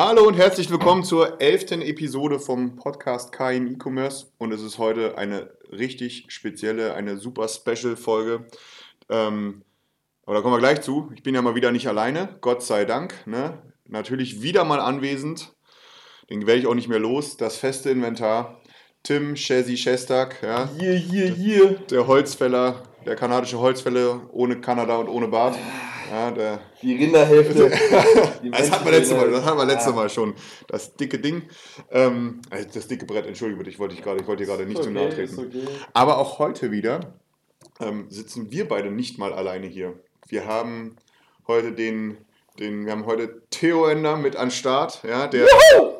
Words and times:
Hallo 0.00 0.28
und 0.28 0.34
herzlich 0.34 0.70
willkommen 0.70 1.02
zur 1.02 1.40
elften 1.40 1.82
Episode 1.82 2.38
vom 2.38 2.76
Podcast 2.76 3.32
KI 3.32 3.56
im 3.56 3.66
E-Commerce. 3.66 4.26
Und 4.38 4.52
es 4.52 4.62
ist 4.62 4.78
heute 4.78 5.18
eine 5.18 5.50
richtig 5.72 6.26
spezielle, 6.28 6.94
eine 6.94 7.16
super 7.16 7.48
Special-Folge. 7.48 8.46
Ähm, 9.08 9.64
aber 10.24 10.36
da 10.36 10.40
kommen 10.42 10.54
wir 10.54 10.60
gleich 10.60 10.82
zu. 10.82 11.10
Ich 11.16 11.24
bin 11.24 11.34
ja 11.34 11.42
mal 11.42 11.56
wieder 11.56 11.72
nicht 11.72 11.88
alleine, 11.88 12.28
Gott 12.42 12.62
sei 12.62 12.84
Dank. 12.84 13.26
Ne? 13.26 13.60
Natürlich 13.88 14.40
wieder 14.40 14.62
mal 14.62 14.78
anwesend. 14.78 15.52
Den 16.30 16.46
werde 16.46 16.60
ich 16.60 16.68
auch 16.68 16.76
nicht 16.76 16.88
mehr 16.88 17.00
los. 17.00 17.36
Das 17.36 17.56
feste 17.56 17.90
Inventar. 17.90 18.60
Tim 19.02 19.34
Chesi 19.34 19.76
Shestak, 19.76 20.44
ja. 20.44 20.70
Hier, 20.78 20.94
hier, 20.94 21.26
hier. 21.26 21.70
Der 21.90 22.06
Holzfäller, 22.06 22.84
der 23.04 23.16
kanadische 23.16 23.58
Holzfäller 23.58 24.30
ohne 24.30 24.60
Kanada 24.60 24.94
und 24.98 25.08
ohne 25.08 25.26
Bart. 25.26 25.56
Ja, 26.10 26.30
der, 26.30 26.60
Die 26.82 26.96
Rinderhälfte. 26.96 27.70
Die 28.42 28.50
das 28.50 28.70
hatten 28.70 28.84
wir 28.84 28.92
letztes 28.92 29.16
Mal, 29.16 29.30
das 29.30 29.44
hatten 29.44 29.58
wir 29.58 29.64
letztes 29.66 29.86
Ja. 29.90 29.92
Mal 29.96 30.08
schon. 30.10 30.34
Das 30.66 30.94
dicke 30.96 31.18
Ding. 31.18 31.42
Ähm, 31.90 32.40
äh, 32.50 32.64
das 32.72 32.86
dicke 32.88 33.04
Brett, 33.06 33.26
entschuldige 33.26 33.58
bitte, 33.58 33.70
ich 33.70 33.78
wollte, 33.78 33.94
dich 33.94 34.04
gerade, 34.04 34.20
ich 34.20 34.26
wollte 34.26 34.44
dir 34.44 34.48
gerade 34.50 34.66
nicht 34.66 34.82
zu 34.82 34.90
nahe 34.90 35.06
Okay, 35.06 35.26
treten. 35.26 35.38
okay. 35.38 35.62
Aber 35.92 36.18
auch 36.18 36.38
heute 36.38 36.70
wieder 36.70 37.14
ähm, 37.80 38.06
sitzen 38.10 38.50
wir 38.50 38.66
beide 38.68 38.90
nicht 38.90 39.18
mal 39.18 39.32
alleine 39.32 39.66
hier. 39.66 39.94
Wir 40.28 40.46
haben 40.46 40.96
heute 41.46 41.72
den, 41.72 42.16
den 42.58 42.84
wir 42.86 42.92
haben 42.92 43.06
heute 43.06 43.42
Theo 43.50 43.86
Ender 43.86 44.16
mit 44.16 44.34
an 44.36 44.50
Start, 44.50 45.00
ja, 45.08 45.26
der, 45.28 45.46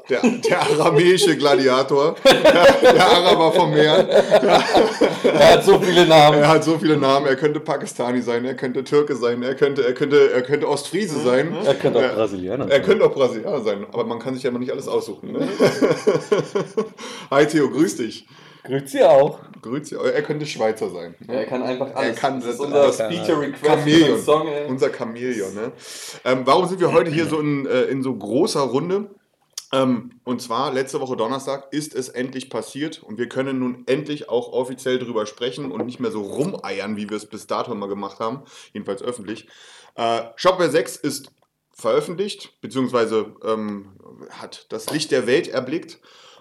der, 0.08 0.20
der 0.22 0.60
aramäische 0.60 1.36
Gladiator, 1.36 2.16
der 2.24 3.06
Araber 3.08 3.52
vom 3.52 3.70
Meer. 3.70 4.08
Er 4.08 5.52
hat 5.52 5.64
so 5.64 5.78
viele 5.78 6.06
Namen. 6.06 6.38
Er 6.40 6.48
hat 6.48 6.64
so 6.64 6.78
viele 6.78 6.96
Namen, 6.96 7.26
er 7.26 7.36
könnte 7.36 7.60
Pakistani 7.60 8.22
sein, 8.22 8.44
er 8.44 8.54
könnte 8.54 8.82
Türke 8.84 9.14
sein, 9.14 9.42
er 9.42 9.54
könnte, 9.54 9.84
er 9.84 9.92
könnte, 9.94 10.32
er 10.32 10.42
könnte 10.42 10.68
Ostfriese 10.68 11.20
sein. 11.20 11.56
Er 11.64 11.74
könnte 11.74 11.98
auch 11.98 12.02
Ja. 12.02 12.12
Brasilianer 12.14 12.64
Er 12.64 12.70
sein. 12.70 12.82
könnte 12.82 13.04
auch 13.04 13.14
Brasilianer 13.14 13.60
sein, 13.60 13.86
aber 13.92 14.04
man 14.04 14.18
kann 14.18 14.34
sich 14.34 14.42
ja 14.42 14.50
immer 14.50 14.58
nicht 14.58 14.72
alles 14.72 14.88
aussuchen. 14.88 15.32
Ne? 15.32 15.48
Hi 17.30 17.46
Theo, 17.46 17.70
grüß 17.70 17.96
dich. 17.96 18.26
Grüezi 18.68 19.02
auch. 19.02 19.40
Grüß 19.62 19.88
dich. 19.88 19.98
Er 19.98 20.22
könnte 20.22 20.46
Schweizer 20.46 20.88
sein. 20.90 21.14
Er 21.26 21.46
kann 21.46 21.62
einfach 21.62 21.94
alles. 21.94 22.10
Er 22.10 22.14
kann 22.14 22.40
das 22.40 22.50
ist 22.50 22.58
das- 22.60 22.66
unser 22.66 22.86
das- 22.86 22.94
Speaker 22.96 23.40
Request 23.40 23.86
den 23.86 24.18
Song. 24.22 24.46
Ey. 24.46 24.68
Unser 24.68 24.90
Chamäleon. 24.94 25.54
Ne? 25.54 25.72
Ähm, 26.24 26.42
warum 26.44 26.66
sind 26.68 26.80
wir 26.80 26.92
heute 26.92 27.10
hier 27.10 27.26
so 27.26 27.40
in, 27.40 27.66
äh, 27.66 27.82
in 27.84 28.02
so 28.02 28.14
großer 28.14 28.60
Runde? 28.60 29.10
Ähm, 29.72 30.12
und 30.24 30.40
zwar 30.40 30.72
letzte 30.72 31.00
Woche 31.00 31.16
Donnerstag 31.16 31.72
ist 31.72 31.94
es 31.94 32.08
endlich 32.08 32.48
passiert 32.48 33.02
und 33.02 33.18
wir 33.18 33.28
können 33.28 33.58
nun 33.58 33.82
endlich 33.86 34.28
auch 34.30 34.52
offiziell 34.52 34.98
drüber 34.98 35.26
sprechen 35.26 35.70
und 35.72 35.84
nicht 35.84 36.00
mehr 36.00 36.10
so 36.10 36.22
rumeiern, 36.22 36.96
wie 36.96 37.10
wir 37.10 37.16
es 37.18 37.26
bis 37.26 37.46
dato 37.46 37.72
immer 37.72 37.88
gemacht 37.88 38.18
haben, 38.20 38.44
jedenfalls 38.72 39.02
öffentlich. 39.02 39.46
Äh, 39.96 40.20
Shopware 40.36 40.70
6 40.70 40.96
ist 40.96 41.32
veröffentlicht, 41.74 42.58
beziehungsweise 42.62 43.34
ähm, 43.44 43.92
hat 44.30 44.66
das 44.70 44.88
Licht 44.90 45.10
der 45.10 45.26
Welt 45.26 45.48
erblickt. 45.48 45.98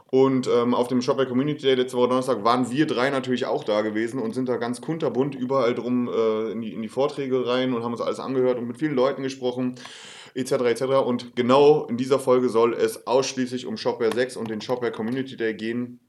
Und 0.10 0.48
ähm, 0.48 0.74
auf 0.74 0.88
dem 0.88 1.02
Shopware 1.02 1.28
Community 1.28 1.64
Day 1.64 1.76
letzte 1.76 1.98
Woche 1.98 2.08
Donnerstag 2.08 2.44
waren 2.46 2.72
wir 2.72 2.88
drei 2.88 3.10
natürlich 3.10 3.46
auch 3.46 3.66
da 3.66 3.82
gewesen 3.82 4.22
und 4.22 4.34
sind 4.34 4.48
da 4.48 4.56
ganz 4.56 4.80
kunterbunt 4.80 5.36
überall 5.36 5.76
drum 5.76 6.08
äh, 6.08 6.52
in, 6.52 6.62
die, 6.62 6.74
in 6.74 6.82
die 6.82 6.88
Vorträge 6.88 7.46
rein 7.46 7.74
und 7.74 7.84
haben 7.84 7.92
uns 7.92 8.02
alles 8.02 8.20
angehört 8.20 8.58
und 8.58 8.68
mit 8.68 8.78
vielen 8.78 8.96
Leuten 8.96 9.22
gesprochen, 9.22 9.76
etc. 10.34 10.52
etc. 10.52 10.84
Und 11.06 11.36
genau 11.36 11.86
in 11.88 11.98
dieser 11.98 12.20
Folge 12.20 12.48
soll 12.48 12.74
es 12.74 13.06
ausschließlich 13.06 13.66
um 13.66 13.76
Shopware 13.76 14.14
6 14.14 14.38
und 14.38 14.50
den 14.50 14.62
Shopware 14.62 14.94
Community 14.94 15.36
Day 15.36 15.54
gehen, 15.54 16.00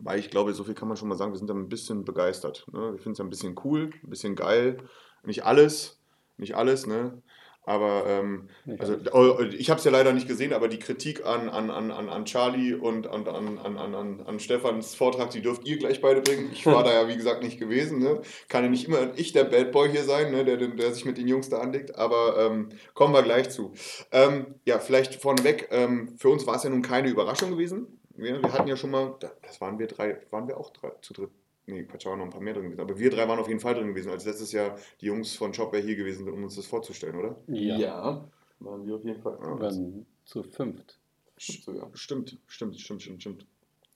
weil 0.00 0.18
ich 0.18 0.28
glaube, 0.28 0.52
so 0.52 0.64
viel 0.64 0.74
kann 0.74 0.88
man 0.88 0.98
schon 0.98 1.08
mal 1.08 1.16
sagen, 1.16 1.32
wir 1.32 1.38
sind 1.38 1.48
da 1.48 1.54
ein 1.54 1.70
bisschen 1.70 2.04
begeistert. 2.04 2.66
Ne? 2.72 2.92
Wir 2.92 2.98
finden 2.98 3.12
es 3.12 3.20
ein 3.20 3.30
bisschen 3.30 3.54
cool, 3.64 3.90
ein 4.02 4.10
bisschen 4.10 4.36
geil. 4.36 4.76
Nicht 5.24 5.44
alles, 5.46 5.98
nicht 6.36 6.56
alles, 6.56 6.86
ne? 6.86 7.22
Aber 7.70 8.04
ähm, 8.08 8.48
also, 8.80 8.94
alles. 8.94 9.12
oh, 9.14 9.40
ich 9.56 9.70
habe 9.70 9.78
es 9.78 9.84
ja 9.84 9.92
leider 9.92 10.12
nicht 10.12 10.26
gesehen, 10.26 10.52
aber 10.52 10.66
die 10.66 10.80
Kritik 10.80 11.24
an, 11.24 11.48
an, 11.48 11.70
an, 11.70 11.90
an, 11.92 12.24
Charlie 12.24 12.74
und 12.74 13.06
an, 13.06 13.28
an, 13.28 13.58
an, 13.58 13.78
an, 13.78 13.94
an, 13.94 14.20
an 14.26 14.40
Stefans 14.40 14.96
Vortrag, 14.96 15.30
die 15.30 15.40
dürft 15.40 15.64
ihr 15.68 15.78
gleich 15.78 16.00
beide 16.00 16.20
bringen. 16.20 16.50
Ich 16.52 16.66
war 16.66 16.82
da 16.88 16.92
ja, 16.92 17.06
wie 17.06 17.16
gesagt, 17.16 17.44
nicht 17.44 17.60
gewesen. 17.60 18.00
Ne? 18.00 18.22
Kann 18.48 18.64
ja 18.64 18.70
nicht 18.70 18.88
immer 18.88 19.12
ich 19.14 19.32
der 19.32 19.44
Bad 19.44 19.70
Boy 19.70 19.88
hier 19.88 20.02
sein, 20.02 20.32
ne? 20.32 20.44
der, 20.44 20.56
der, 20.56 20.92
sich 20.92 21.04
mit 21.04 21.16
den 21.16 21.28
Jungs 21.28 21.48
da 21.48 21.58
anlegt, 21.58 21.94
aber 21.94 22.36
ähm, 22.44 22.70
kommen 22.94 23.14
wir 23.14 23.22
gleich 23.22 23.50
zu. 23.50 23.72
Ähm, 24.10 24.56
ja, 24.64 24.80
vielleicht 24.80 25.14
vorneweg, 25.14 25.68
ähm, 25.70 26.16
für 26.18 26.28
uns 26.28 26.46
war 26.48 26.56
es 26.56 26.64
ja 26.64 26.70
nun 26.70 26.82
keine 26.82 27.08
Überraschung 27.08 27.50
gewesen. 27.52 28.00
Wir, 28.16 28.42
wir 28.42 28.52
hatten 28.52 28.66
ja 28.68 28.76
schon 28.76 28.90
mal, 28.90 29.14
da- 29.20 29.30
das 29.42 29.60
waren 29.60 29.78
wir 29.78 29.86
drei, 29.86 30.18
waren 30.30 30.48
wir 30.48 30.58
auch 30.58 30.70
drei, 30.70 30.90
zu 31.02 31.12
dritt. 31.12 31.30
Nee, 31.70 31.84
Quatsch, 31.84 32.06
waren 32.06 32.18
noch 32.18 32.26
ein 32.26 32.30
paar 32.30 32.40
mehr 32.40 32.54
drin 32.54 32.64
gewesen. 32.64 32.80
Aber 32.80 32.98
wir 32.98 33.10
drei 33.10 33.26
waren 33.28 33.38
auf 33.38 33.48
jeden 33.48 33.60
Fall 33.60 33.74
drin 33.74 33.88
gewesen, 33.88 34.10
als 34.10 34.24
letztes 34.24 34.52
Jahr 34.52 34.76
die 35.00 35.06
Jungs 35.06 35.34
von 35.34 35.54
Shopware 35.54 35.82
hier 35.82 35.96
gewesen 35.96 36.24
sind, 36.24 36.32
um 36.32 36.42
uns 36.42 36.56
das 36.56 36.66
vorzustellen, 36.66 37.16
oder? 37.16 37.36
Ja. 37.48 37.76
Ja. 37.76 38.30
Waren 38.60 38.86
wir 38.86 38.96
auf 38.96 39.04
jeden 39.04 39.20
Fall. 39.20 39.38
Ja. 39.40 39.54
Wir 39.54 39.60
waren 39.60 40.06
zu 40.24 40.42
fünft. 40.42 40.98
Stimmt, 41.36 41.98
stimmt, 41.98 42.38
stimmt, 42.46 42.80
stimmt, 42.80 43.20
stimmt. 43.22 43.46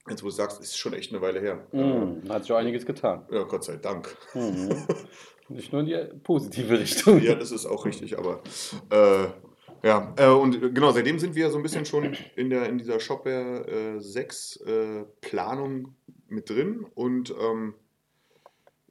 Jetzt, 0.09 0.23
wo 0.23 0.27
du 0.27 0.33
sagst, 0.33 0.61
ist 0.61 0.77
schon 0.77 0.93
echt 0.93 1.13
eine 1.13 1.23
Weile 1.23 1.41
her. 1.41 1.67
Mhm. 1.73 2.29
Hat 2.29 2.43
sich 2.43 2.53
auch 2.53 2.57
einiges 2.57 2.85
getan. 2.85 3.27
Ja, 3.31 3.43
Gott 3.45 3.65
sei 3.65 3.77
Dank. 3.77 4.17
Mhm. 4.35 4.87
Nicht 5.49 5.73
nur 5.73 5.83
in 5.83 5.87
die 5.87 6.19
positive 6.23 6.79
Richtung. 6.79 7.21
Ja, 7.23 7.35
das 7.35 7.53
ist 7.53 7.67
auch 7.67 7.85
richtig, 7.85 8.19
aber 8.19 8.43
äh, 8.91 9.29
ja, 9.87 10.15
äh, 10.17 10.29
und 10.29 10.75
genau, 10.75 10.93
seitdem 10.93 11.19
sind 11.19 11.35
wir 11.35 11.51
so 11.51 11.59
ein 11.59 11.63
bisschen 11.63 11.85
schon 11.85 12.17
in, 12.37 12.49
der, 12.49 12.67
in 12.71 12.79
dieser 12.79 12.99
Shopware 12.99 13.97
äh, 13.97 14.01
6 14.01 14.57
äh, 14.57 15.05
Planung 15.21 15.95
mit 16.35 16.51
drin 16.51 16.87
und 16.95 17.35
ähm, 17.41 17.75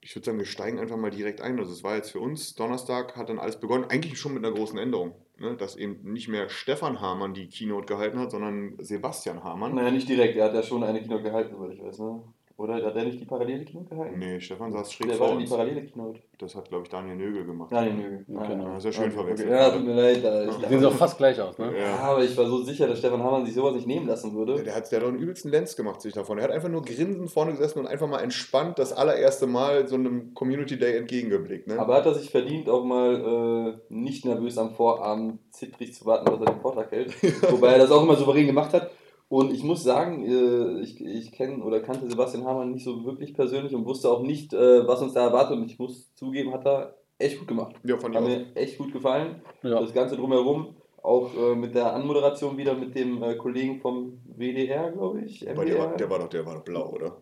ich 0.04 0.16
würde 0.16 0.26
sagen, 0.26 0.38
wir 0.38 0.46
steigen 0.46 0.80
einfach 0.80 0.98
mal 0.98 1.12
direkt 1.12 1.42
ein. 1.42 1.58
Also 1.60 1.72
es 1.72 1.84
war 1.84 1.96
jetzt 1.96 2.12
für 2.12 2.20
uns, 2.20 2.56
Donnerstag 2.56 3.16
hat 3.16 3.30
dann 3.30 3.40
alles 3.40 3.60
begonnen, 3.60 3.86
eigentlich 3.86 4.20
schon 4.20 4.34
mit 4.34 4.44
einer 4.44 4.54
großen 4.54 4.78
Änderung, 4.78 5.16
ne? 5.38 5.56
dass 5.56 5.76
eben 5.76 6.12
nicht 6.12 6.28
mehr 6.28 6.50
Stefan 6.50 7.00
Hamann 7.00 7.34
die 7.34 7.48
Keynote 7.48 7.86
gehalten 7.86 8.20
hat, 8.20 8.32
sondern 8.32 8.76
Sebastian 8.80 9.44
Hamann. 9.44 9.76
Naja, 9.76 9.92
nicht 9.92 10.10
direkt. 10.10 10.36
Er 10.36 10.46
hat 10.46 10.54
ja 10.54 10.64
schon 10.64 10.84
eine 10.84 11.02
Keynote 11.02 11.24
gehalten, 11.24 11.56
soweit 11.56 11.74
ich 11.74 11.82
weiß. 11.82 12.00
Ne? 12.00 12.22
Oder 12.56 12.76
hat 12.76 12.96
er 12.96 13.04
nicht 13.06 13.20
die 13.20 13.26
parallele 13.26 13.66
Keynote 13.66 13.90
gehalten? 13.90 14.20
Nee, 14.20 14.40
Stefan 14.40 14.72
saß 14.72 14.94
schräg 14.94 15.08
Der 15.08 15.18
vor 15.18 15.26
war 15.28 15.34
in 15.34 15.40
die 15.40 15.46
uns. 15.46 15.52
parallele 15.52 15.84
Keynote. 15.86 16.20
Das 16.38 16.54
hat, 16.56 16.70
glaube 16.70 16.84
ich, 16.84 16.90
Daniel 16.90 17.16
Nögel 17.16 17.46
gemacht. 17.46 17.72
Nein, 17.72 17.98
nö. 18.28 18.46
Genau. 18.48 18.66
Ja, 18.74 18.80
sehr 18.80 18.92
schön 18.92 19.12
verwechselt. 19.12 19.50
Ja, 19.50 19.72
tut 19.72 19.84
mir 19.84 19.96
leid. 19.96 20.24
Da, 20.24 20.46
ich 20.46 20.52
sehen 20.68 20.80
so 20.80 20.92
fast 20.92 21.18
gleich 21.18 21.42
aus, 21.42 21.58
ne? 21.58 21.72
Ja, 21.76 21.84
Ja. 21.86 21.96
aber 22.00 22.24
ich 22.24 22.38
war 22.38 22.46
so 22.46 22.62
sicher, 22.62 22.86
dass 22.88 23.00
Stefan 23.00 23.24
Hamann 23.24 23.44
sich 23.46 23.56
sowas 23.56 23.74
nicht 23.74 23.88
nehmen 23.88 24.06
lassen 24.08 24.36
würde. 24.36 24.62
Der 24.64 24.76
hat, 24.76 24.92
der 24.92 25.00
hat 25.00 25.04
doch 25.04 25.10
einen 25.12 25.20
übelsten 25.20 25.50
Lenz 25.50 25.76
gemacht 25.76 26.02
sich 26.02 26.14
davon. 26.14 26.38
Er 26.38 26.44
hat 26.44 26.52
einfach 26.52 26.70
nur 26.70 26.84
grinsend 26.84 27.32
vorne 27.32 27.52
gesessen 27.54 27.80
und 27.80 27.88
einfach 27.88 28.08
mal 28.08 28.20
entspannt 28.20 28.78
das 28.78 28.94
allererste 28.94 29.48
Mal 29.48 29.88
so 29.88 29.96
einem 29.96 30.34
Community 30.36 30.78
Day 30.78 30.98
entgegengeblickt. 30.98 31.68
Ne? 31.68 31.80
Aber 31.80 31.96
hat 31.96 32.06
er 32.06 32.14
sich 32.14 32.30
verdient, 32.30 32.70
auch 32.70 32.84
mal 32.86 33.74
äh, 33.90 33.94
nicht 33.94 34.26
nervös 34.26 34.60
am 34.60 34.76
Vorabend 34.76 35.40
zittrig 35.52 35.94
zu 35.96 36.06
warten, 36.06 36.28
was 36.32 36.40
er 36.40 36.54
den 36.54 36.62
Vortrag 36.62 36.92
hält. 36.92 37.14
Wobei 37.52 37.74
er 37.74 37.80
das 37.80 37.92
auch 37.92 38.04
immer 38.04 38.16
souverän 38.16 38.46
gemacht 38.46 38.74
hat. 38.74 38.92
Und 39.30 39.52
ich 39.52 39.64
muss 39.64 39.84
sagen, 39.84 40.24
äh, 40.26 40.82
ich, 40.82 41.04
ich 41.04 41.32
kenne 41.32 41.64
oder 41.64 41.80
kannte 41.80 42.08
Sebastian 42.10 42.46
Hamann 42.46 42.72
nicht 42.72 42.84
so 42.84 43.04
wirklich 43.04 43.34
persönlich 43.34 43.74
und 43.74 43.86
wusste 43.86 44.10
auch 44.10 44.22
nicht, 44.22 44.54
äh, 44.54 44.88
was 44.88 45.02
uns 45.02 45.14
da 45.14 45.26
erwartet. 45.26 45.58
Und 45.58 45.66
ich 45.66 45.80
muss 45.80 46.14
zugeben, 46.14 46.54
hat 46.54 46.66
er 46.66 46.96
echt 47.18 47.40
gut 47.40 47.48
gemacht. 47.48 47.76
ja, 47.84 47.98
fand 47.98 48.14
ich 48.16 48.22
Hat 48.22 48.28
auch. 48.28 48.30
mir 48.30 48.46
echt 48.56 48.78
gut 48.78 48.94
gefallen. 48.94 49.42
Ja. 49.64 49.80
Das 49.80 49.94
Ganze 49.94 50.18
drumherum, 50.18 50.76
auch 51.02 51.32
äh, 51.36 51.56
mit 51.56 51.74
der 51.74 51.94
Anmoderation 51.94 52.58
wieder 52.58 52.76
mit 52.76 52.96
dem 52.96 53.22
Kollegen 53.38 53.80
vom 53.82 54.20
WDR, 54.38 54.92
glaube 54.92 55.22
ich. 55.22 55.50
Aber 55.50 55.66
der 55.66 55.80
war, 55.80 55.98
der, 55.98 56.10
war 56.10 56.20
doch, 56.20 56.30
der 56.30 56.46
war 56.46 56.56
doch 56.56 56.64
blau, 56.64 56.90
oder? 56.92 57.18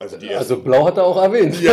Also 0.00 0.16
die 0.16 0.28
Also 0.32 0.60
Blau 0.60 0.84
hat 0.86 0.96
er 0.96 1.04
auch 1.04 1.20
erwähnt. 1.20 1.56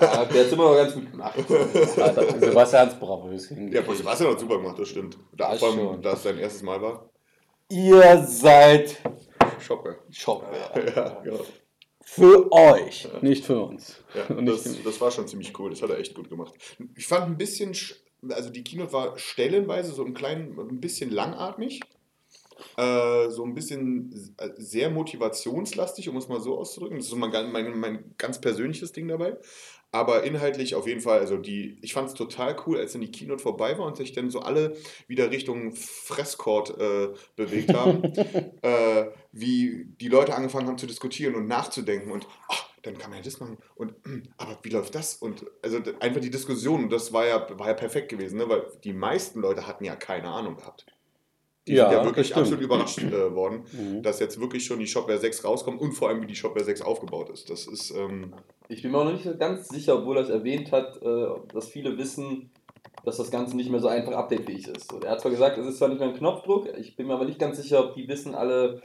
Ah, 0.00 0.24
der 0.24 0.40
hat 0.40 0.46
es 0.46 0.52
immer 0.52 0.70
noch 0.70 0.76
ganz 0.76 0.94
gut 0.94 1.10
gemacht. 1.10 1.34
Also 1.38 2.38
Sebastians 2.40 2.94
Bravöschen. 2.94 3.70
Ja, 3.72 3.82
Sebastian 3.82 4.30
hat 4.30 4.40
super 4.40 4.56
gemacht, 4.56 4.78
das 4.78 4.88
stimmt. 4.88 5.18
Das 5.36 5.60
da 5.60 6.12
es 6.12 6.22
sein 6.22 6.38
erstes 6.38 6.62
Mal 6.62 6.80
war. 6.80 7.04
Ihr 7.70 8.24
seid 8.26 8.96
Shopware. 9.60 9.98
Shopware. 10.10 10.92
Ja, 10.94 11.20
genau. 11.22 11.44
Für 12.00 12.50
euch, 12.50 13.06
nicht 13.20 13.44
für 13.44 13.60
uns. 13.60 13.96
Ja, 14.14 14.34
das, 14.42 14.82
das 14.82 15.00
war 15.00 15.10
schon 15.10 15.28
ziemlich 15.28 15.58
cool. 15.58 15.70
Das 15.70 15.82
hat 15.82 15.90
er 15.90 15.98
echt 15.98 16.14
gut 16.14 16.30
gemacht. 16.30 16.54
Ich 16.96 17.06
fand 17.06 17.26
ein 17.26 17.36
bisschen, 17.36 17.74
sch- 17.74 17.96
also 18.30 18.48
die 18.48 18.64
Keynote 18.64 18.92
war 18.92 19.18
stellenweise 19.18 19.92
so 19.92 20.04
ein 20.04 20.14
klein, 20.14 20.56
ein 20.58 20.80
bisschen 20.80 21.10
langatmig. 21.10 21.80
Äh, 22.76 23.28
so 23.28 23.44
ein 23.44 23.54
bisschen 23.54 24.34
äh, 24.38 24.48
sehr 24.56 24.90
motivationslastig, 24.90 26.08
um 26.08 26.16
es 26.16 26.28
mal 26.28 26.40
so 26.40 26.58
auszudrücken. 26.58 26.96
Das 26.96 27.04
ist 27.04 27.10
so 27.10 27.16
mein, 27.16 27.30
mein, 27.52 27.78
mein 27.78 28.14
ganz 28.16 28.40
persönliches 28.40 28.90
Ding 28.92 29.06
dabei. 29.06 29.36
Aber 29.90 30.24
inhaltlich 30.24 30.74
auf 30.74 30.86
jeden 30.86 31.00
Fall, 31.00 31.20
also 31.20 31.38
die, 31.38 31.78
ich 31.80 31.94
fand 31.94 32.08
es 32.08 32.14
total 32.14 32.56
cool, 32.66 32.78
als 32.78 32.92
dann 32.92 33.00
die 33.00 33.10
Keynote 33.10 33.42
vorbei 33.42 33.78
war 33.78 33.86
und 33.86 33.96
sich 33.96 34.12
dann 34.12 34.30
so 34.30 34.40
alle 34.40 34.76
wieder 35.06 35.30
Richtung 35.30 35.72
Fresscourt 35.72 36.78
äh, 36.78 37.08
bewegt 37.36 37.72
haben, 37.72 38.02
äh, 38.62 39.06
wie 39.32 39.86
die 39.98 40.08
Leute 40.08 40.34
angefangen 40.34 40.68
haben 40.68 40.76
zu 40.76 40.86
diskutieren 40.86 41.34
und 41.34 41.46
nachzudenken 41.46 42.10
und 42.10 42.26
ach, 42.48 42.68
dann 42.82 42.98
kann 42.98 43.10
man 43.10 43.20
ja 43.20 43.24
das 43.24 43.40
machen 43.40 43.56
und 43.76 43.94
aber 44.36 44.58
wie 44.62 44.68
läuft 44.68 44.94
das? 44.94 45.16
Und 45.16 45.46
also 45.62 45.78
einfach 46.00 46.20
die 46.20 46.30
Diskussion, 46.30 46.90
das 46.90 47.12
war 47.14 47.26
ja, 47.26 47.58
war 47.58 47.68
ja 47.68 47.74
perfekt 47.74 48.10
gewesen, 48.10 48.38
ne? 48.38 48.48
weil 48.48 48.66
die 48.84 48.92
meisten 48.92 49.40
Leute 49.40 49.66
hatten 49.66 49.84
ja 49.84 49.96
keine 49.96 50.28
Ahnung 50.28 50.56
gehabt. 50.56 50.84
Die 51.68 51.74
Ja, 51.74 51.88
sind 51.90 51.98
ja 51.98 52.04
wirklich 52.04 52.34
absolut 52.34 52.60
überrascht 52.62 52.98
äh, 53.02 53.34
worden, 53.34 53.62
Mhm. 53.72 54.02
dass 54.02 54.18
jetzt 54.20 54.40
wirklich 54.40 54.64
schon 54.64 54.78
die 54.80 54.86
Shopware 54.86 55.18
6 55.18 55.44
rauskommt 55.44 55.80
und 55.80 55.92
vor 55.92 56.08
allem 56.08 56.22
wie 56.22 56.26
die 56.26 56.34
Shopware 56.36 56.64
6 56.64 56.82
aufgebaut 56.82 57.30
ist. 57.30 57.48
Das 57.50 57.66
ist, 57.66 57.90
ähm, 57.92 58.32
Ich 58.68 58.82
bin 58.82 58.90
mir 58.92 58.98
auch 58.98 59.04
noch 59.04 59.12
nicht 59.12 59.24
so 59.24 59.36
ganz 59.36 59.68
sicher, 59.68 59.98
obwohl 59.98 60.16
er 60.16 60.22
es 60.24 60.30
erwähnt 60.30 60.72
hat, 60.72 61.00
äh, 61.02 61.26
dass 61.52 61.68
viele 61.68 61.96
wissen, 61.98 62.50
dass 63.04 63.16
das 63.18 63.30
Ganze 63.30 63.56
nicht 63.56 63.70
mehr 63.70 63.80
so 63.80 63.88
einfach 63.88 64.12
updatefähig 64.12 64.66
ist. 64.68 64.92
Und 64.92 65.04
er 65.04 65.12
hat 65.12 65.20
zwar 65.20 65.30
gesagt, 65.30 65.56
es 65.58 65.66
ist 65.66 65.78
zwar 65.78 65.88
nicht 65.88 65.98
mehr 66.00 66.08
ein 66.08 66.14
Knopfdruck, 66.16 66.66
ich 66.78 66.96
bin 66.96 67.06
mir 67.06 67.14
aber 67.14 67.24
nicht 67.26 67.38
ganz 67.38 67.56
sicher, 67.58 67.84
ob 67.84 67.94
die 67.94 68.08
wissen 68.08 68.34
alle, 68.34 68.82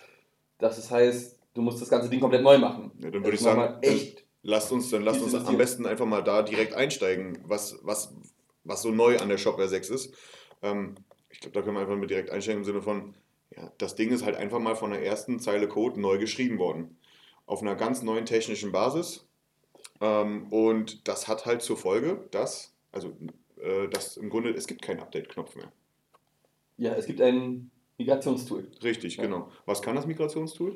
dass 0.60 0.78
es 0.78 0.92
heißt, 0.92 1.40
du 1.54 1.62
musst 1.62 1.82
das 1.82 1.90
ganze 1.90 2.10
Ding 2.10 2.20
komplett 2.20 2.44
neu 2.44 2.58
machen. 2.58 2.92
Ja, 3.02 3.10
dann 3.12 3.24
würde 3.24 3.36
ich 3.36 3.42
sagen, 3.42 3.76
echt. 3.82 4.24
lasst 4.44 4.72
uns, 4.72 4.90
dann 4.92 5.04
lasst 5.04 5.22
uns 5.22 5.34
am 5.34 5.58
besten 5.58 5.86
einfach 5.86 6.06
mal 6.06 6.22
da 6.24 6.42
direkt 6.42 6.74
einsteigen, 6.74 7.40
was, 7.46 7.80
was, 7.84 8.14
was 8.64 8.82
so 8.82 8.92
neu 8.92 9.18
an 9.20 9.30
der 9.30 9.38
Shopware 9.38 9.68
6 9.68 9.90
ist. 9.90 10.14
Ähm, 10.62 10.96
glaube, 11.44 11.54
da 11.60 11.62
können 11.62 11.76
wir 11.78 11.82
einfach 11.82 11.96
mit 11.96 12.10
direkt 12.10 12.30
einsteigen 12.32 12.62
im 12.62 12.66
Sinne 12.66 12.82
von, 12.82 13.14
ja, 13.56 13.72
das 13.78 13.96
Ding 13.96 14.12
ist 14.12 14.26
halt 14.26 14.36
einfach 14.36 14.60
mal 14.60 14.76
von 14.76 14.92
der 14.92 15.06
ersten 15.06 15.40
Zeile 15.40 15.68
Code 15.68 16.00
neu 16.02 16.18
geschrieben 16.18 16.58
worden. 16.58 16.98
Auf 17.46 17.62
einer 17.62 17.76
ganz 17.76 18.02
neuen 18.02 18.26
technischen 18.26 18.72
Basis. 18.72 19.28
Ähm, 20.02 20.48
und 20.52 21.08
das 21.08 21.28
hat 21.28 21.46
halt 21.46 21.62
zur 21.62 21.78
Folge, 21.78 22.26
dass, 22.32 22.74
also, 22.92 23.14
äh, 23.62 23.88
dass 23.90 24.18
im 24.18 24.30
Grunde, 24.30 24.50
es 24.52 24.66
gibt 24.68 24.82
keinen 24.82 25.00
Update-Knopf 25.02 25.56
mehr. 25.56 25.72
Ja, 26.78 26.94
es 26.94 27.06
gibt 27.06 27.22
ein 27.22 27.70
Migrationstool. 27.98 28.68
Richtig, 28.84 29.18
Ja. 29.18 29.24
genau. 29.24 29.52
Was 29.66 29.82
kann 29.82 29.96
das 29.96 30.08
Migrationstool? 30.08 30.76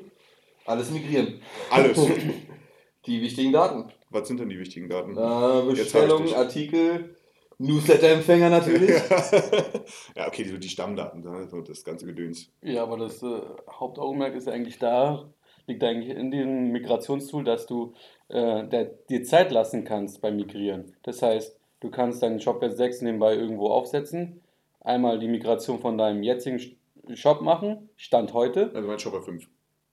Alles 0.66 0.90
migrieren. 0.90 1.40
Alles. 1.70 1.98
Die 3.06 3.22
wichtigen 3.22 3.52
Daten. 3.52 3.90
was 4.10 4.28
sind 4.28 4.38
denn 4.38 4.50
die 4.50 4.58
wichtigen 4.58 4.88
Daten? 4.88 5.16
Äh, 5.16 5.20
hab 5.20 5.68
ich 5.70 5.78
Bestellung. 5.78 6.34
Artikel, 6.34 7.16
Newsletter-Empfänger 7.58 8.50
natürlich. 8.50 8.90
ja, 10.16 10.26
okay, 10.28 10.44
die, 10.44 10.58
die 10.58 10.68
Stammdaten, 10.68 11.20
ne, 11.22 11.46
so 11.48 11.60
das 11.60 11.84
ganze 11.84 12.06
Gedöns. 12.06 12.50
Ja, 12.62 12.82
aber 12.84 12.96
das 12.98 13.22
äh, 13.22 13.40
Hauptaugenmerk 13.70 14.34
ist 14.34 14.46
ja 14.46 14.52
eigentlich 14.52 14.78
da, 14.78 15.28
liegt 15.66 15.82
eigentlich 15.84 16.16
in 16.16 16.30
dem 16.30 16.70
Migrationstool, 16.72 17.44
dass 17.44 17.66
du 17.66 17.94
äh, 18.28 18.66
der, 18.68 18.84
dir 19.10 19.24
Zeit 19.24 19.50
lassen 19.50 19.84
kannst 19.84 20.20
beim 20.20 20.36
Migrieren. 20.36 20.94
Das 21.02 21.20
heißt, 21.22 21.58
du 21.80 21.90
kannst 21.90 22.22
deinen 22.22 22.40
Shopware 22.40 22.72
6 22.72 23.02
nebenbei 23.02 23.34
irgendwo 23.34 23.68
aufsetzen, 23.68 24.40
einmal 24.80 25.18
die 25.18 25.28
Migration 25.28 25.78
von 25.80 25.98
deinem 25.98 26.22
jetzigen 26.22 26.58
Sh- 26.58 26.76
Shop 27.14 27.40
machen, 27.42 27.88
Stand 27.96 28.34
heute, 28.34 28.70
Also 28.74 28.86
mein 28.88 28.98
Shopper 28.98 29.22
5. 29.22 29.48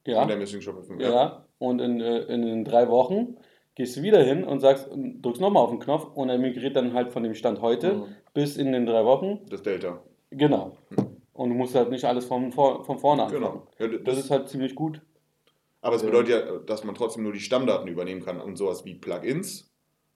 ja, 0.06 0.22
Und 0.22 0.28
der 0.28 0.38
Missing 0.38 0.62
Shopper 0.62 0.84
5. 0.84 1.02
ja, 1.02 1.46
und 1.58 1.80
in, 1.80 2.00
äh, 2.02 2.20
in, 2.24 2.44
in 2.44 2.64
drei 2.66 2.90
Wochen 2.90 3.38
gehst 3.76 3.98
du 3.98 4.02
wieder 4.02 4.24
hin 4.24 4.44
und 4.44 4.60
sagst, 4.62 4.88
drückst 5.22 5.42
nochmal 5.42 5.64
auf 5.64 5.70
den 5.70 5.80
Knopf 5.80 6.08
und 6.16 6.30
er 6.30 6.38
migriert 6.38 6.76
dann 6.76 6.94
halt 6.94 7.12
von 7.12 7.24
dem 7.24 7.34
Stand 7.36 7.62
heute 7.62 7.94
Mhm. 7.96 8.04
bis 8.34 8.58
in 8.58 8.72
den 8.72 8.86
drei 8.86 9.04
Wochen, 9.06 9.42
Das 9.50 9.62
Delta. 9.64 10.00
genau. 10.32 10.78
Und 11.34 11.50
du 11.50 11.56
musst 11.56 11.76
halt 11.76 11.90
nicht 11.90 12.06
alles 12.06 12.26
von, 12.26 12.52
von 12.54 12.98
vorne 12.98 13.24
anfangen. 13.24 13.42
Genau. 13.44 13.68
Ja, 13.78 13.88
das 13.90 14.04
Das 14.04 14.18
ist 14.18 14.32
halt 14.32 14.48
ziemlich 14.48 14.74
gut. 14.76 15.02
aber 15.82 15.98
es 15.98 16.02
Ja. 16.02 16.08
bedeutet 16.10 16.30
ja, 16.30 16.58
dass 16.66 16.84
man 16.86 16.96
trotzdem 16.96 17.24
nur 17.24 17.34
die 17.34 17.40
Stammdaten 17.42 17.88
übernehmen 17.90 18.24
kann 18.24 18.40
und 18.40 18.56
sowas 18.58 18.86
wie 18.86 18.96
Plugins, 18.96 19.70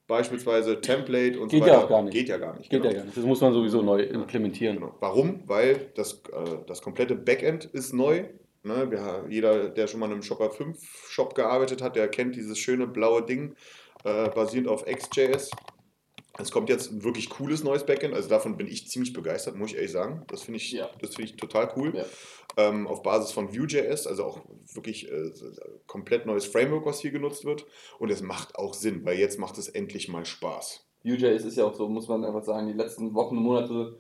beispielsweise 0.08 0.82
Template 0.82 1.40
und 1.40 1.50
Geht 1.50 1.62
so 1.64 1.68
ja 1.68 1.74
weiter. 1.76 1.86
auch 1.86 1.90
gar 1.90 2.02
nicht. 2.02 2.14
Geht 2.14 2.30
ja 2.30 2.38
gar 2.38 2.58
nicht. 2.58 2.70
Geht 2.70 2.82
genau. 2.82 2.92
ja 2.94 2.98
gar 3.00 3.06
nicht. 3.06 3.18
Das 3.18 3.26
muss 3.26 3.42
man 3.42 3.54
sowieso 3.54 3.82
neu 3.82 4.02
implementieren. 4.02 4.78
Genau. 4.78 4.96
Warum? 5.02 5.42
Weil 5.46 5.92
das, 5.96 6.24
äh, 6.34 6.58
das 6.66 6.82
komplette 6.82 7.16
Backend 7.16 7.66
ist 7.66 7.94
neu. 7.94 8.24
Ne? 8.64 8.92
Wir, 8.92 9.26
jeder, 9.30 9.70
der 9.70 9.88
schon 9.88 10.00
mal 10.00 10.08
in 10.08 10.14
einem 10.14 10.24
Shopper 10.24 10.50
5 10.52 10.78
Shop 11.10 11.36
gearbeitet 11.36 11.82
hat, 11.82 11.96
der 11.96 12.08
kennt 12.10 12.36
dieses 12.36 12.58
schöne 12.60 12.88
blaue 12.88 13.24
Ding, 13.24 13.56
äh, 14.04 14.30
basierend 14.30 14.68
auf 14.68 14.86
XJS. 14.86 15.52
Es 16.38 16.52
kommt 16.52 16.70
jetzt 16.70 16.92
ein 16.92 17.04
wirklich 17.04 17.30
cooles 17.30 17.64
neues 17.64 17.86
Backend, 17.86 18.14
also 18.14 18.30
davon 18.30 18.56
bin 18.56 18.68
ich 18.68 18.88
ziemlich 18.88 19.12
begeistert, 19.12 19.56
muss 19.56 19.72
ich 19.72 19.76
ehrlich 19.76 19.92
sagen. 19.92 20.24
Das 20.28 20.44
finde 20.44 20.58
ich, 20.58 20.72
Ja. 20.72 20.90
das 21.02 21.16
finde 21.16 21.32
ich 21.32 21.36
total 21.38 21.72
cool. 21.76 21.94
Ja. 21.96 22.06
Ähm, 22.58 22.88
auf 22.88 23.04
Basis 23.04 23.32
von 23.32 23.50
Vue.js, 23.54 24.08
also 24.08 24.24
auch 24.24 24.42
wirklich 24.74 25.12
äh, 25.12 25.32
komplett 25.86 26.26
neues 26.26 26.46
Framework, 26.46 26.86
was 26.86 27.00
hier 27.02 27.12
genutzt 27.12 27.44
wird. 27.46 27.66
Und 28.00 28.10
es 28.10 28.22
macht 28.22 28.56
auch 28.56 28.74
Sinn, 28.74 29.04
weil 29.06 29.18
jetzt 29.20 29.38
macht 29.38 29.58
es 29.58 29.68
endlich 29.68 30.08
mal 30.08 30.26
Spaß. 30.26 30.86
Vue.js 31.04 31.44
ist 31.46 31.58
ja 31.58 31.66
auch 31.66 31.74
so, 31.76 31.88
muss 31.90 32.08
man 32.08 32.24
einfach 32.26 32.44
sagen, 32.44 32.68
die 32.68 32.74
letzten 32.74 33.14
Wochen 33.14 33.38
und 33.38 33.44
Monate 33.44 33.98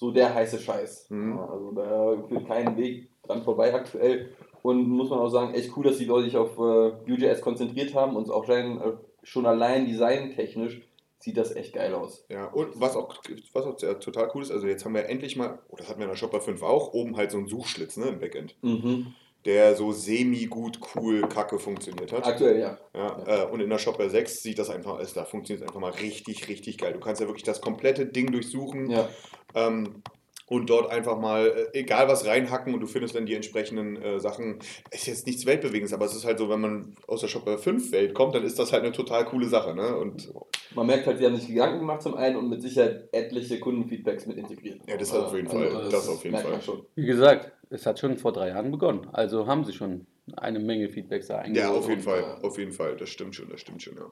so 0.00 0.10
der 0.10 0.34
heiße 0.34 0.58
Scheiß. 0.58 1.10
Mhm. 1.10 1.36
Ja, 1.36 1.46
Also 1.46 1.72
da 1.72 2.16
führt 2.26 2.48
kein 2.48 2.74
Weg 2.78 3.10
dran 3.22 3.42
vorbei 3.42 3.74
aktuell. 3.74 4.30
Und 4.62 4.88
muss 4.88 5.10
man 5.10 5.18
auch 5.18 5.28
sagen, 5.28 5.52
echt 5.54 5.76
cool, 5.76 5.84
dass 5.84 5.98
die 5.98 6.06
Leute 6.06 6.24
sich 6.24 6.36
auf 6.38 6.52
äh, 6.56 7.06
Vue.js 7.06 7.42
konzentriert 7.42 7.94
haben 7.94 8.16
und 8.16 8.30
auch 8.30 8.46
schon, 8.46 8.80
äh, 8.80 8.92
schon 9.22 9.44
allein 9.44 9.86
designtechnisch 9.86 10.80
sieht 11.18 11.36
das 11.36 11.54
echt 11.54 11.74
geil 11.74 11.92
aus. 11.94 12.24
Ja, 12.30 12.46
und 12.46 12.80
was 12.80 12.96
auch, 12.96 13.14
was 13.52 13.66
auch 13.66 13.76
total 13.76 14.30
cool 14.34 14.42
ist, 14.42 14.50
also 14.50 14.66
jetzt 14.66 14.86
haben 14.86 14.94
wir 14.94 15.06
endlich 15.06 15.36
mal, 15.36 15.58
oh, 15.68 15.76
das 15.76 15.88
hatten 15.88 15.98
wir 16.00 16.06
in 16.06 16.10
der 16.10 16.16
Shopper 16.16 16.40
5 16.40 16.62
auch, 16.62 16.94
oben 16.94 17.16
halt 17.18 17.30
so 17.30 17.36
einen 17.36 17.46
Suchschlitz 17.46 17.98
ne, 17.98 18.06
im 18.06 18.20
Backend, 18.20 18.56
Mhm. 18.62 19.14
Der 19.44 19.74
so 19.74 19.92
semi-gut, 19.92 20.78
cool, 20.94 21.22
kacke 21.28 21.58
funktioniert 21.58 22.12
hat. 22.12 22.26
Aktuell 22.26 22.58
ja. 22.58 22.78
Ja, 22.94 23.44
äh, 23.44 23.50
und 23.50 23.60
in 23.60 23.70
der 23.70 23.78
Shopper 23.78 24.08
6 24.10 24.42
sieht 24.42 24.58
das 24.58 24.68
einfach, 24.70 24.98
also 24.98 25.14
da 25.14 25.24
funktioniert 25.24 25.62
es 25.62 25.68
einfach 25.68 25.80
mal 25.80 25.92
richtig, 25.92 26.48
richtig 26.48 26.78
geil. 26.78 26.92
Du 26.92 27.00
kannst 27.00 27.20
ja 27.20 27.26
wirklich 27.26 27.44
das 27.44 27.60
komplette 27.60 28.06
Ding 28.06 28.30
durchsuchen 28.32 28.90
Ja. 28.90 29.08
ähm, 29.54 30.02
und 30.50 30.68
dort 30.68 30.90
einfach 30.90 31.16
mal, 31.16 31.46
äh, 31.46 31.78
egal 31.78 32.08
was 32.08 32.26
reinhacken 32.26 32.74
und 32.74 32.80
du 32.80 32.88
findest 32.88 33.14
dann 33.14 33.24
die 33.24 33.34
entsprechenden 33.34 34.02
äh, 34.02 34.18
Sachen. 34.18 34.58
Ist 34.90 35.06
jetzt 35.06 35.24
nichts 35.24 35.46
Weltbewegendes, 35.46 35.92
aber 35.92 36.06
es 36.06 36.14
ist 36.16 36.24
halt 36.24 36.40
so, 36.40 36.50
wenn 36.50 36.60
man 36.60 36.96
aus 37.06 37.20
der 37.20 37.28
Shopper 37.28 37.56
5 37.56 37.92
Welt 37.92 38.14
kommt, 38.14 38.34
dann 38.34 38.42
ist 38.42 38.58
das 38.58 38.72
halt 38.72 38.82
eine 38.82 38.90
total 38.90 39.24
coole 39.26 39.46
Sache. 39.46 39.76
Ne? 39.76 39.96
Und 39.96 40.32
Man 40.74 40.88
merkt 40.88 41.06
halt, 41.06 41.18
sie 41.18 41.24
haben 41.24 41.36
sich 41.36 41.46
Gedanken 41.46 41.78
gemacht 41.78 42.02
zum 42.02 42.14
einen 42.16 42.34
und 42.34 42.48
mit 42.48 42.62
Sicherheit 42.62 43.08
etliche 43.12 43.60
Kundenfeedbacks 43.60 44.26
mit 44.26 44.38
integriert. 44.38 44.80
Ja, 44.88 44.96
das 44.96 45.14
auf 45.14 45.32
jeden 45.34 45.48
Fall. 45.48 45.70
Das 45.88 46.08
auf 46.08 46.24
jeden 46.24 46.36
Fall. 46.36 46.60
schon. 46.60 46.82
Wie 46.96 47.06
gesagt, 47.06 47.52
es 47.70 47.86
hat 47.86 48.00
schon 48.00 48.18
vor 48.18 48.32
drei 48.32 48.48
Jahren 48.48 48.72
begonnen. 48.72 49.06
Also 49.12 49.46
haben 49.46 49.64
sie 49.64 49.72
schon 49.72 50.08
eine 50.34 50.58
Menge 50.58 50.88
Feedbacks 50.88 51.28
da 51.28 51.38
eingeholt. 51.38 51.72
Ja, 51.72 51.78
auf 51.78 51.88
jeden 51.88 52.02
Fall, 52.02 52.38
auf 52.42 52.58
jeden 52.58 52.72
Fall, 52.72 52.96
das 52.96 53.08
stimmt 53.08 53.34
schon, 53.34 53.48
das 53.48 53.60
stimmt 53.60 53.82
schon, 53.82 53.96
ja. 53.96 54.10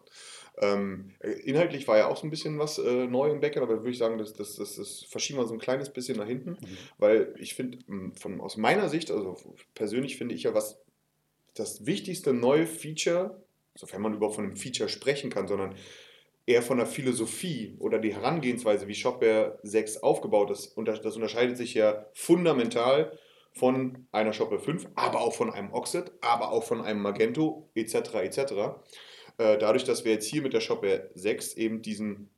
Ähm, 0.60 1.12
äh, 1.20 1.30
inhaltlich 1.30 1.86
war 1.86 1.98
ja 1.98 2.08
auch 2.08 2.16
so 2.16 2.26
ein 2.26 2.30
bisschen 2.30 2.58
was 2.58 2.78
äh, 2.78 3.06
neu 3.06 3.30
im 3.30 3.40
Backend, 3.40 3.62
aber 3.62 3.78
würde 3.78 3.90
ich 3.90 3.98
sagen, 3.98 4.18
das, 4.18 4.34
das, 4.34 4.56
das, 4.56 4.76
das 4.76 5.04
verschieben 5.04 5.38
wir 5.38 5.46
so 5.46 5.54
ein 5.54 5.60
kleines 5.60 5.90
bisschen 5.90 6.18
nach 6.18 6.26
hinten, 6.26 6.58
weil 6.98 7.34
ich 7.38 7.54
finde, 7.54 7.78
m, 7.88 8.12
von 8.14 8.40
aus 8.40 8.56
meiner 8.56 8.88
Sicht, 8.88 9.10
also 9.10 9.36
persönlich 9.74 10.16
finde 10.16 10.34
ich 10.34 10.44
ja, 10.44 10.54
was 10.54 10.80
das 11.54 11.86
wichtigste 11.86 12.32
neue 12.32 12.66
Feature, 12.66 13.40
sofern 13.76 14.02
man 14.02 14.14
überhaupt 14.14 14.36
von 14.36 14.44
einem 14.44 14.56
Feature 14.56 14.88
sprechen 14.88 15.30
kann, 15.30 15.46
sondern 15.46 15.74
eher 16.46 16.62
von 16.62 16.78
der 16.78 16.86
Philosophie 16.86 17.76
oder 17.78 17.98
die 17.98 18.14
Herangehensweise, 18.14 18.88
wie 18.88 18.94
Shopware 18.94 19.58
6 19.62 19.98
aufgebaut 19.98 20.50
ist. 20.50 20.76
Und 20.76 20.88
das, 20.88 21.02
das 21.02 21.14
unterscheidet 21.14 21.56
sich 21.58 21.74
ja 21.74 22.06
fundamental 22.14 23.16
von 23.58 24.06
einer 24.12 24.32
Shopware 24.32 24.60
5, 24.60 24.88
aber 24.94 25.20
auch 25.20 25.34
von 25.34 25.50
einem 25.50 25.72
Oxid, 25.72 26.12
aber 26.20 26.52
auch 26.52 26.64
von 26.64 26.80
einem 26.80 27.02
Magento 27.02 27.70
etc. 27.74 28.14
etc. 28.14 28.38
Äh, 29.38 29.58
dadurch, 29.58 29.84
dass 29.84 30.04
wir 30.04 30.12
jetzt 30.12 30.26
hier 30.26 30.42
mit 30.42 30.52
der 30.52 30.60
Shopware 30.60 31.10
6 31.14 31.54
eben 31.54 31.82
diesen 31.82 32.30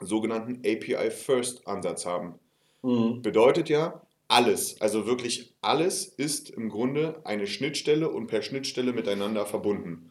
sogenannten 0.00 0.58
API 0.58 1.10
First 1.10 1.66
Ansatz 1.66 2.06
haben. 2.06 2.38
Mhm. 2.82 3.22
Bedeutet 3.22 3.68
ja, 3.68 4.02
alles, 4.28 4.80
also 4.80 5.06
wirklich 5.06 5.54
alles 5.62 6.04
ist 6.04 6.50
im 6.50 6.68
Grunde 6.68 7.20
eine 7.24 7.46
Schnittstelle 7.46 8.10
und 8.10 8.26
per 8.26 8.42
Schnittstelle 8.42 8.92
miteinander 8.92 9.46
verbunden. 9.46 10.10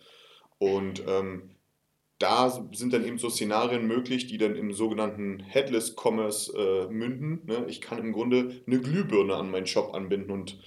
Und 0.57 1.03
ähm, 1.07 1.51
da 2.19 2.50
sind 2.74 2.93
dann 2.93 3.05
eben 3.05 3.17
so 3.19 3.29
Szenarien 3.29 3.88
möglich, 3.88 4.27
die 4.27 4.38
dann 4.38 4.55
im 4.55 4.74
sogenannten 4.74 5.39
Headless 5.39 5.95
Commerce 5.95 6.51
äh, 6.57 6.88
münden. 6.91 7.41
Ne? 7.45 7.65
Ich 7.67 7.79
kann 7.81 8.00
im 8.00 8.12
Grunde 8.12 8.62
eine 8.65 8.79
Glühbirne 8.79 9.36
an 9.36 9.51
meinen 9.51 9.67
Shop 9.67 9.93
anbinden 9.93 10.31
und 10.31 10.57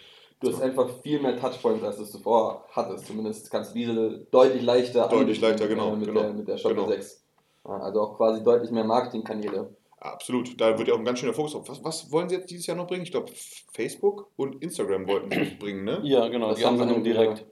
Du 0.42 0.49
hast 0.50 0.62
einfach 0.62 0.88
viel 1.02 1.21
mehr 1.21 1.37
Touchpoints, 1.38 1.85
als 1.85 1.99
du 1.99 2.02
es 2.04 2.12
zuvor 2.12 2.64
hattest. 2.71 3.07
Zumindest 3.07 3.50
kannst 3.50 3.75
du 3.75 3.78
diese 3.78 4.26
deutlich 4.30 4.62
leichter 4.62 5.07
Deutlich 5.07 5.38
leichter, 5.38 5.69
genau, 5.69 5.92
äh, 5.92 5.97
mit, 5.97 6.07
genau, 6.09 6.23
der, 6.23 6.33
mit 6.33 6.49
der 6.49 6.57
Shopper 6.57 6.76
genau. 6.76 6.88
6. 6.88 7.23
Ja, 7.66 7.76
Also 7.76 8.00
auch 8.00 8.16
quasi 8.16 8.42
deutlich 8.42 8.71
mehr 8.71 8.85
Marketingkanäle. 8.85 9.69
absolut, 9.99 10.59
da 10.59 10.78
wird 10.78 10.88
ja 10.88 10.95
auch 10.95 10.99
ein 10.99 11.04
ganz 11.04 11.19
schöner 11.19 11.35
Fokus 11.35 11.52
drauf. 11.52 11.69
Was, 11.69 11.85
was 11.85 12.11
wollen 12.11 12.30
sie 12.30 12.37
jetzt 12.37 12.50
dieses 12.50 12.66
Jahr 12.66 12.76
noch 12.78 12.87
bringen? 12.87 13.02
Ich 13.02 13.11
glaube, 13.11 13.30
Facebook 13.73 14.30
und 14.37 14.62
Instagram 14.62 15.07
wollten 15.07 15.30
sie 15.30 15.54
bringen, 15.61 15.85
ne? 15.85 16.00
Ja, 16.04 16.26
genau, 16.28 16.49
Das 16.49 16.59
die 16.59 16.64
haben 16.64 16.78
sie 16.78 17.02
direkt. 17.02 17.45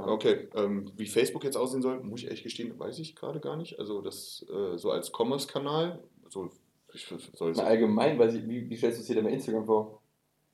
Okay, 0.00 0.48
ähm, 0.54 0.90
wie 0.96 1.06
Facebook 1.06 1.44
jetzt 1.44 1.56
aussehen 1.56 1.82
soll, 1.82 2.00
muss 2.00 2.20
ich 2.20 2.26
ehrlich 2.26 2.42
gestehen, 2.42 2.78
weiß 2.78 2.98
ich 2.98 3.14
gerade 3.16 3.40
gar 3.40 3.56
nicht. 3.56 3.78
Also 3.78 4.00
das 4.00 4.44
äh, 4.50 4.76
so 4.78 4.90
als 4.90 5.10
Commerce-Kanal, 5.12 6.02
so 6.28 6.50
ich, 6.94 7.06
soll 7.34 7.50
es, 7.50 7.56
Mal 7.56 7.66
allgemein, 7.66 8.18
weiß 8.18 8.34
ich, 8.34 8.48
wie, 8.48 8.68
wie 8.68 8.76
stellst 8.76 8.98
du 8.98 9.02
es 9.02 9.06
dir 9.06 9.14
denn 9.14 9.24
bei 9.24 9.30
Instagram 9.30 9.64
vor? 9.66 10.00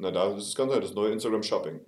na 0.01 0.13
da 0.13 0.33
ist 0.33 0.47
es 0.47 0.55
ganz 0.55 0.73
halt 0.73 0.85
das 0.85 0.95
neue 0.95 1.11
Instagram 1.13 1.43
Shopping. 1.43 1.81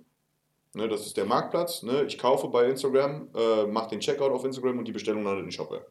Ne, 0.73 0.87
das 0.87 1.05
ist 1.05 1.15
der 1.17 1.25
Marktplatz. 1.25 1.83
Ne? 1.83 2.03
Ich 2.03 2.17
kaufe 2.17 2.47
bei 2.49 2.65
Instagram, 2.65 3.29
äh, 3.35 3.65
mache 3.65 3.89
den 3.89 3.99
Checkout 3.99 4.31
auf 4.31 4.43
Instagram 4.45 4.79
und 4.79 4.87
die 4.87 4.91
Bestellung 4.91 5.23
landet 5.23 5.45
in 5.45 5.51
Shopware. 5.51 5.85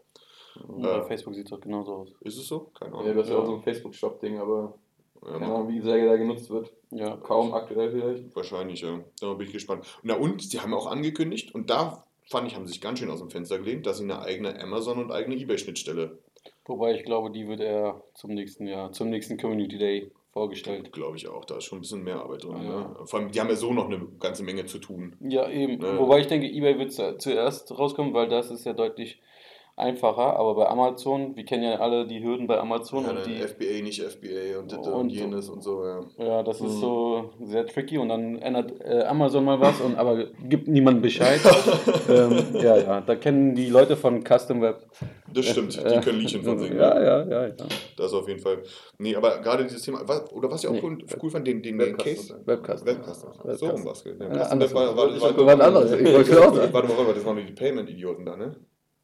Bei 0.67 0.99
Äh, 0.99 1.03
Facebook 1.05 1.35
sieht 1.35 1.45
es 1.45 1.51
doch 1.51 1.61
genauso 1.61 1.95
aus. 1.95 2.09
ist 2.21 2.39
es 2.39 2.47
so? 2.47 2.71
Keine 2.79 2.93
Ahnung. 2.93 3.07
Ja, 3.07 3.15
das 3.15 3.27
ist 3.27 3.33
ja 3.33 3.39
auch 3.39 3.47
so 3.47 3.55
ein 3.57 3.63
Facebook-Shop-Ding, 3.63 4.39
aber 4.39 4.75
Ja, 5.27 5.39
mal 5.39 5.47
Ahnung, 5.55 5.69
wie 5.69 5.81
sehr 5.81 6.05
da 6.07 6.17
genutzt 6.17 6.51
wird. 6.51 6.73
Ja. 6.91 7.17
Kaum 7.17 7.53
aktuell 7.55 7.91
vielleicht. 7.91 8.35
Wahrscheinlich, 8.35 8.81
ja. 8.81 9.01
Da 9.21 9.35
bin 9.35 9.47
ich 9.47 9.53
gespannt. 9.53 9.85
Na 10.03 10.15
und, 10.15 10.43
sie 10.43 10.61
haben 10.61 10.75
auch 10.75 10.87
angekündigt, 10.87 11.55
und 11.55 11.71
da 11.71 12.05
fand 12.29 12.47
ich, 12.49 12.57
haben 12.57 12.67
sie 12.67 12.73
sich 12.73 12.81
ganz 12.81 12.99
schön 12.99 13.11
aus 13.11 13.21
dem 13.21 13.31
Fenster 13.31 13.59
gelehnt, 13.59 13.87
dass 13.87 13.99
sie 13.99 14.05
eine 14.05 14.21
eigene 14.23 14.61
Amazon 14.61 14.99
und 14.99 15.11
eigene 15.13 15.37
Ebay-Schnittstelle, 15.37 16.19
Wobei 16.67 16.95
ich 16.95 17.05
glaube, 17.05 17.31
die 17.33 17.49
wird 17.49 17.61
eher 17.61 18.01
zum 18.15 18.33
nächsten 18.33 18.67
Jahr, 18.67 18.93
zum 18.93 19.11
nächsten 19.11 19.37
Community 19.37 19.77
Day 19.77 20.11
vorgestellt. 20.33 20.93
glaube 20.93 21.17
ich 21.17 21.27
auch. 21.29 21.45
Da 21.45 21.57
ist 21.57 21.65
schon 21.65 21.79
ein 21.79 21.81
bisschen 21.81 22.05
mehr 22.05 22.21
Arbeit 22.21 22.45
drin. 22.45 22.63
Ja. 22.63 22.81
Ne? 22.81 22.97
Vor 23.05 23.19
allem, 23.19 23.33
die 23.33 23.41
haben 23.41 23.49
ja 23.49 23.57
so 23.57 23.73
noch 23.73 23.87
eine 23.87 24.01
ganze 24.21 24.43
Menge 24.45 24.65
zu 24.67 24.79
tun. 24.79 25.17
Ja, 25.21 25.51
eben. 25.51 25.83
Ja. 25.83 25.99
Wobei 25.99 26.21
ich 26.21 26.29
denke, 26.29 26.47
eBay 26.47 26.79
wird 26.79 26.93
zu- 26.93 27.19
zuerst 27.19 27.77
rauskommen, 27.77 28.15
weil 28.15 28.29
das 28.29 28.51
ist 28.53 28.65
ja 28.65 28.73
deutlich 28.73 29.21
einfacher. 29.81 30.37
Aber 30.37 30.55
bei 30.55 30.67
Amazon, 30.69 31.35
wir 31.37 31.45
kennen 31.45 31.63
ja 31.65 31.77
alle 31.81 32.07
die 32.07 32.23
Hürden 32.23 32.47
bei 32.47 32.59
Amazon 32.59 33.05
Ja, 33.05 33.11
und 33.11 33.27
die. 33.27 33.37
FBA, 33.41 33.83
nicht 33.83 34.01
FBA 34.03 34.59
und, 34.61 34.71
das 34.73 34.87
und, 34.87 34.93
Und- 34.93 35.11
jenes 35.11 35.49
und 35.49 35.63
so, 35.63 35.85
ja. 35.85 36.01
Ja, 36.19 36.43
das 36.43 36.57
ist 36.61 36.77
Mhm. 36.77 36.81
so 36.81 37.31
sehr 37.45 37.67
tricky 37.67 37.99
und 37.99 38.09
dann 38.11 38.39
ändert 38.39 38.73
äh, 38.85 39.03
Amazon 39.05 39.45
mal 39.45 39.59
was 39.61 39.81
und 39.81 39.97
aber 39.97 40.25
gibt 40.49 40.69
niemand 40.69 41.03
Bescheid. 41.03 41.41
ähm, 42.09 42.39
ja, 42.55 42.77
ja, 42.77 43.01
da 43.01 43.17
kennen 43.17 43.55
die 43.55 43.69
Leute 43.69 43.97
von 43.97 44.23
Custom 44.25 44.61
Web. 44.63 44.87
Das 45.33 45.47
stimmt, 45.47 45.77
die 45.77 46.01
können 46.01 46.19
Liedchen 46.19 46.43
von 46.43 46.59
singen. 46.59 46.77
Ja, 46.77 47.01
ja, 47.01 47.25
ja, 47.25 47.47
ja. 47.47 47.55
Das 47.97 48.13
auf 48.13 48.27
jeden 48.29 48.41
Fall. 48.41 48.59
Nee, 48.99 49.15
aber 49.15 49.39
gerade 49.39 49.63
dieses 49.65 49.83
Thema, 49.83 50.01
was, 50.05 50.31
oder 50.33 50.51
was 50.51 50.63
ich 50.65 50.69
auch 50.69 50.73
Nee. 50.75 50.81
cool, 50.83 50.99
cool 51.23 51.31
fand, 51.31 51.47
den, 51.47 51.63
den, 51.63 51.79
Webcast. 51.79 52.05
Case. 52.31 52.41
Webcast. 52.45 52.85
Webcast. 52.85 53.27
So 53.59 53.67
rum 53.69 53.85
war's. 53.85 54.05
Ja, 54.05 54.13
Ja, 54.37 54.43
anders. 54.49 54.75
war, 54.75 54.97
war, 54.97 54.97
war, 54.97 55.07
war, 55.07 55.75
Was 55.75 55.93
wollte 55.93 56.41
auch 56.49 56.55
sagen. 56.55 56.73
Warte 56.73 56.89
mal, 56.89 56.97
warte 56.97 57.05
mal, 57.05 57.15
das 57.15 57.25
waren 57.25 57.37
die 57.37 57.53
Payment-Idioten 57.53 58.25
da, 58.27 58.37
ne? 58.37 58.57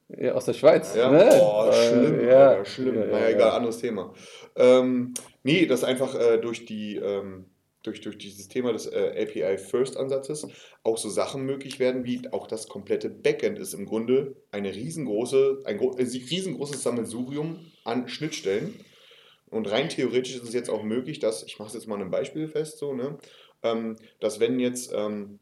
Ja, 0.09 0.33
aus 0.33 0.45
der 0.45 0.53
Schweiz. 0.55 0.95
Ja, 0.95 1.11
ne? 1.11 1.29
boah, 1.39 1.73
Äh, 1.73 1.89
schlimm, 1.89 2.29
ja, 2.29 2.49
Alter, 2.51 2.65
schlimm. 2.65 2.95
Ja, 2.95 3.01
ja, 3.01 3.07
naja, 3.07 3.29
ja. 3.29 3.35
egal, 3.37 3.51
anderes 3.51 3.79
Thema. 3.79 4.15
Ähm, 4.55 5.15
nee, 5.43 5.67
das 5.67 5.83
einfach 5.83 6.15
äh, 6.15 6.39
durch 6.39 6.65
die, 6.65 6.97
ähm, 6.97 7.47
durch, 7.83 8.01
durch 8.01 8.17
dieses 8.17 8.49
Thema 8.49 8.73
des 8.73 8.87
äh, 8.87 9.15
API 9.23 9.59
First 9.59 9.97
Ansatzes 9.97 10.47
auch 10.85 10.97
so 10.97 11.09
Sachen 11.09 11.45
möglich 11.45 11.81
werden, 11.81 12.05
wie 12.05 12.23
auch 12.31 12.47
das 12.47 12.69
komplette 12.69 13.11
Backend 13.11 13.59
ist 13.59 13.75
im 13.75 13.87
Grunde 13.87 14.37
eine 14.53 14.75
riesengroße, 14.75 15.63
ein 15.65 15.81
äh, 15.81 16.03
riesengroßes 16.03 16.83
Sammelsurium 16.83 17.73
an 17.85 18.09
Schnittstellen. 18.09 18.79
Und 19.49 19.71
rein 19.71 19.89
theoretisch 19.89 20.37
ist 20.37 20.45
es 20.45 20.55
jetzt 20.55 20.71
auch 20.71 20.83
möglich, 20.83 21.19
dass, 21.19 21.43
ich 21.45 21.59
mache 21.59 21.69
es 21.69 21.75
jetzt 21.75 21.87
mal 21.87 21.97
an 21.97 22.03
einem 22.03 22.11
Beispiel 22.11 22.49
fest, 22.49 22.79
so, 22.79 22.95
ne, 22.95 23.19
ähm, 23.63 23.97
dass 24.21 24.41
wenn 24.41 24.59
jetzt 24.61 24.93
ähm, 24.95 25.39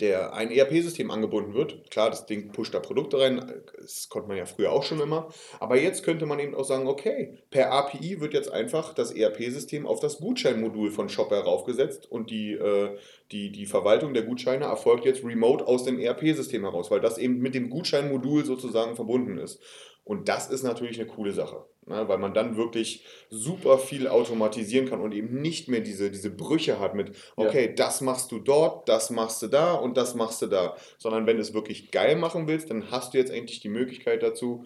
der 0.00 0.34
ein 0.34 0.50
ERP-System 0.50 1.10
angebunden 1.10 1.54
wird, 1.54 1.90
klar, 1.90 2.10
das 2.10 2.26
Ding 2.26 2.52
pusht 2.52 2.74
da 2.74 2.80
Produkte 2.80 3.18
rein, 3.18 3.62
das 3.80 4.08
konnte 4.08 4.28
man 4.28 4.36
ja 4.36 4.46
früher 4.46 4.72
auch 4.72 4.82
schon 4.82 5.00
immer, 5.00 5.28
aber 5.60 5.76
jetzt 5.76 6.02
könnte 6.02 6.26
man 6.26 6.38
eben 6.40 6.54
auch 6.54 6.64
sagen, 6.64 6.86
okay, 6.88 7.38
per 7.50 7.72
API 7.72 8.20
wird 8.20 8.34
jetzt 8.34 8.50
einfach 8.50 8.94
das 8.94 9.12
ERP-System 9.12 9.86
auf 9.86 10.00
das 10.00 10.18
Gutscheinmodul 10.18 10.90
von 10.90 11.08
Shopper 11.08 11.40
raufgesetzt 11.40 12.10
und 12.10 12.30
die, 12.30 12.52
äh, 12.52 12.96
die, 13.30 13.52
die 13.52 13.66
Verwaltung 13.66 14.14
der 14.14 14.24
Gutscheine 14.24 14.64
erfolgt 14.64 15.04
jetzt 15.04 15.24
remote 15.24 15.66
aus 15.66 15.84
dem 15.84 15.98
ERP-System 15.98 16.62
heraus, 16.62 16.90
weil 16.90 17.00
das 17.00 17.18
eben 17.18 17.38
mit 17.38 17.54
dem 17.54 17.70
Gutscheinmodul 17.70 18.44
sozusagen 18.44 18.96
verbunden 18.96 19.38
ist. 19.38 19.60
Und 20.04 20.28
das 20.28 20.50
ist 20.50 20.62
natürlich 20.62 21.00
eine 21.00 21.08
coole 21.08 21.32
Sache, 21.32 21.64
ne? 21.86 22.08
weil 22.08 22.18
man 22.18 22.34
dann 22.34 22.56
wirklich 22.56 23.04
super 23.30 23.78
viel 23.78 24.08
automatisieren 24.08 24.88
kann 24.88 25.00
und 25.00 25.12
eben 25.12 25.40
nicht 25.40 25.68
mehr 25.68 25.80
diese, 25.80 26.10
diese 26.10 26.30
Brüche 26.30 26.78
hat 26.80 26.94
mit, 26.94 27.10
Ja. 27.36 27.46
okay, 27.48 27.74
das 27.74 28.00
machst 28.00 28.32
du 28.32 28.38
dort, 28.38 28.88
das 28.88 29.10
machst 29.10 29.42
du 29.42 29.46
da 29.48 29.74
und 29.74 29.96
das 29.96 30.14
machst 30.14 30.42
du 30.42 30.46
da. 30.46 30.76
Sondern 30.98 31.26
wenn 31.26 31.36
du 31.36 31.42
es 31.42 31.54
wirklich 31.54 31.90
geil 31.90 32.16
machen 32.16 32.46
willst, 32.48 32.70
dann 32.70 32.90
hast 32.90 33.14
du 33.14 33.18
jetzt 33.18 33.30
endlich 33.32 33.60
die 33.60 33.68
Möglichkeit 33.68 34.22
dazu. 34.22 34.64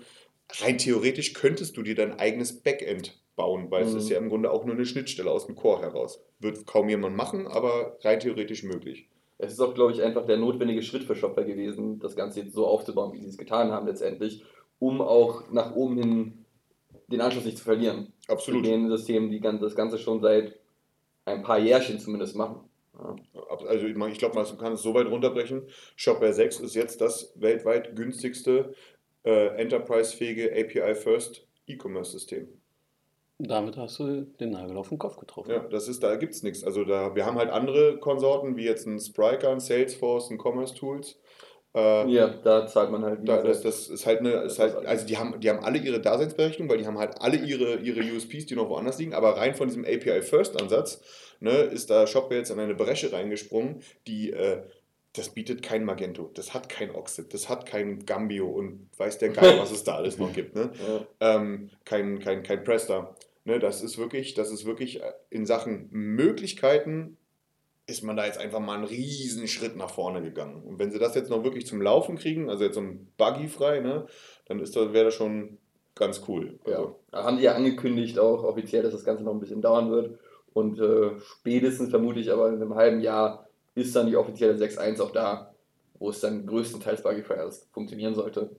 Rein 0.60 0.78
theoretisch 0.78 1.34
könntest 1.34 1.76
du 1.76 1.82
dir 1.82 1.94
dein 1.94 2.18
eigenes 2.18 2.60
Backend 2.62 3.20
bauen, 3.36 3.70
weil 3.70 3.84
es 3.84 3.92
Mhm. 3.92 3.98
ist 3.98 4.08
ja 4.08 4.18
im 4.18 4.28
Grunde 4.30 4.50
auch 4.50 4.64
nur 4.64 4.74
eine 4.74 4.86
Schnittstelle 4.86 5.30
aus 5.30 5.46
dem 5.46 5.54
Core 5.56 5.82
heraus. 5.82 6.20
Wird 6.40 6.66
kaum 6.66 6.88
jemand 6.88 7.16
machen, 7.16 7.46
aber 7.46 7.96
rein 8.02 8.18
theoretisch 8.20 8.62
möglich. 8.64 9.08
Es 9.40 9.52
ist 9.52 9.60
auch, 9.60 9.74
glaube 9.74 9.92
ich, 9.92 10.02
einfach 10.02 10.26
der 10.26 10.36
notwendige 10.36 10.82
Schritt 10.82 11.04
für 11.04 11.14
Shopper 11.14 11.44
gewesen, 11.44 12.00
das 12.00 12.16
Ganze 12.16 12.40
jetzt 12.40 12.54
so 12.54 12.66
aufzubauen, 12.66 13.12
wie 13.12 13.20
sie 13.20 13.28
es 13.28 13.38
getan 13.38 13.70
haben 13.70 13.86
letztendlich, 13.86 14.42
um 14.80 15.00
auch 15.00 15.48
nach 15.52 15.76
oben 15.76 15.96
hin 15.98 16.44
den 17.08 17.20
Anschluss 17.20 17.44
nicht 17.44 17.58
zu 17.58 17.64
verlieren. 17.64 18.12
Absolut. 18.28 18.62
Mit 18.62 18.70
den 18.70 18.88
Systemen, 18.88 19.30
die 19.30 19.40
das 19.40 19.74
Ganze 19.74 19.98
schon 19.98 20.20
seit 20.20 20.58
ein 21.24 21.42
paar 21.42 21.58
Jährchen 21.58 21.98
zumindest 21.98 22.36
machen. 22.36 22.60
Ja. 22.94 23.16
Also 23.66 23.86
ich 23.86 24.18
glaube, 24.18 24.34
man 24.34 24.58
kann 24.58 24.72
es 24.72 24.82
so 24.82 24.94
weit 24.94 25.06
runterbrechen. 25.06 25.68
Shopware 25.96 26.32
6 26.32 26.60
ist 26.60 26.74
jetzt 26.74 27.00
das 27.00 27.32
weltweit 27.36 27.96
günstigste 27.96 28.74
äh, 29.24 29.48
enterprise-fähige 29.56 30.52
API-First 30.52 31.46
E-Commerce-System. 31.66 32.48
Damit 33.40 33.76
hast 33.76 34.00
du 34.00 34.22
den 34.22 34.50
Nagel 34.50 34.76
auf 34.76 34.88
den 34.88 34.98
Kopf 34.98 35.16
getroffen. 35.16 35.50
Ja, 35.50 35.60
das 35.60 35.86
ist, 35.86 36.02
da 36.02 36.16
gibt 36.16 36.34
es 36.34 36.42
nichts. 36.42 36.64
Also 36.64 36.84
da, 36.84 37.14
wir 37.14 37.24
haben 37.24 37.38
halt 37.38 37.50
andere 37.50 37.98
Konsorten, 37.98 38.56
wie 38.56 38.64
jetzt 38.64 38.86
ein 38.86 38.98
Spryker, 38.98 39.50
ein 39.50 39.60
Salesforce, 39.60 40.30
ein 40.30 40.38
Commerce 40.38 40.74
Tools. 40.74 41.20
Äh, 41.78 42.10
ja, 42.10 42.26
da 42.28 42.66
zahlt 42.66 42.90
man 42.90 43.04
halt, 43.04 43.20
Da, 43.28 43.40
das, 43.40 43.62
das 43.62 43.88
ist 43.88 44.04
halt 44.04 44.20
eine, 44.20 44.32
ist 44.42 44.58
halt, 44.58 44.74
also 44.84 45.06
die 45.06 45.16
haben, 45.16 45.38
die 45.38 45.48
haben 45.48 45.60
alle 45.64 45.78
ihre 45.78 46.00
Daseinsberechtigung, 46.00 46.68
weil 46.68 46.78
die 46.78 46.86
haben 46.86 46.98
halt 46.98 47.20
alle 47.20 47.36
ihre, 47.36 47.76
ihre 47.76 48.00
USPs, 48.00 48.46
die 48.46 48.56
noch 48.56 48.68
woanders 48.68 48.98
liegen, 48.98 49.14
aber 49.14 49.36
rein 49.36 49.54
von 49.54 49.68
diesem 49.68 49.84
API-First-Ansatz 49.84 51.00
ne, 51.38 51.52
ist 51.52 51.88
da 51.90 52.08
Shopware 52.08 52.40
jetzt 52.40 52.50
in 52.50 52.58
eine 52.58 52.74
Bresche 52.74 53.12
reingesprungen, 53.12 53.82
die, 54.08 54.32
äh, 54.32 54.62
das 55.12 55.28
bietet 55.28 55.62
kein 55.62 55.84
Magento, 55.84 56.30
das 56.34 56.52
hat 56.52 56.68
kein 56.68 56.92
Oxid, 56.92 57.32
das 57.32 57.48
hat 57.48 57.64
kein 57.64 58.04
Gambio 58.04 58.48
und 58.48 58.88
weiß 58.96 59.18
der 59.18 59.28
Geil, 59.28 59.58
was 59.60 59.70
es 59.70 59.84
da 59.84 59.94
alles 59.94 60.18
noch 60.18 60.32
gibt, 60.32 60.56
ne? 60.56 60.70
ja. 61.20 61.36
ähm, 61.36 61.70
kein, 61.84 62.18
kein, 62.18 62.42
kein 62.42 62.64
Presta. 62.64 63.14
Ne, 63.44 63.60
das 63.60 63.82
ist 63.82 63.98
wirklich, 63.98 64.34
das 64.34 64.50
ist 64.50 64.66
wirklich 64.66 65.00
äh, 65.00 65.12
in 65.30 65.46
Sachen 65.46 65.88
Möglichkeiten 65.90 67.16
ist 67.88 68.04
man 68.04 68.16
da 68.16 68.26
jetzt 68.26 68.38
einfach 68.38 68.60
mal 68.60 68.74
einen 68.74 68.84
riesen 68.84 69.48
Schritt 69.48 69.74
nach 69.74 69.90
vorne 69.90 70.20
gegangen. 70.20 70.62
Und 70.62 70.78
wenn 70.78 70.90
sie 70.92 70.98
das 70.98 71.14
jetzt 71.14 71.30
noch 71.30 71.42
wirklich 71.42 71.66
zum 71.66 71.80
Laufen 71.80 72.16
kriegen, 72.16 72.50
also 72.50 72.62
jetzt 72.62 72.74
so 72.74 72.82
ein 72.82 73.10
Buggy 73.16 73.48
frei, 73.48 73.80
ne, 73.80 74.06
dann 74.46 74.60
ist 74.60 74.76
das, 74.76 74.92
wäre 74.92 75.06
das 75.06 75.14
schon 75.14 75.56
ganz 75.94 76.22
cool. 76.28 76.58
Ja. 76.66 76.76
Also, 76.76 77.00
Da 77.10 77.24
haben 77.24 77.38
die 77.38 77.44
ja 77.44 77.54
angekündigt 77.54 78.18
auch 78.18 78.44
offiziell, 78.44 78.82
dass 78.82 78.92
das 78.92 79.04
Ganze 79.04 79.24
noch 79.24 79.32
ein 79.32 79.40
bisschen 79.40 79.62
dauern 79.62 79.90
wird. 79.90 80.18
Und 80.52 80.78
äh, 80.78 81.18
spätestens 81.20 81.88
vermute 81.88 82.20
ich 82.20 82.30
aber 82.30 82.48
in 82.48 82.56
einem 82.56 82.74
halben 82.74 83.00
Jahr 83.00 83.48
ist 83.74 83.96
dann 83.96 84.06
die 84.06 84.16
offizielle 84.16 84.54
6.1 84.54 85.00
auch 85.00 85.12
da, 85.12 85.54
wo 85.98 86.10
es 86.10 86.20
dann 86.20 86.44
größtenteils 86.44 87.02
buggyfrei 87.02 87.36
alles 87.36 87.68
funktionieren 87.72 88.14
sollte. 88.14 88.50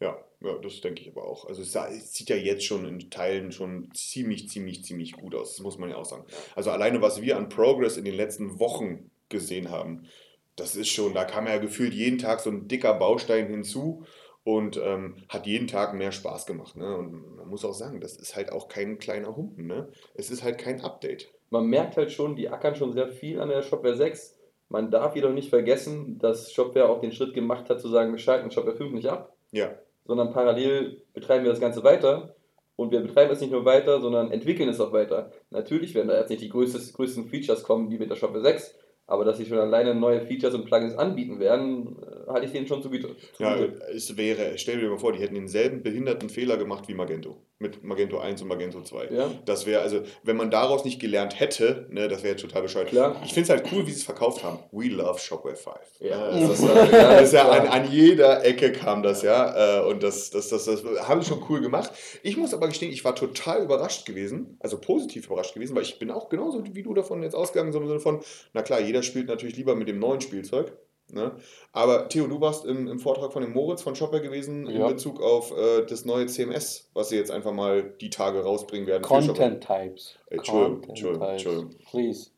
Ja, 0.00 0.16
ja, 0.40 0.58
das 0.58 0.80
denke 0.80 1.02
ich 1.02 1.10
aber 1.10 1.24
auch. 1.24 1.46
Also 1.46 1.62
es, 1.62 1.72
sah, 1.72 1.88
es 1.88 2.14
sieht 2.14 2.30
ja 2.30 2.36
jetzt 2.36 2.64
schon 2.64 2.86
in 2.86 3.10
Teilen 3.10 3.50
schon 3.50 3.90
ziemlich, 3.94 4.48
ziemlich, 4.48 4.84
ziemlich 4.84 5.12
gut 5.12 5.34
aus. 5.34 5.56
Das 5.56 5.60
muss 5.64 5.78
man 5.78 5.90
ja 5.90 5.96
auch 5.96 6.04
sagen. 6.04 6.24
Also 6.54 6.70
alleine, 6.70 7.02
was 7.02 7.20
wir 7.20 7.36
an 7.36 7.48
Progress 7.48 7.96
in 7.96 8.04
den 8.04 8.14
letzten 8.14 8.60
Wochen 8.60 9.10
gesehen 9.28 9.70
haben, 9.70 10.06
das 10.54 10.76
ist 10.76 10.88
schon, 10.88 11.14
da 11.14 11.24
kam 11.24 11.46
ja 11.46 11.58
gefühlt 11.58 11.94
jeden 11.94 12.18
Tag 12.18 12.40
so 12.40 12.50
ein 12.50 12.68
dicker 12.68 12.94
Baustein 12.94 13.48
hinzu 13.48 14.04
und 14.44 14.76
ähm, 14.82 15.16
hat 15.28 15.46
jeden 15.46 15.66
Tag 15.66 15.94
mehr 15.94 16.12
Spaß 16.12 16.46
gemacht. 16.46 16.76
Ne? 16.76 16.96
Und 16.96 17.36
man 17.36 17.48
muss 17.48 17.64
auch 17.64 17.74
sagen, 17.74 18.00
das 18.00 18.16
ist 18.16 18.36
halt 18.36 18.52
auch 18.52 18.68
kein 18.68 18.98
kleiner 18.98 19.36
Humpen. 19.36 19.66
Ne? 19.66 19.88
Es 20.14 20.30
ist 20.30 20.42
halt 20.44 20.58
kein 20.58 20.80
Update. 20.80 21.28
Man 21.50 21.66
merkt 21.66 21.96
halt 21.96 22.12
schon, 22.12 22.36
die 22.36 22.48
ackern 22.48 22.76
schon 22.76 22.92
sehr 22.92 23.08
viel 23.08 23.40
an 23.40 23.48
der 23.48 23.62
Shopware 23.62 23.96
6. 23.96 24.38
Man 24.68 24.90
darf 24.90 25.16
jedoch 25.16 25.32
nicht 25.32 25.50
vergessen, 25.50 26.18
dass 26.18 26.52
Shopware 26.52 26.88
auch 26.88 27.00
den 27.00 27.12
Schritt 27.12 27.34
gemacht 27.34 27.70
hat, 27.70 27.80
zu 27.80 27.88
sagen, 27.88 28.12
wir 28.12 28.18
schalten 28.18 28.50
Shopware 28.50 28.76
5 28.76 28.92
nicht 28.92 29.08
ab, 29.08 29.34
Ja, 29.50 29.74
sondern 30.08 30.32
parallel 30.32 31.02
betreiben 31.12 31.44
wir 31.44 31.52
das 31.52 31.60
Ganze 31.60 31.84
weiter. 31.84 32.34
Und 32.74 32.92
wir 32.92 33.00
betreiben 33.00 33.32
es 33.32 33.40
nicht 33.40 33.50
nur 33.50 33.64
weiter, 33.64 34.00
sondern 34.00 34.30
entwickeln 34.30 34.68
es 34.68 34.80
auch 34.80 34.92
weiter. 34.92 35.32
Natürlich 35.50 35.94
werden 35.94 36.08
da 36.08 36.18
jetzt 36.18 36.30
nicht 36.30 36.42
die 36.42 36.48
größtes, 36.48 36.92
größten 36.94 37.26
Features 37.26 37.62
kommen 37.62 37.90
wie 37.90 37.98
mit 37.98 38.08
der 38.08 38.16
Shopware 38.16 38.40
6, 38.40 38.74
aber 39.06 39.24
dass 39.24 39.36
sie 39.36 39.46
schon 39.46 39.58
alleine 39.58 39.94
neue 39.94 40.20
Features 40.20 40.54
und 40.54 40.64
Plugins 40.64 40.96
anbieten 40.96 41.40
werden, 41.40 41.96
äh, 42.02 42.30
halte 42.30 42.46
ich 42.46 42.52
denen 42.52 42.68
schon 42.68 42.82
zugute. 42.82 43.16
ja 43.38 43.56
es 43.92 44.16
wäre, 44.16 44.58
stell 44.58 44.80
dir 44.80 44.88
mal 44.88 44.98
vor, 44.98 45.12
die 45.12 45.18
hätten 45.18 45.34
denselben 45.34 45.82
behinderten 45.82 46.30
Fehler 46.30 46.56
gemacht 46.56 46.88
wie 46.88 46.94
Magento. 46.94 47.42
Mit 47.60 47.82
Magento 47.82 48.18
1 48.20 48.40
und 48.42 48.46
Magento 48.46 48.80
2. 48.82 49.08
ja. 49.10 49.30
Das 49.44 49.66
wäre, 49.66 49.80
also, 49.82 50.02
wenn 50.22 50.36
man 50.36 50.48
daraus 50.48 50.84
nicht 50.84 51.00
gelernt 51.00 51.40
hätte, 51.40 51.88
ne, 51.90 52.06
das 52.06 52.22
wäre 52.22 52.34
jetzt 52.34 52.42
total 52.42 52.62
bescheuert. 52.62 52.90
Klar. 52.90 53.16
Ich 53.24 53.32
finde 53.34 53.42
es 53.42 53.48
halt 53.50 53.72
cool, 53.72 53.84
wie 53.84 53.90
sie 53.90 53.96
es 53.98 54.04
verkauft 54.04 54.44
haben. 54.44 54.60
We 54.70 54.84
love 54.86 55.18
Shopware 55.18 55.56
5. 55.56 55.74
Ja, 55.98 56.28
Äh, 56.30 56.40
das, 56.40 56.50
ist, 56.60 56.60
ist- 56.62 56.92
das 56.92 57.22
ist 57.24 57.32
ja 57.32 57.48
an, 57.50 57.66
an 57.66 57.90
jeder 57.90 58.44
Ecke 58.44 58.70
kam 58.70 59.02
das, 59.02 59.22
ja. 59.22 59.80
Äh, 59.80 59.90
Und 59.90 60.04
das, 60.04 60.30
das, 60.30 60.50
das, 60.50 60.66
das 60.66 60.84
haben 61.08 61.20
sie 61.20 61.28
schon 61.30 61.42
cool 61.48 61.60
gemacht. 61.60 61.90
Ich 62.22 62.36
muss 62.36 62.54
aber 62.54 62.68
gestehen, 62.68 62.92
ich 62.92 63.04
war 63.04 63.16
total 63.16 63.64
überrascht 63.64 64.06
gewesen, 64.06 64.56
also 64.60 64.78
positiv 64.80 65.26
überrascht 65.26 65.54
gewesen, 65.54 65.74
weil 65.74 65.82
ich 65.82 65.98
bin 65.98 66.12
auch 66.12 66.28
genauso 66.28 66.62
wie 66.64 66.82
du 66.84 66.94
davon 66.94 67.24
jetzt 67.24 67.34
ausgegangen, 67.34 67.72
so 67.72 67.80
im 67.80 67.88
Sinne 67.88 67.98
von, 67.98 68.20
na 68.52 68.62
klar, 68.62 68.80
jeder 68.80 69.02
spielt 69.02 69.26
natürlich 69.26 69.56
lieber 69.56 69.74
mit 69.74 69.88
dem 69.88 69.98
neuen 69.98 70.20
Spielzeug. 70.20 70.76
Ne? 71.10 71.32
Aber 71.72 72.08
Theo, 72.08 72.26
du 72.26 72.40
warst 72.40 72.66
im, 72.66 72.86
im 72.86 72.98
Vortrag 72.98 73.32
von 73.32 73.42
dem 73.42 73.52
Moritz 73.52 73.80
von 73.82 73.94
Shopware 73.96 74.20
gewesen 74.22 74.66
in 74.66 74.80
Ja. 74.80 74.88
Bezug 74.88 75.22
auf 75.22 75.52
äh, 75.56 75.86
das 75.86 76.04
neue 76.04 76.26
CMS, 76.26 76.90
was 76.92 77.08
sie 77.08 77.16
jetzt 77.16 77.30
einfach 77.30 77.52
mal 77.52 77.82
die 78.00 78.10
Tage 78.10 78.42
rausbringen 78.42 78.86
werden. 78.86 79.02
Content 79.02 79.64
Types. 79.64 80.18
Entschuldigung, 80.28 80.80
Content 80.82 80.88
Entschuldigung, 80.90 81.28
Types. 81.28 81.44
Entschuldigung. 81.46 81.70
Please. 81.90 82.30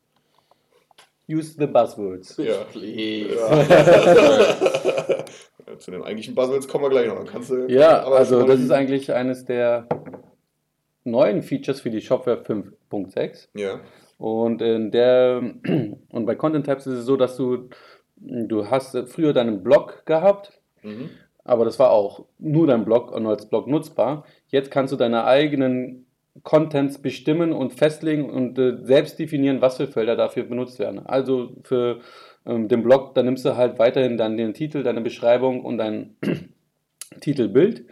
Use 1.29 1.55
the 1.57 1.67
buzzwords. 1.67 2.37
Ja. 2.37 2.63
Please. 2.71 3.35
Ja, 3.35 5.25
zu 5.79 5.91
den 5.91 6.03
eigentlichen 6.03 6.35
Buzzwords 6.35 6.67
kommen 6.67 6.85
wir 6.85 6.89
gleich 6.89 7.07
noch. 7.07 7.25
Kannst 7.25 7.49
du, 7.49 7.67
Ja, 7.67 8.03
aber 8.03 8.17
also 8.17 8.43
das 8.45 8.59
ist 8.59 8.71
eigentlich 8.71 9.11
eines 9.13 9.45
der 9.45 9.87
neuen 11.03 11.41
Features 11.41 11.81
für 11.81 11.89
die 11.89 12.01
Shopware 12.01 12.41
5.6. 12.43 13.49
Ja. 13.53 13.79
Und 14.17 14.61
in 14.61 14.91
der 14.91 15.41
und 16.09 16.25
bei 16.25 16.35
Content 16.35 16.65
Types 16.65 16.85
ist 16.87 16.99
es 16.99 17.05
so, 17.05 17.17
dass 17.17 17.37
du 17.37 17.69
du 18.21 18.69
hast 18.69 18.97
früher 19.09 19.33
deinen 19.33 19.63
Blog 19.63 20.03
gehabt, 20.05 20.59
Mhm. 20.83 21.09
aber 21.43 21.65
das 21.65 21.77
war 21.79 21.91
auch 21.91 22.25
nur 22.39 22.67
dein 22.67 22.85
Blog 22.85 23.11
und 23.11 23.25
als 23.27 23.47
Blog 23.49 23.67
nutzbar. 23.67 24.25
Jetzt 24.47 24.71
kannst 24.71 24.91
du 24.93 24.97
deine 24.97 25.25
eigenen 25.25 26.05
Contents 26.43 26.97
bestimmen 27.01 27.51
und 27.51 27.73
festlegen 27.73 28.29
und 28.29 28.57
äh, 28.57 28.77
selbst 28.83 29.19
definieren, 29.19 29.61
was 29.61 29.77
für 29.77 29.87
Felder 29.87 30.15
dafür 30.15 30.43
benutzt 30.43 30.79
werden. 30.79 31.05
Also 31.05 31.57
für 31.63 31.99
ähm, 32.45 32.67
den 32.67 32.83
Blog, 32.83 33.13
da 33.15 33.21
nimmst 33.21 33.43
du 33.45 33.57
halt 33.57 33.79
weiterhin 33.79 34.17
dann 34.17 34.37
den 34.37 34.53
Titel, 34.53 34.81
deine 34.83 35.01
Beschreibung 35.01 35.63
und 35.65 35.77
dein 35.77 36.15
Titelbild. 37.19 37.85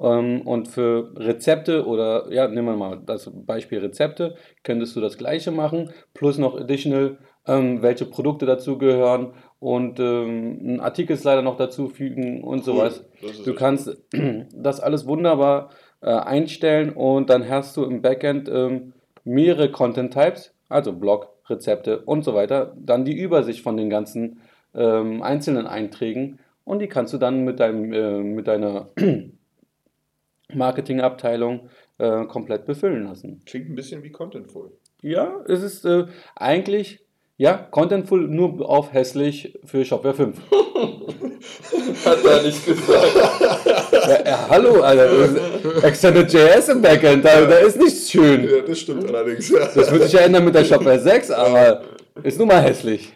Ähm, 0.00 0.40
und 0.42 0.66
für 0.68 1.12
Rezepte 1.16 1.86
oder, 1.86 2.30
ja, 2.32 2.48
nehmen 2.48 2.66
wir 2.66 2.76
mal 2.76 3.00
das 3.06 3.30
Beispiel 3.32 3.78
Rezepte, 3.78 4.34
könntest 4.64 4.96
du 4.96 5.00
das 5.00 5.16
gleiche 5.16 5.52
machen, 5.52 5.90
plus 6.14 6.36
noch 6.36 6.56
additional, 6.60 7.18
ähm, 7.46 7.80
welche 7.82 8.06
Produkte 8.06 8.44
dazu 8.44 8.76
gehören 8.76 9.34
und 9.64 9.98
ähm, 9.98 10.58
einen 10.60 10.80
Artikelslider 10.80 11.40
noch 11.40 11.56
dazu 11.56 11.88
fügen 11.88 12.44
und 12.44 12.64
sowas. 12.64 13.02
Ist 13.22 13.46
Du 13.46 13.54
kannst 13.54 13.96
das 14.52 14.78
alles 14.78 15.06
wunderbar 15.06 15.70
äh, 16.02 16.10
einstellen 16.10 16.90
und 16.90 17.30
dann 17.30 17.48
hast 17.48 17.74
du 17.78 17.84
im 17.84 18.02
Backend 18.02 18.46
ähm, 18.52 18.92
mehrere 19.24 19.70
Content 19.70 20.12
Types, 20.12 20.52
also 20.68 20.92
Blog, 20.92 21.30
Rezepte 21.48 22.00
und 22.00 22.24
so 22.24 22.34
weiter, 22.34 22.76
dann 22.78 23.06
die 23.06 23.18
Übersicht 23.18 23.62
von 23.62 23.78
den 23.78 23.88
ganzen 23.88 24.42
ähm, 24.74 25.22
einzelnen 25.22 25.66
Einträgen 25.66 26.40
und 26.64 26.80
die 26.80 26.88
kannst 26.88 27.14
du 27.14 27.18
dann 27.18 27.42
mit, 27.44 27.58
deinem, 27.58 27.90
äh, 27.94 28.22
mit 28.22 28.46
deiner 28.46 28.90
Marketingabteilung 30.52 31.70
äh, 31.96 32.26
komplett 32.26 32.66
befüllen 32.66 33.04
lassen. 33.04 33.40
Klingt 33.46 33.70
ein 33.70 33.76
bisschen 33.76 34.02
wie 34.02 34.10
Contentful. 34.10 34.72
Ja, 35.00 35.42
es 35.48 35.62
ist 35.62 35.86
äh, 35.86 36.04
eigentlich 36.36 37.03
ja, 37.36 37.56
Contentful 37.70 38.28
nur 38.28 38.68
auf 38.68 38.92
hässlich 38.92 39.58
für 39.64 39.84
Shopware 39.84 40.14
5. 40.14 40.36
Hat 42.04 42.24
er 42.24 42.42
nicht 42.42 42.64
gesagt. 42.64 43.12
Ja, 44.06 44.22
ja, 44.26 44.46
hallo, 44.50 44.82
Alter. 44.82 45.82
Extended 45.82 46.30
JS 46.30 46.68
im 46.68 46.82
Backend, 46.82 47.24
da, 47.24 47.40
da 47.46 47.56
ist 47.58 47.78
nichts 47.78 48.10
schön. 48.10 48.44
Ja, 48.44 48.60
das 48.60 48.80
stimmt 48.80 49.08
allerdings. 49.08 49.50
Das 49.50 49.90
wird 49.90 50.02
sich 50.02 50.12
ja 50.12 50.20
ändern 50.20 50.44
mit 50.44 50.54
der 50.54 50.64
Shopware 50.64 50.98
6, 50.98 51.30
aber 51.30 51.82
ist 52.22 52.38
nun 52.38 52.48
mal 52.48 52.60
hässlich. 52.60 53.14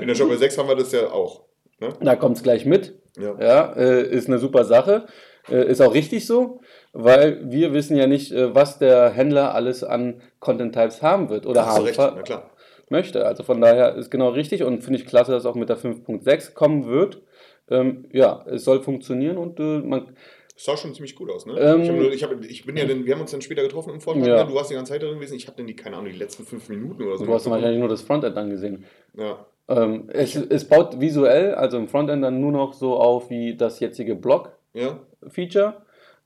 In 0.00 0.06
der 0.06 0.14
Shopware 0.14 0.36
6 0.36 0.58
haben 0.58 0.68
wir 0.68 0.76
das 0.76 0.92
ja 0.92 1.10
auch. 1.10 1.44
Ne? 1.80 1.94
Da 2.00 2.16
kommt 2.16 2.36
es 2.36 2.42
gleich 2.42 2.66
mit. 2.66 2.94
Ja. 3.18 3.36
Ja, 3.40 3.72
äh, 3.72 4.02
ist 4.02 4.28
eine 4.28 4.38
super 4.38 4.64
Sache. 4.64 5.06
Äh, 5.50 5.66
ist 5.66 5.80
auch 5.80 5.94
richtig 5.94 6.26
so, 6.26 6.60
weil 6.92 7.40
wir 7.50 7.72
wissen 7.72 7.96
ja 7.96 8.06
nicht, 8.06 8.32
äh, 8.32 8.54
was 8.54 8.78
der 8.78 9.10
Händler 9.10 9.54
alles 9.54 9.82
an 9.82 10.20
Content 10.40 10.74
Types 10.74 11.02
haben 11.02 11.30
wird 11.30 11.46
oder 11.46 11.66
haben 11.66 11.84
recht, 11.84 11.98
na 11.98 12.22
klar. 12.22 12.50
Möchte. 12.92 13.26
Also 13.26 13.42
von 13.42 13.60
daher 13.60 13.96
ist 13.96 14.10
genau 14.10 14.28
richtig 14.28 14.62
und 14.62 14.82
finde 14.84 15.00
ich 15.00 15.06
klasse, 15.06 15.32
dass 15.32 15.44
auch 15.46 15.56
mit 15.56 15.68
der 15.68 15.78
5.6 15.78 16.54
kommen 16.54 16.86
wird. 16.86 17.20
Ähm, 17.68 18.06
ja, 18.12 18.44
es 18.48 18.62
soll 18.64 18.80
funktionieren 18.82 19.36
und 19.38 19.58
äh, 19.58 19.80
man, 19.80 20.14
Das 20.54 20.64
sah 20.64 20.76
schon 20.76 20.94
ziemlich 20.94 21.16
gut 21.16 21.30
aus, 21.30 21.46
ne? 21.46 21.54
Ähm, 21.58 21.82
ich, 21.82 21.90
nur, 21.90 22.12
ich, 22.12 22.22
hab, 22.22 22.44
ich 22.44 22.64
bin 22.64 22.76
ja 22.76 22.84
dann, 22.84 23.04
wir 23.04 23.14
haben 23.14 23.20
uns 23.22 23.30
dann 23.32 23.42
später 23.42 23.62
getroffen 23.62 23.92
im 23.94 24.00
Vortrag, 24.00 24.26
Ja. 24.26 24.44
ne? 24.44 24.50
du 24.50 24.54
warst 24.54 24.70
die 24.70 24.74
ganze 24.74 24.92
Zeit 24.92 25.02
drin 25.02 25.14
gewesen, 25.14 25.34
ich 25.36 25.46
habe 25.48 25.56
dann 25.56 25.66
die, 25.66 25.74
keine 25.74 25.96
Ahnung, 25.96 26.12
die 26.12 26.18
letzten 26.18 26.44
fünf 26.44 26.68
Minuten 26.68 27.02
oder 27.02 27.16
so. 27.18 27.24
du 27.26 27.32
hast 27.34 27.48
wahrscheinlich 27.50 27.80
nur 27.80 27.88
das 27.88 28.02
Frontend 28.02 28.36
angesehen. 28.36 28.84
Ja. 29.16 29.46
Ähm, 29.68 30.08
es, 30.12 30.36
es 30.36 30.64
baut 30.68 31.00
visuell, 31.00 31.54
also 31.54 31.78
im 31.78 31.88
Frontend 31.88 32.22
dann 32.22 32.40
nur 32.40 32.52
noch 32.52 32.74
so 32.74 32.96
auf 32.96 33.30
wie 33.30 33.56
das 33.56 33.80
jetzige 33.80 34.14
Blog-Feature. 34.16 35.74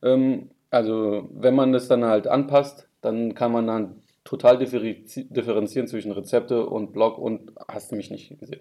Ja? 0.03 0.13
Ähm, 0.13 0.51
also 0.71 1.29
wenn 1.33 1.55
man 1.55 1.73
das 1.73 1.87
dann 1.89 2.05
halt 2.05 2.27
anpasst, 2.27 2.89
dann 3.03 3.35
kann 3.35 3.53
man 3.53 3.67
dann 3.67 4.03
total 4.27 4.59
differenzi- 4.59 5.33
differenzieren 5.33 5.89
zwischen 5.89 6.13
Rezepte 6.13 6.67
und 6.67 6.93
Blog 6.93 7.17
und 7.17 7.53
hast 7.69 7.91
du 7.93 7.97
mich 7.97 8.11
nicht 8.11 8.39
gesehen. 8.39 8.61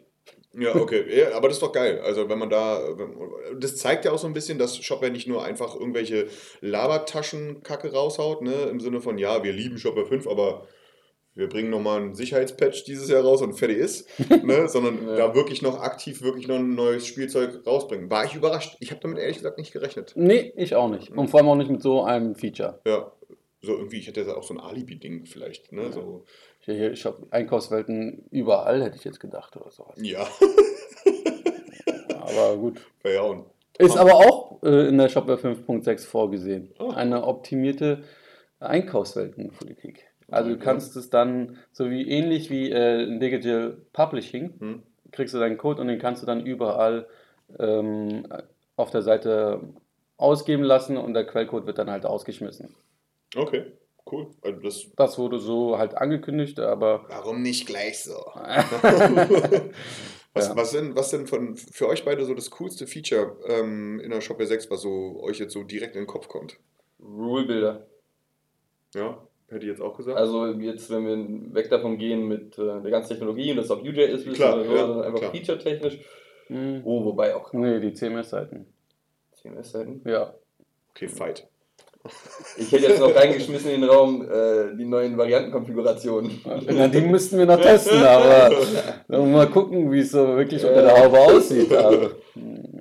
Ja, 0.57 0.73
okay. 0.73 1.03
Ja, 1.13 1.35
aber 1.35 1.49
das 1.49 1.57
ist 1.57 1.63
doch 1.63 1.73
geil. 1.73 1.99
Also 1.99 2.29
wenn 2.29 2.39
man 2.39 2.49
da, 2.49 2.79
das 3.59 3.75
zeigt 3.75 4.05
ja 4.05 4.13
auch 4.13 4.17
so 4.17 4.27
ein 4.27 4.33
bisschen, 4.33 4.57
dass 4.57 4.77
Shopware 4.77 5.11
nicht 5.11 5.27
nur 5.27 5.43
einfach 5.43 5.75
irgendwelche 5.75 6.27
Labertaschenkacke 6.61 7.91
raushaut, 7.91 8.41
ne? 8.41 8.53
Im 8.71 8.79
Sinne 8.79 9.01
von, 9.01 9.17
ja, 9.17 9.43
wir 9.43 9.51
lieben 9.53 9.77
Shopware 9.77 10.05
5, 10.05 10.27
aber 10.27 10.65
wir 11.33 11.49
bringen 11.49 11.69
nochmal 11.69 11.99
einen 11.99 12.15
Sicherheitspatch 12.15 12.85
dieses 12.85 13.09
Jahr 13.09 13.21
raus 13.23 13.41
und 13.41 13.53
fertig 13.53 13.77
ist, 13.79 14.07
ne? 14.43 14.69
sondern 14.69 15.05
Ja. 15.05 15.15
da 15.17 15.35
wirklich 15.35 15.61
noch 15.61 15.81
aktiv 15.81 16.21
wirklich 16.21 16.47
noch 16.47 16.55
ein 16.55 16.75
neues 16.75 17.05
Spielzeug 17.05 17.65
rausbringen. 17.67 18.09
War 18.09 18.23
ich 18.23 18.35
überrascht. 18.35 18.77
Ich 18.79 18.91
habe 18.91 19.01
damit 19.01 19.17
ehrlich 19.17 19.37
gesagt 19.37 19.57
nicht 19.57 19.73
gerechnet. 19.73 20.13
Nee, 20.15 20.53
ich 20.55 20.75
auch 20.75 20.89
nicht. 20.89 21.11
Und 21.11 21.29
vor 21.29 21.41
allem 21.41 21.49
auch 21.49 21.55
nicht 21.57 21.69
mit 21.71 21.81
so 21.83 22.03
einem 22.03 22.35
Feature. 22.35 22.79
Ja, 22.87 23.11
so 23.65 23.73
irgendwie, 23.73 23.97
ich 23.97 24.07
hätte 24.07 24.21
ja 24.21 24.35
auch 24.35 24.43
so 24.43 24.53
ein 24.53 24.59
Alibi-Ding 24.59 25.25
vielleicht, 25.25 25.71
ne? 25.71 25.91
So, 25.91 26.23
Ich, 26.61 26.69
ich 26.79 27.05
habe 27.05 27.25
Einkaufswelten 27.31 28.25
überall, 28.31 28.83
hätte 28.83 28.95
ich 28.97 29.03
jetzt 29.03 29.19
gedacht 29.19 29.55
oder 29.57 29.71
sowas. 29.71 29.97
ja, 30.01 30.25
Aber 32.21 32.57
gut. 32.57 32.81
ja 33.03 33.23
ein 33.31 33.43
Ist 33.77 33.97
aber 33.97 34.15
auch 34.15 34.63
äh, 34.63 34.87
in 34.87 34.97
der 34.97 35.09
Shopware 35.09 35.37
5.6 35.37 36.05
vorgesehen. 36.05 36.73
Oh. 36.79 36.89
Eine 36.91 37.23
optimierte 37.25 38.03
Einkaufsweltenpolitik. 38.59 40.05
Also 40.31 40.49
du 40.51 40.57
kannst 40.57 40.95
es 40.95 41.09
dann, 41.11 41.57
so 41.71 41.89
wie 41.91 42.09
ähnlich 42.09 42.49
wie 42.49 42.71
äh, 42.71 43.03
in 43.03 43.19
Digital 43.19 43.77
Publishing, 43.93 44.53
Hm. 44.59 44.83
kriegst 45.11 45.33
du 45.35 45.39
deinen 45.39 45.57
Code 45.57 45.81
und 45.81 45.87
den 45.87 45.99
kannst 45.99 46.23
du 46.23 46.25
dann 46.25 46.43
überall 46.45 47.07
ähm, 47.59 48.25
auf 48.75 48.89
der 48.89 49.03
Seite 49.03 49.61
ausgeben 50.17 50.63
lassen 50.63 50.97
und 50.97 51.13
der 51.13 51.25
Quellcode 51.25 51.67
wird 51.67 51.77
dann 51.77 51.91
halt 51.91 52.05
ausgeschmissen. 52.05 52.73
Okay, 53.35 53.65
cool. 54.11 54.27
Also 54.41 54.59
das, 54.61 54.85
Das 54.95 55.17
wurde 55.17 55.39
so 55.39 55.77
halt 55.77 55.95
angekündigt, 55.95 56.59
aber 56.59 57.05
warum 57.09 57.41
nicht 57.41 57.67
gleich 57.67 58.01
so? 58.03 58.15
Was, 60.33 60.49
Ja. 60.49 60.55
was, 60.57 60.71
denn, 60.71 60.95
was 60.97 61.11
denn 61.11 61.27
von, 61.27 61.55
für 61.55 61.87
euch 61.87 62.03
beide 62.03 62.25
so 62.25 62.33
das 62.33 62.51
coolste 62.51 62.87
Feature 62.87 63.37
ähm, 63.47 64.01
in 64.01 64.09
der 64.11 64.19
Shopware 64.19 64.45
6, 64.47 64.69
was 64.69 64.81
so 64.81 65.21
euch 65.23 65.39
jetzt 65.39 65.53
so 65.53 65.63
direkt 65.63 65.95
in 65.95 66.01
den 66.01 66.07
Kopf 66.07 66.27
kommt? 66.27 66.57
Rule 67.01 67.45
Builder. 67.45 67.85
Ja, 68.93 69.25
hätte 69.47 69.65
ich 69.65 69.71
jetzt 69.71 69.81
auch 69.81 69.95
gesagt. 69.95 70.17
Also 70.17 70.47
jetzt, 70.47 70.89
wenn 70.89 71.05
wir 71.07 71.55
weg 71.55 71.69
davon 71.69 71.97
gehen 71.97 72.27
mit 72.27 72.57
äh, 72.57 72.81
der 72.81 72.91
ganzen 72.91 73.09
Technologie 73.13 73.51
und 73.51 73.57
das 73.57 73.71
auf 73.71 73.81
UJ 73.81 74.01
ist, 74.01 74.27
Klar, 74.33 74.55
oder 74.55 74.65
so, 74.65 74.75
ja, 74.75 74.85
sondern 74.87 75.05
einfach 75.05 75.19
klar. 75.19 75.31
feature-technisch. 75.31 75.99
mh, 76.49 76.81
Oh, 76.83 77.05
wobei 77.05 77.33
auch 77.33 77.53
nee, 77.53 77.79
die 77.79 77.93
CMS-Seiten. 77.93 78.65
CMS-Seiten. 79.41 80.01
Ja. 80.05 80.33
okay, 80.91 81.07
Fight. 81.07 81.47
Ich 82.57 82.71
hätte 82.71 82.87
jetzt 82.87 82.99
noch 82.99 83.15
reingeschmissen 83.15 83.71
in 83.71 83.81
den 83.81 83.89
Raum 83.89 84.21
äh, 84.21 84.75
die 84.77 84.85
neuen 84.85 85.17
Variantenkonfigurationen. 85.17 86.31
Na, 86.67 86.87
die 86.87 87.01
müssten 87.01 87.37
wir 87.37 87.45
noch 87.45 87.59
testen, 87.59 88.01
aber 88.03 88.51
mal 89.25 89.47
gucken, 89.47 89.91
wie 89.91 89.99
es 89.99 90.11
so 90.11 90.35
wirklich 90.37 90.63
unter 90.63 90.81
der 90.83 91.03
Haube 91.03 91.19
aussieht. 91.19 91.73
Aber, 91.73 92.11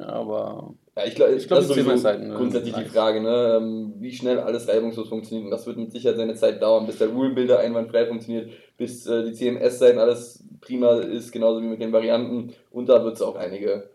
aber 0.06 0.74
Ja, 0.96 1.04
ich 1.06 1.14
glaube, 1.14 1.32
Ich 1.34 1.46
glaub, 1.46 1.60
das 1.60 1.70
ist 1.70 1.76
sowieso 1.76 2.08
grundsätzlich 2.36 2.74
die. 2.74 2.84
Frage, 2.84 3.20
ne? 3.20 3.58
ähm, 3.60 3.94
wie 3.98 4.12
schnell 4.12 4.38
alles 4.38 4.68
reibungslos 4.68 5.08
funktioniert. 5.08 5.46
Und 5.46 5.50
das 5.50 5.66
wird 5.66 5.76
mit 5.76 5.90
Sicherheit 5.92 6.18
seine 6.18 6.34
Zeit 6.34 6.62
dauern, 6.62 6.86
bis 6.86 6.98
der 6.98 7.08
Rule-Builder 7.08 7.58
einwandfrei 7.58 8.06
funktioniert, 8.06 8.50
bis 8.76 9.06
äh, 9.06 9.24
die 9.24 9.32
CMS-Seiten 9.32 9.98
alles 9.98 10.44
prima 10.60 11.00
ist, 11.00 11.32
genauso 11.32 11.60
wie 11.62 11.66
mit 11.66 11.80
den 11.80 11.92
Varianten. 11.92 12.54
Und 12.70 12.88
da 12.88 13.04
wird 13.04 13.16
es 13.16 13.22
auch 13.22 13.36
einige 13.36 13.90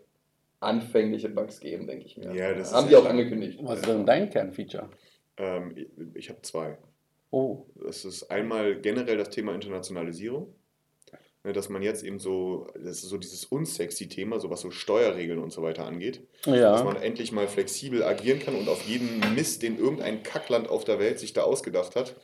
anfängliche 0.60 1.30
Bugs 1.30 1.58
geben, 1.60 1.86
denke 1.86 2.04
ich 2.04 2.16
mir. 2.18 2.34
Ja, 2.34 2.52
das 2.52 2.74
Haben 2.74 2.88
die 2.88 2.96
auch 2.96 3.06
angekündigt. 3.06 3.58
was 3.62 3.80
ist 3.80 3.88
denn 3.88 4.04
dein 4.04 4.28
Kernfeature? 4.28 4.90
Ähm, 5.40 5.76
ich 5.76 5.88
ich 6.14 6.30
habe 6.30 6.42
zwei. 6.42 6.78
Oh, 7.30 7.66
Das 7.76 8.04
ist 8.04 8.24
einmal 8.30 8.80
generell 8.80 9.16
das 9.18 9.30
Thema 9.30 9.54
Internationalisierung. 9.54 10.54
Ne, 11.42 11.54
Dass 11.54 11.70
man 11.70 11.80
jetzt 11.80 12.04
eben 12.04 12.18
so, 12.18 12.66
das 12.74 13.02
ist 13.02 13.08
so 13.08 13.16
dieses 13.16 13.46
unsexy 13.46 14.08
Thema, 14.08 14.38
so 14.40 14.50
was 14.50 14.60
so 14.60 14.70
Steuerregeln 14.70 15.38
und 15.38 15.50
so 15.50 15.62
weiter 15.62 15.86
angeht. 15.86 16.20
Dass 16.44 16.54
ja. 16.54 16.84
man 16.84 16.96
endlich 16.96 17.32
mal 17.32 17.48
flexibel 17.48 18.02
agieren 18.04 18.40
kann 18.40 18.54
und 18.56 18.68
auf 18.68 18.86
jeden 18.86 19.20
Mist, 19.34 19.62
den 19.62 19.78
irgendein 19.78 20.22
Kackland 20.22 20.68
auf 20.68 20.84
der 20.84 20.98
Welt 20.98 21.18
sich 21.18 21.32
da 21.32 21.44
ausgedacht 21.44 21.96
hat, 21.96 22.14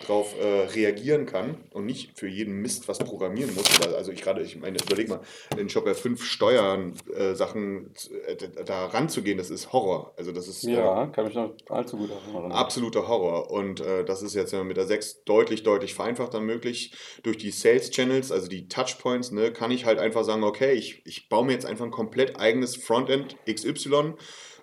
darauf 0.00 0.38
äh, 0.38 0.66
reagieren 0.66 1.24
kann 1.24 1.56
und 1.70 1.86
nicht 1.86 2.18
für 2.18 2.28
jeden 2.28 2.60
Mist 2.60 2.86
was 2.86 2.98
programmieren 2.98 3.54
muss. 3.54 3.64
Weil, 3.80 3.94
Also 3.94 4.12
ich 4.12 4.20
gerade, 4.20 4.42
ich 4.42 4.56
meine, 4.56 4.76
überleg 4.76 5.08
mal, 5.08 5.20
in 5.56 5.70
Shopware 5.70 5.94
5 5.94 6.22
Steuern 6.22 6.92
äh, 7.16 7.34
Sachen 7.34 7.94
äh, 8.26 8.36
da 8.62 8.86
ranzugehen, 8.86 9.38
das 9.38 9.48
ist 9.48 9.72
Horror. 9.72 10.12
Also 10.18 10.32
das 10.32 10.48
ist 10.48 10.64
äh, 10.64 10.74
Ja, 10.74 11.06
kann 11.06 11.24
mich 11.24 11.34
noch 11.34 11.54
allzu 11.70 11.96
gut 11.96 12.10
erinnern. 12.10 12.52
absoluter 12.52 13.08
Horror. 13.08 13.50
Und 13.50 13.80
äh, 13.80 14.04
das 14.04 14.20
ist 14.20 14.34
jetzt 14.34 14.52
mit 14.52 14.76
der 14.76 14.86
6 14.86 15.24
deutlich, 15.24 15.62
deutlich 15.62 15.94
vereinfacht 15.94 16.34
dann 16.34 16.44
möglich. 16.44 16.92
Durch 17.22 17.38
die 17.38 17.50
Sales 17.50 17.90
Channels, 17.90 18.30
also 18.30 18.48
die 18.48 18.65
Touchpoints, 18.68 19.32
ne, 19.32 19.52
kann 19.52 19.70
ich 19.70 19.84
halt 19.84 19.98
einfach 19.98 20.24
sagen, 20.24 20.44
okay, 20.44 20.72
ich, 20.72 21.02
ich 21.04 21.28
baue 21.28 21.46
mir 21.46 21.52
jetzt 21.52 21.66
einfach 21.66 21.84
ein 21.84 21.90
komplett 21.90 22.38
eigenes 22.38 22.76
Frontend 22.76 23.36
XY 23.50 24.14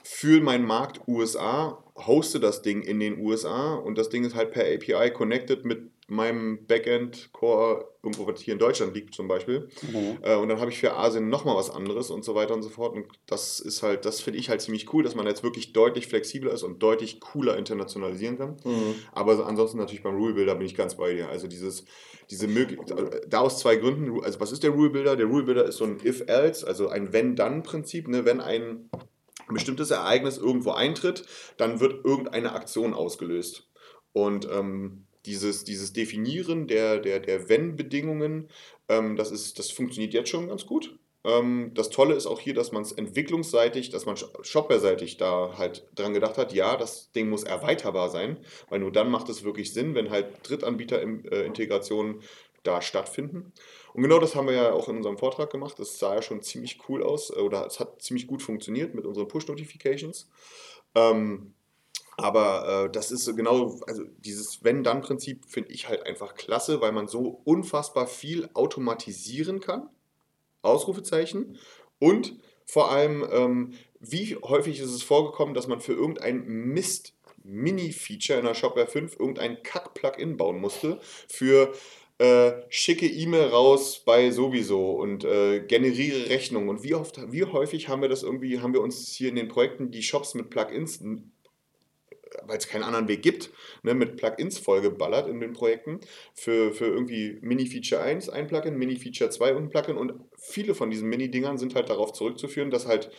für 0.03 0.41
meinen 0.41 0.65
Markt 0.65 1.07
USA, 1.07 1.83
hoste 1.95 2.39
das 2.39 2.61
Ding 2.61 2.81
in 2.81 2.99
den 2.99 3.19
USA 3.19 3.75
und 3.75 3.97
das 3.97 4.09
Ding 4.09 4.25
ist 4.25 4.35
halt 4.35 4.51
per 4.51 4.65
API 4.65 5.11
connected 5.11 5.65
mit 5.65 5.92
meinem 6.07 6.65
Backend-Core 6.65 7.87
irgendwo, 8.03 8.27
was 8.27 8.41
hier 8.41 8.53
in 8.53 8.59
Deutschland 8.59 8.93
liegt 8.93 9.15
zum 9.15 9.27
Beispiel. 9.27 9.69
Mhm. 9.81 10.17
Äh, 10.21 10.35
und 10.35 10.49
dann 10.49 10.59
habe 10.59 10.69
ich 10.69 10.77
für 10.77 10.93
Asien 10.93 11.29
nochmal 11.29 11.55
was 11.55 11.69
anderes 11.69 12.11
und 12.11 12.25
so 12.25 12.35
weiter 12.35 12.53
und 12.53 12.61
so 12.61 12.69
fort. 12.69 12.93
Und 12.93 13.05
das 13.25 13.59
ist 13.59 13.83
halt, 13.83 14.03
das 14.05 14.19
finde 14.19 14.39
ich 14.39 14.49
halt 14.49 14.61
ziemlich 14.61 14.91
cool, 14.93 15.03
dass 15.03 15.15
man 15.15 15.25
jetzt 15.25 15.43
wirklich 15.43 15.71
deutlich 15.71 16.07
flexibler 16.07 16.51
ist 16.51 16.63
und 16.63 16.83
deutlich 16.83 17.21
cooler 17.21 17.57
internationalisieren 17.57 18.37
kann. 18.37 18.57
Mhm. 18.65 18.95
Aber 19.13 19.37
so 19.37 19.43
ansonsten 19.43 19.77
natürlich 19.77 20.03
beim 20.03 20.17
Rule 20.17 20.33
Builder 20.33 20.55
bin 20.55 20.65
ich 20.65 20.75
ganz 20.75 20.95
bei 20.95 21.13
dir. 21.13 21.29
Also 21.29 21.47
dieses, 21.47 21.85
diese 22.29 22.47
Möglichkeit, 22.47 23.21
da 23.27 23.39
aus 23.39 23.59
zwei 23.59 23.77
Gründen. 23.77 24.21
Also 24.23 24.41
was 24.41 24.51
ist 24.51 24.63
der 24.63 24.71
Rule 24.71 24.89
Builder? 24.89 25.15
Der 25.15 25.27
Rule 25.27 25.43
Builder 25.43 25.65
ist 25.65 25.77
so 25.77 25.85
ein 25.85 25.99
If-Else, 26.03 26.67
also 26.67 26.89
ein 26.89 27.13
Wenn-Dann-Prinzip. 27.13 28.09
Ne? 28.09 28.25
Wenn 28.25 28.41
ein 28.41 28.89
bestimmtes 29.47 29.91
Ereignis 29.91 30.37
irgendwo 30.37 30.71
eintritt, 30.71 31.25
dann 31.57 31.79
wird 31.79 32.03
irgendeine 32.03 32.53
Aktion 32.53 32.93
ausgelöst. 32.93 33.69
Und 34.11 34.47
ähm, 34.51 35.05
dieses, 35.25 35.63
dieses 35.63 35.93
Definieren 35.93 36.67
der, 36.67 36.99
der, 36.99 37.19
der 37.19 37.49
Wenn-Bedingungen, 37.49 38.49
ähm, 38.89 39.15
das, 39.15 39.53
das 39.53 39.71
funktioniert 39.71 40.13
jetzt 40.13 40.29
schon 40.29 40.47
ganz 40.47 40.65
gut. 40.65 40.97
Ähm, 41.23 41.71
das 41.73 41.89
Tolle 41.89 42.15
ist 42.15 42.27
auch 42.27 42.39
hier, 42.39 42.53
dass 42.53 42.71
man 42.71 42.83
es 42.83 42.91
entwicklungsseitig, 42.91 43.89
dass 43.89 44.05
man 44.05 44.17
shopware-seitig 44.17 45.17
da 45.17 45.57
halt 45.57 45.87
dran 45.95 46.13
gedacht 46.13 46.37
hat, 46.37 46.53
ja, 46.53 46.75
das 46.75 47.11
Ding 47.11 47.29
muss 47.29 47.43
erweiterbar 47.43 48.09
sein, 48.09 48.37
weil 48.69 48.79
nur 48.79 48.91
dann 48.91 49.09
macht 49.09 49.29
es 49.29 49.43
wirklich 49.43 49.73
Sinn, 49.73 49.95
wenn 49.95 50.09
halt 50.09 50.27
Drittanbieter-Integrationen 50.47 52.21
da 52.63 52.81
stattfinden. 52.81 53.53
Und 53.93 54.03
genau 54.03 54.19
das 54.19 54.35
haben 54.35 54.47
wir 54.47 54.53
ja 54.53 54.73
auch 54.73 54.89
in 54.89 54.97
unserem 54.97 55.17
Vortrag 55.17 55.51
gemacht. 55.51 55.77
Das 55.77 55.99
sah 55.99 56.15
ja 56.15 56.21
schon 56.21 56.41
ziemlich 56.41 56.79
cool 56.89 57.03
aus 57.03 57.29
äh, 57.29 57.39
oder 57.39 57.65
es 57.65 57.79
hat 57.79 58.01
ziemlich 58.01 58.27
gut 58.27 58.41
funktioniert 58.41 58.95
mit 58.95 59.05
unseren 59.05 59.27
Push-Notifications. 59.27 60.29
Ähm, 60.95 61.53
aber 62.17 62.85
äh, 62.85 62.89
das 62.91 63.11
ist 63.11 63.35
genau, 63.35 63.79
also 63.87 64.03
dieses 64.19 64.63
Wenn-Dann-Prinzip 64.63 65.45
finde 65.47 65.71
ich 65.71 65.87
halt 65.87 66.05
einfach 66.05 66.35
klasse, 66.35 66.81
weil 66.81 66.91
man 66.91 67.07
so 67.07 67.41
unfassbar 67.43 68.07
viel 68.07 68.49
automatisieren 68.53 69.59
kann. 69.59 69.89
Ausrufezeichen. 70.61 71.57
Und 71.99 72.37
vor 72.65 72.91
allem, 72.91 73.25
ähm, 73.31 73.73
wie 73.99 74.35
häufig 74.35 74.79
ist 74.79 74.91
es 74.91 75.03
vorgekommen, 75.03 75.53
dass 75.53 75.67
man 75.67 75.81
für 75.81 75.93
irgendein 75.93 76.45
Mist 76.45 77.13
Mini-Feature 77.43 78.39
in 78.39 78.45
der 78.45 78.53
Shopware 78.53 78.87
5 78.87 79.19
irgendein 79.19 79.61
Kack-Plugin 79.63 80.37
bauen 80.37 80.59
musste 80.59 80.99
für 81.27 81.73
äh, 82.19 82.53
schicke 82.69 83.07
E-Mail 83.07 83.47
raus 83.47 84.01
bei 84.05 84.31
sowieso 84.31 84.91
und 84.91 85.25
äh, 85.25 85.59
generiere 85.61 86.29
Rechnung. 86.29 86.69
Und 86.69 86.83
wie, 86.83 86.93
oft, 86.93 87.19
wie 87.31 87.43
häufig 87.43 87.89
haben 87.89 88.01
wir 88.01 88.09
das 88.09 88.23
irgendwie, 88.23 88.59
haben 88.59 88.73
wir 88.73 88.81
uns 88.81 89.09
hier 89.09 89.29
in 89.29 89.35
den 89.35 89.49
Projekten 89.49 89.91
die 89.91 90.03
Shops 90.03 90.33
mit 90.35 90.49
Plugins 90.49 91.01
weil 92.47 92.57
es 92.57 92.67
keinen 92.67 92.83
anderen 92.83 93.07
Weg 93.07 93.21
gibt, 93.21 93.49
ne, 93.83 93.93
mit 93.93 94.17
Plugins 94.17 94.57
vollgeballert 94.59 95.27
in 95.27 95.39
den 95.39 95.53
Projekten. 95.53 95.99
Für, 96.33 96.71
für 96.71 96.85
irgendwie 96.85 97.37
Mini-Feature 97.41 98.01
1 98.01 98.29
ein 98.29 98.47
Plugin, 98.47 98.77
Mini-Feature 98.77 99.29
2 99.29 99.55
und 99.55 99.63
ein 99.63 99.69
Plugin. 99.69 99.97
Und 99.97 100.13
viele 100.37 100.75
von 100.75 100.89
diesen 100.89 101.09
Mini-Dingern 101.09 101.57
sind 101.57 101.75
halt 101.75 101.89
darauf 101.89 102.13
zurückzuführen, 102.13 102.71
dass 102.71 102.87
halt 102.87 103.11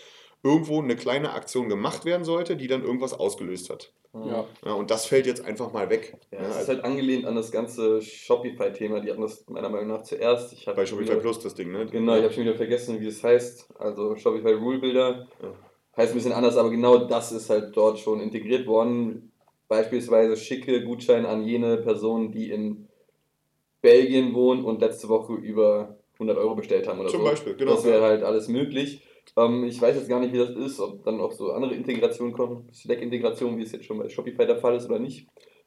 irgendwo 0.42 0.81
eine 0.83 0.94
kleine 0.96 1.33
Aktion 1.33 1.68
gemacht 1.70 2.05
werden 2.05 2.24
sollte, 2.24 2.57
die 2.57 2.66
dann 2.66 2.83
irgendwas 2.85 3.14
ausgelöst 3.14 3.70
hat. 3.70 3.92
Ja. 4.12 4.46
Ja, 4.64 4.72
und 4.74 4.90
das 4.92 5.07
fällt 5.07 5.27
jetzt 5.27 5.44
einfach 5.44 5.72
mal 5.72 5.90
weg. 5.90 6.16
Ja, 6.31 6.38
Ja, 6.38 6.44
das 6.44 6.50
ist 6.53 6.57
also 6.59 6.72
halt 6.74 6.85
angelehnt 6.85 7.24
an 7.24 7.35
das 7.35 7.50
ganze 7.50 8.00
Shopify-Thema. 8.00 9.00
Die 9.00 9.11
hatten 9.11 9.22
das 9.22 9.44
meiner 9.48 9.68
Meinung 9.70 9.88
nach 9.88 10.03
zuerst. 10.03 10.55
Bei 10.66 10.87
Shopify 10.87 11.09
wieder- 11.12 11.20
Plus 11.20 11.40
das 11.40 11.55
Ding, 11.55 11.72
ne? 11.72 11.87
Genau, 11.87 12.14
ich 12.16 12.22
habe 12.22 12.33
schon 12.33 12.44
wieder 12.44 12.55
vergessen, 12.55 13.00
wie 13.00 13.07
es 13.09 13.24
heißt. 13.24 13.68
Also 13.79 14.14
Shopify 14.16 14.53
Rule 14.53 14.79
Builder 14.79 15.27
Ja. 15.42 15.53
Heißt 15.96 16.12
ein 16.12 16.16
bisschen 16.16 16.33
anders, 16.33 16.57
aber 16.57 16.70
genau 16.70 16.98
das 16.98 17.33
ist 17.33 17.50
halt 17.50 17.76
dort 17.76 17.98
schon 17.98 18.20
integriert 18.20 18.66
worden. 18.66 19.33
Beispielsweise 19.68 20.37
schicke 20.37 20.85
Gutschein 20.85 21.26
an 21.26 21.44
jene 21.44 21.78
Person, 21.78 22.33
die 22.33 22.50
in 22.50 22.88
Belgien 23.80 24.35
wohnen 24.35 24.64
und 24.64 24.80
letzte 24.80 25.09
Woche 25.09 25.35
über 25.35 25.96
100 26.14 26.38
Euro 26.38 26.54
bestellt 26.54 26.88
haben 26.88 27.00
oder 27.00 27.09
Zum 27.09 27.20
so. 27.20 27.26
Beispiel, 27.26 27.54
genau. 27.54 27.74
Das 27.74 27.85
wäre 27.85 28.02
halt 28.02 28.22
alles 28.22 28.48
möglich. 28.48 29.02
Ähm, 29.37 29.64
ich 29.64 29.80
weiß 29.80 29.96
jetzt 29.96 30.09
gar 30.09 30.20
nicht, 30.20 30.33
wie 30.33 30.38
das 30.38 30.50
ist, 30.50 30.80
ob 30.80 31.02
dann 31.04 31.20
auch 31.20 31.33
so 31.33 31.52
andere 31.52 31.74
Integrationen 31.74 32.33
kommen, 32.33 32.68
Slack-Integration, 32.72 33.57
wie 33.59 33.62
es 33.62 33.72
jetzt 33.72 33.87
schon 33.87 33.98
bei 33.98 34.09
Shopify 34.09 34.46
der 34.46 34.59
Fall 34.59 34.76
ist 34.76 34.87
oder 34.87 34.98
nicht. 34.98 35.26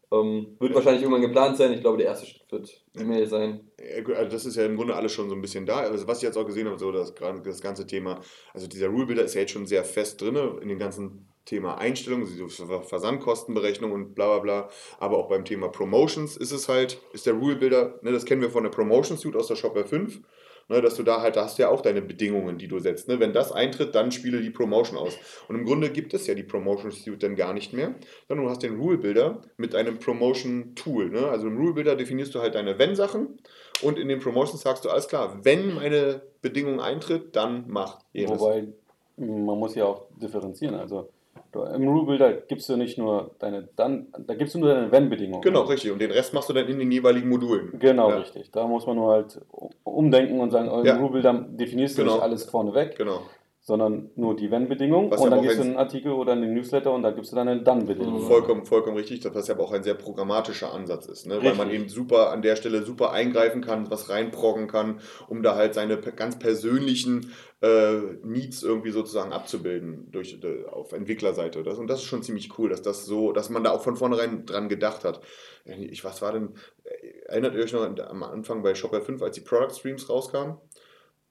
Ähm, 0.10 0.56
wird 0.60 0.74
wahrscheinlich 0.74 1.02
irgendwann 1.04 1.22
geplant 1.22 1.58
sein. 1.58 1.74
Ich 1.74 1.82
glaube, 1.82 1.98
der 1.98 2.08
erste 2.08 2.26
Schritt 2.26 2.50
wird 2.50 2.82
E-Mail 2.98 3.28
sein. 3.28 3.70
Also 3.78 4.32
das 4.32 4.46
ist 4.46 4.56
ja 4.56 4.66
im 4.66 4.78
Grunde 4.78 4.96
alles 4.96 5.12
schon 5.12 5.28
so 5.28 5.36
ein 5.36 5.42
bisschen 5.42 5.66
da. 5.66 5.80
Also 5.80 6.08
was 6.08 6.20
ich 6.20 6.24
jetzt 6.24 6.38
auch 6.38 6.46
gesehen 6.46 6.68
habe, 6.68 6.80
so 6.80 6.92
das, 6.92 7.14
das 7.44 7.62
ganze 7.62 7.86
Thema, 7.86 8.22
also 8.54 8.68
dieser 8.68 8.88
Rule 8.88 9.06
Builder 9.06 9.24
ist 9.24 9.34
ja 9.34 9.42
jetzt 9.42 9.52
schon 9.52 9.66
sehr 9.66 9.84
fest 9.84 10.22
drin 10.22 10.38
in 10.62 10.70
dem 10.70 10.80
ganzen 10.80 11.28
Thema 11.44 11.78
Einstellungen, 11.78 12.28
Versandkostenberechnung 12.50 13.92
und 13.92 14.16
bla 14.16 14.28
bla 14.28 14.40
bla. 14.40 14.70
Aber 15.00 15.18
auch 15.18 15.28
beim 15.28 15.44
Thema 15.44 15.68
Promotions 15.68 16.38
ist 16.38 16.52
es 16.52 16.70
halt, 16.70 17.02
ist 17.12 17.26
der 17.26 17.34
Rule 17.34 17.58
Builder, 17.58 18.00
ne, 18.02 18.12
das 18.12 18.26
kennen 18.26 18.42
wir 18.42 18.50
von 18.50 18.64
der 18.64 18.70
Promotion 18.70 19.18
Suite 19.18 19.36
aus 19.36 19.48
der 19.48 19.56
Shopware 19.56 19.86
5. 19.86 20.22
Ne, 20.70 20.82
dass 20.82 20.96
du 20.96 21.04
da 21.04 21.22
halt, 21.22 21.38
da 21.38 21.46
hast 21.46 21.58
du 21.58 21.62
ja 21.62 21.70
auch 21.70 21.80
deine 21.80 22.02
Bedingungen, 22.02 22.58
die 22.58 22.68
du 22.68 22.80
setzt. 22.80 23.08
Ne? 23.08 23.22
Wenn 23.22 23.32
das 23.32 23.54
eintritt, 23.54 23.96
dann 23.96 24.12
spiele 24.12 24.42
die 24.42 24.50
Promotion 24.50 24.98
aus. 24.98 25.18
Und 25.48 25.56
im 25.56 25.64
Grunde 25.64 25.90
gibt 25.90 26.14
es 26.14 26.28
ja 26.28 26.34
die 26.34 26.44
Promotion 26.44 26.92
Suite 26.92 27.24
dann 27.24 27.38
gar 27.38 27.54
nicht 27.54 27.72
mehr, 27.72 27.96
sondern 28.28 28.46
du 28.46 28.52
hast 28.52 28.64
den 28.64 28.78
Rule 28.78 28.98
Builder 28.98 29.42
mit 29.56 29.76
einem 29.76 29.98
Promotion 29.98 30.76
Tool. 30.76 31.10
Ne? 31.10 31.26
Also 31.26 31.48
im 31.48 31.56
Rule 31.56 31.74
Builder 31.74 31.96
definierst 31.96 32.36
du 32.36 32.42
halt 32.42 32.56
deine 32.56 32.78
Wenn-Sachen 32.78 33.38
und 33.82 33.98
in 33.98 34.10
den 34.10 34.20
Promotions 34.20 34.62
sagst 34.62 34.84
du, 34.84 34.90
alles 34.90 35.08
klar, 35.08 35.40
wenn 35.44 35.74
meine 35.74 36.22
Bedingung 36.42 36.82
eintritt, 36.82 37.34
dann 37.38 37.64
mach 37.68 38.00
jenes. 38.12 38.38
Wobei, 38.38 38.68
man 39.16 39.58
muss 39.58 39.74
ja 39.74 39.86
auch 39.86 40.08
differenzieren. 40.22 40.76
Also 40.76 41.10
du, 41.52 41.64
im 41.64 41.88
Rule 41.88 42.06
Builder 42.06 42.34
gibst 42.34 42.70
du 42.70 42.78
nicht 42.78 42.98
nur 42.98 43.32
deine 43.40 43.68
dann, 43.76 44.08
da 44.26 44.34
gibst 44.36 44.56
du 44.56 44.60
nur 44.60 44.74
deine 44.74 44.92
Wenn-Bedingungen. 44.92 45.42
Genau, 45.42 45.62
richtig. 45.62 45.92
Und 45.92 46.00
den 46.00 46.12
Rest 46.12 46.34
machst 46.34 46.50
du 46.50 46.54
dann 46.54 46.68
in 46.68 46.80
den 46.80 46.92
jeweiligen 46.92 47.30
Modulen. 47.30 47.78
Genau, 47.80 48.10
Ja. 48.10 48.18
richtig. 48.18 48.52
Da 48.52 48.68
muss 48.68 48.86
man 48.86 48.96
nur 48.96 49.12
halt 49.12 49.40
umdenken 49.84 50.40
und 50.40 50.52
sagen, 50.52 50.70
oh, 50.70 50.80
im 50.80 50.86
Ja. 50.86 50.98
Rule 50.98 51.10
Builder 51.12 51.34
definierst 51.50 51.98
du 51.98 52.02
Genau. 52.04 52.16
nicht 52.16 52.24
alles 52.24 52.44
vorneweg, 52.46 52.96
Genau. 52.98 53.22
Sondern 53.68 54.12
nur 54.16 54.34
die 54.34 54.50
Wenn-Bedingung 54.50 55.12
und 55.12 55.30
dann 55.30 55.42
gibst 55.42 55.58
du 55.58 55.62
ein- 55.62 55.68
einen 55.72 55.78
Artikel 55.78 56.14
oder 56.14 56.32
einen 56.32 56.54
Newsletter 56.54 56.94
und 56.94 57.04
da 57.04 57.12
gibst 57.12 57.34
du 57.34 57.36
dann 57.36 57.50
eine 57.50 57.64
Dann-Bedingung. 57.64 58.22
Vollkommen, 58.22 58.66
vollkommen 58.66 58.96
richtig, 58.96 59.20
dass 59.20 59.34
das 59.34 59.50
ja 59.50 59.56
aber 59.56 59.66
auch 59.66 59.74
ein 59.74 59.84
sehr 59.84 59.94
programmatischer 59.94 60.74
Ansatz 60.74 61.08
ist, 61.08 61.28
ne? 61.28 61.44
weil 61.44 61.54
man 61.54 61.70
eben 61.70 61.90
super 61.90 62.32
an 62.32 62.42
der 62.42 62.56
Stelle 62.56 62.84
super 62.84 63.12
eingreifen 63.12 63.60
kann, 63.62 63.92
was 63.92 64.10
reinproggen 64.10 64.68
kann, 64.70 65.02
um 65.28 65.44
da 65.44 65.56
halt 65.56 65.74
seine 65.74 65.98
ganz 65.98 66.40
persönlichen 66.40 67.34
äh, 67.62 67.98
Needs 68.24 68.64
irgendwie 68.64 68.92
sozusagen 68.92 69.34
abzubilden 69.34 70.08
durch, 70.12 70.40
äh, 70.44 70.66
auf 70.70 70.94
Entwicklerseite. 70.94 71.64
Das, 71.64 71.78
und 71.78 71.88
das 71.88 72.00
ist 72.00 72.06
schon 72.06 72.24
ziemlich 72.24 72.58
cool, 72.58 72.70
dass 72.70 72.82
das 72.84 73.06
so, 73.06 73.34
dass 73.34 73.50
man 73.50 73.66
da 73.66 73.72
auch 73.72 73.82
von 73.82 73.98
vornherein 73.98 74.46
dran 74.46 74.70
gedacht 74.70 75.04
hat. 75.04 75.20
Ich, 75.66 76.06
was 76.06 76.22
war 76.22 76.32
denn, 76.32 76.54
äh, 76.86 76.92
erinnert 77.32 77.54
ihr 77.56 77.64
euch 77.64 77.74
noch 77.74 77.82
am 77.84 78.24
Anfang 78.24 78.64
bei 78.64 78.76
Shopware 78.76 79.02
5, 79.02 79.22
als 79.24 79.36
die 79.36 79.42
Product 79.42 79.74
Streams 79.76 80.10
rauskamen? 80.10 80.56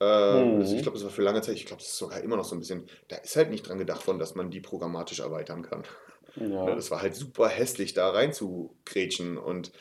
Äh, 0.00 0.44
Mhm. 0.44 0.60
das- 0.60 0.72
Ich 0.72 0.82
glaube, 0.82 0.96
das 0.98 1.04
war 1.04 1.10
für 1.10 1.22
lange 1.22 1.40
Zeit, 1.42 1.54
ich 1.56 1.66
glaube, 1.66 1.80
das 1.82 1.90
ist 1.90 1.98
sogar 1.98 2.20
immer 2.20 2.36
noch 2.36 2.44
so 2.44 2.54
ein 2.54 2.58
bisschen, 2.58 2.86
da 3.08 3.16
ist 3.16 3.36
halt 3.36 3.50
nicht 3.50 3.66
dran 3.68 3.78
gedacht 3.78 4.02
von, 4.02 4.18
dass 4.18 4.34
man 4.34 4.50
die 4.50 4.60
programmatisch 4.60 5.20
erweitern 5.20 5.62
kann. 5.62 5.84
Ja. 6.36 6.68
Ja, 6.68 6.74
Das 6.74 6.90
war 6.90 7.00
halt 7.00 7.14
super 7.14 7.48
hässlich, 7.48 7.94
da 7.94 8.10
rein 8.10 8.32
zu 8.32 8.76
grätschen 8.84 9.38
und 9.38 9.72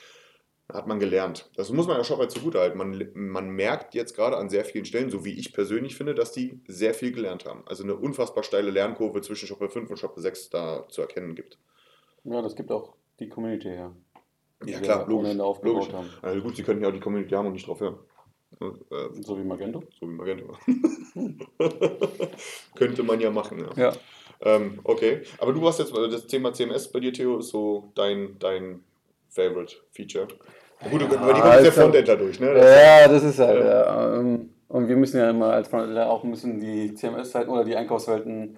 hat 0.71 0.87
man 0.87 0.99
gelernt. 0.99 1.51
Das 1.57 1.69
muss 1.69 1.85
man 1.85 1.97
ja 1.97 2.03
schon 2.03 2.17
mal 2.17 2.29
zugutehalten. 2.29 2.77
Man, 2.77 3.09
man 3.13 3.49
merkt 3.49 3.93
jetzt 3.93 4.15
gerade 4.15 4.37
an 4.37 4.49
sehr 4.49 4.65
vielen 4.65 4.85
Stellen, 4.85 5.09
so 5.11 5.23
wie 5.25 5.33
ich 5.37 5.53
persönlich 5.53 5.95
finde, 5.95 6.15
dass 6.15 6.31
die 6.31 6.59
sehr 6.67 6.93
viel 6.95 7.11
gelernt 7.11 7.45
haben. 7.45 7.63
Also 7.67 7.83
eine 7.83 7.95
unfassbar 7.95 8.43
steile 8.43 8.71
Lernkurve 8.71 9.21
zwischen 9.21 9.47
Shopware 9.47 9.69
5 9.69 9.89
und 9.91 9.97
Shopware 9.99 10.21
6 10.21 10.49
da 10.49 10.87
zu 10.89 11.01
erkennen 11.01 11.35
gibt. 11.35 11.59
ja, 12.23 12.41
das 12.41 12.55
gibt 12.55 12.71
auch 12.71 12.95
die 13.19 13.29
Community 13.29 13.67
her. 13.67 13.95
Ja 14.65 14.79
klar, 14.79 15.07
logisch. 15.07 15.33
Logisch. 15.61 15.93
haben. 15.93 16.09
Also 16.21 16.41
gut, 16.41 16.55
sie 16.55 16.63
könnten 16.63 16.81
ja 16.81 16.89
auch 16.89 16.93
die 16.93 16.99
Community 17.01 17.35
haben 17.35 17.45
und 17.47 17.53
nicht 17.53 17.67
drauf 17.67 17.81
hören. 17.81 17.99
Äh, 18.61 19.21
So 19.21 19.37
wie 19.37 19.43
Magento. 19.43 19.83
so 19.99 20.07
wie 20.07 20.13
Magento. 20.13 20.53
Könnte 22.75 23.03
man 23.03 23.19
ja 23.19 23.29
machen, 23.31 23.59
ja. 23.59 23.89
Ja. 23.89 23.93
Ähm, 24.41 24.79
okay, 24.83 25.21
aber 25.39 25.53
du 25.53 25.65
hast 25.67 25.79
jetzt, 25.79 25.95
äh, 25.97 26.09
das 26.09 26.27
Thema 26.27 26.53
CMS 26.53 26.89
bei 26.91 26.99
dir, 26.99 27.13
Theo, 27.13 27.37
ist 27.39 27.49
so 27.49 27.91
dein, 27.95 28.37
dein 28.39 28.83
Favorite 29.29 29.75
Feature. 29.91 30.27
Gut, 30.91 31.01
Ja, 31.01 31.07
aber 31.07 31.33
die 31.33 31.39
kommt 31.39 31.43
der 31.43 31.43
also- 31.51 31.71
Frontendler 31.71 32.17
durch, 32.17 32.39
ne? 32.39 32.53
Das- 32.53 32.65
Ja, 32.65 33.07
das 33.07 33.23
ist 33.23 33.39
halt. 33.39 33.59
Ja. 33.63 33.65
Ja. 33.85 34.19
ähm, 34.19 34.49
Und 34.67 34.87
wir 34.89 34.95
müssen 34.97 35.17
ja 35.17 35.29
immer 35.29 35.53
als 35.53 35.67
Frontendler 35.69 36.09
auch 36.09 36.23
müssen 36.23 36.59
die 36.59 36.93
CMS-Seiten 36.93 37.49
oder 37.49 37.63
die 37.63 37.75
Einkaufswelten 37.75 38.57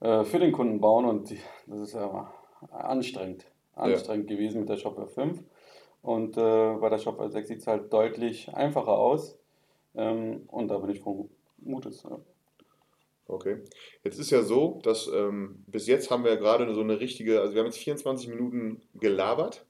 äh, 0.00 0.24
für 0.24 0.38
den 0.38 0.52
Kunden 0.52 0.80
bauen 0.80 1.04
und 1.04 1.30
das 1.66 1.80
ist 1.80 1.94
ja 1.94 2.32
anstrengend. 2.70 3.44
Anstrengend 3.74 4.28
gewesen 4.28 4.60
mit 4.60 4.68
der 4.68 4.76
Shopware 4.76 5.08
5. 5.08 5.40
Und 6.00 6.36
äh, 6.38 6.74
bei 6.80 6.88
der 6.88 6.98
Shopware 6.98 7.28
6 7.30 7.48
sieht 7.48 7.58
es 7.58 7.66
halt 7.66 7.92
deutlich 7.92 8.48
einfacher 8.54 8.96
aus. 8.96 9.37
Ähm, 9.98 10.44
und 10.46 10.68
da 10.68 10.78
bin 10.78 10.90
ich 10.90 11.00
froh 11.00 11.28
Mutes. 11.58 12.04
Ja. 12.04 12.18
Okay. 13.26 13.58
Jetzt 14.04 14.18
ist 14.18 14.30
ja 14.30 14.42
so, 14.42 14.80
dass 14.82 15.08
ähm, 15.08 15.62
bis 15.66 15.86
jetzt 15.86 16.10
haben 16.10 16.24
wir 16.24 16.30
ja 16.30 16.38
gerade 16.38 16.72
so 16.72 16.80
eine 16.80 16.98
richtige, 16.98 17.40
also 17.40 17.54
wir 17.54 17.60
haben 17.60 17.66
jetzt 17.66 17.78
24 17.78 18.28
Minuten 18.28 18.80
gelabert 18.94 19.66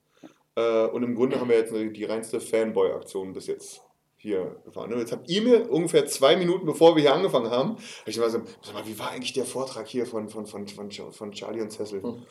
äh, 0.54 0.86
und 0.86 1.02
im 1.02 1.16
Grunde 1.16 1.40
haben 1.40 1.48
wir 1.48 1.56
jetzt 1.56 1.72
eine, 1.72 1.90
die 1.90 2.04
reinste 2.04 2.40
Fanboy-Aktion 2.40 3.32
bis 3.32 3.48
jetzt 3.48 3.82
hier 4.16 4.60
gefahren. 4.64 4.96
Jetzt 4.98 5.12
habt 5.12 5.28
ihr 5.28 5.42
mir 5.42 5.70
ungefähr 5.70 6.06
zwei 6.06 6.36
Minuten, 6.36 6.66
bevor 6.66 6.94
wir 6.94 7.02
hier 7.02 7.14
angefangen 7.14 7.50
haben, 7.50 7.76
hab 7.76 8.08
ich 8.08 8.18
mal 8.18 8.30
so, 8.30 8.42
sag 8.62 8.74
mal, 8.74 8.86
wie 8.86 8.98
war 8.98 9.10
eigentlich 9.10 9.32
der 9.32 9.44
Vortrag 9.44 9.88
hier 9.88 10.06
von, 10.06 10.28
von, 10.28 10.46
von, 10.46 10.68
von, 10.68 10.90
von 10.90 11.32
Charlie 11.32 11.62
und 11.62 11.70
Cecil? 11.70 12.02
Hm. 12.02 12.22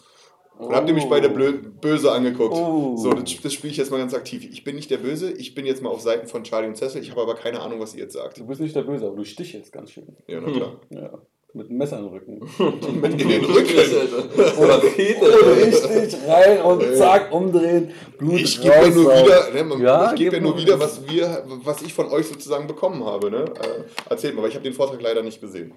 Und 0.60 0.74
habt 0.76 0.88
ihr 0.90 0.96
mich 0.96 1.06
beide 1.06 1.28
blö- 1.30 1.70
böse 1.82 2.12
angeguckt. 2.12 2.56
Oh. 2.56 2.96
So, 2.98 3.12
das, 3.12 3.40
das 3.42 3.54
spiele 3.54 3.72
ich 3.72 3.78
jetzt 3.78 3.92
mal 3.92 3.98
ganz 4.00 4.14
aktiv. 4.14 4.44
Ich 4.52 4.64
bin 4.64 4.76
nicht 4.76 4.90
der 4.90 4.98
Böse, 4.98 5.32
ich 5.32 5.54
bin 5.56 5.66
jetzt 5.66 5.82
mal 5.84 5.90
auf 5.90 6.02
Seiten 6.02 6.28
von 6.28 6.44
Charlie 6.44 6.68
und 6.68 6.76
Cecil. 6.78 7.02
Ich 7.02 7.12
habe 7.12 7.22
aber 7.22 7.36
keine 7.36 7.60
Ahnung, 7.62 7.80
was 7.80 7.94
ihr 7.94 8.02
jetzt 8.04 8.14
sagt. 8.14 8.40
Du 8.40 8.46
bist 8.48 8.60
nicht 8.60 8.76
der 8.76 8.82
Böse, 8.82 9.06
aber 9.08 9.16
du 9.16 9.24
stichelst 9.24 9.72
ganz 9.72 9.92
schön. 9.92 10.08
Ja, 10.28 10.42
na 10.42 10.52
klar. 10.52 10.82
Ja. 10.90 11.10
Mit 11.54 11.70
einem 11.70 11.78
Messer 11.78 12.00
im 12.00 12.08
Rücken. 12.08 12.40
Mit 13.02 13.22
in 13.22 13.30
den 13.30 13.46
Rücken. 13.46 13.74
Oder 14.60 14.84
Richtig 14.84 16.20
rein 16.28 16.62
und 16.62 16.96
zack, 16.96 17.32
umdrehen. 17.34 17.92
Blut 18.18 18.42
Ich 18.42 18.62
gebe 18.62 18.74
ja 18.76 18.90
nur 18.90 19.12
wieder, 19.12 19.52
ne, 19.54 19.64
man- 19.64 19.82
Ja, 19.82 20.12
ich 20.12 20.18
gebe 20.20 20.36
ja 20.36 20.42
nur 20.42 20.58
wieder, 20.58 20.80
was 20.80 21.08
wir, 21.10 21.44
was 21.64 21.82
ich 21.82 21.94
von 21.94 22.08
euch 22.12 22.28
sozusagen 22.28 22.68
bekommen 22.68 23.04
habe. 23.06 23.32
Ne? 23.32 23.46
Äh, 23.46 24.10
erzählt 24.10 24.36
mal, 24.36 24.42
weil 24.44 24.50
ich 24.50 24.56
habe 24.56 24.64
den 24.66 24.74
Vortrag 24.74 25.02
leider 25.02 25.24
nicht 25.24 25.40
gesehen. 25.42 25.74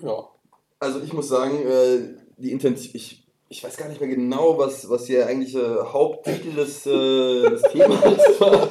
Ja. 0.00 0.28
Also 0.78 1.00
ich 1.04 1.12
muss 1.12 1.28
sagen, 1.28 1.58
äh, 1.66 2.14
die 2.38 2.52
Intention, 2.52 2.90
ich, 2.94 3.27
ich 3.50 3.64
weiß 3.64 3.76
gar 3.76 3.88
nicht 3.88 4.00
mehr 4.00 4.10
genau, 4.10 4.58
was, 4.58 4.88
was 4.90 5.06
hier 5.06 5.26
eigentlich 5.26 5.54
äh, 5.54 5.60
Haupttitel 5.84 6.54
des, 6.54 6.86
äh, 6.86 7.48
des 7.50 7.62
Themas 7.72 8.02
war. 8.40 8.68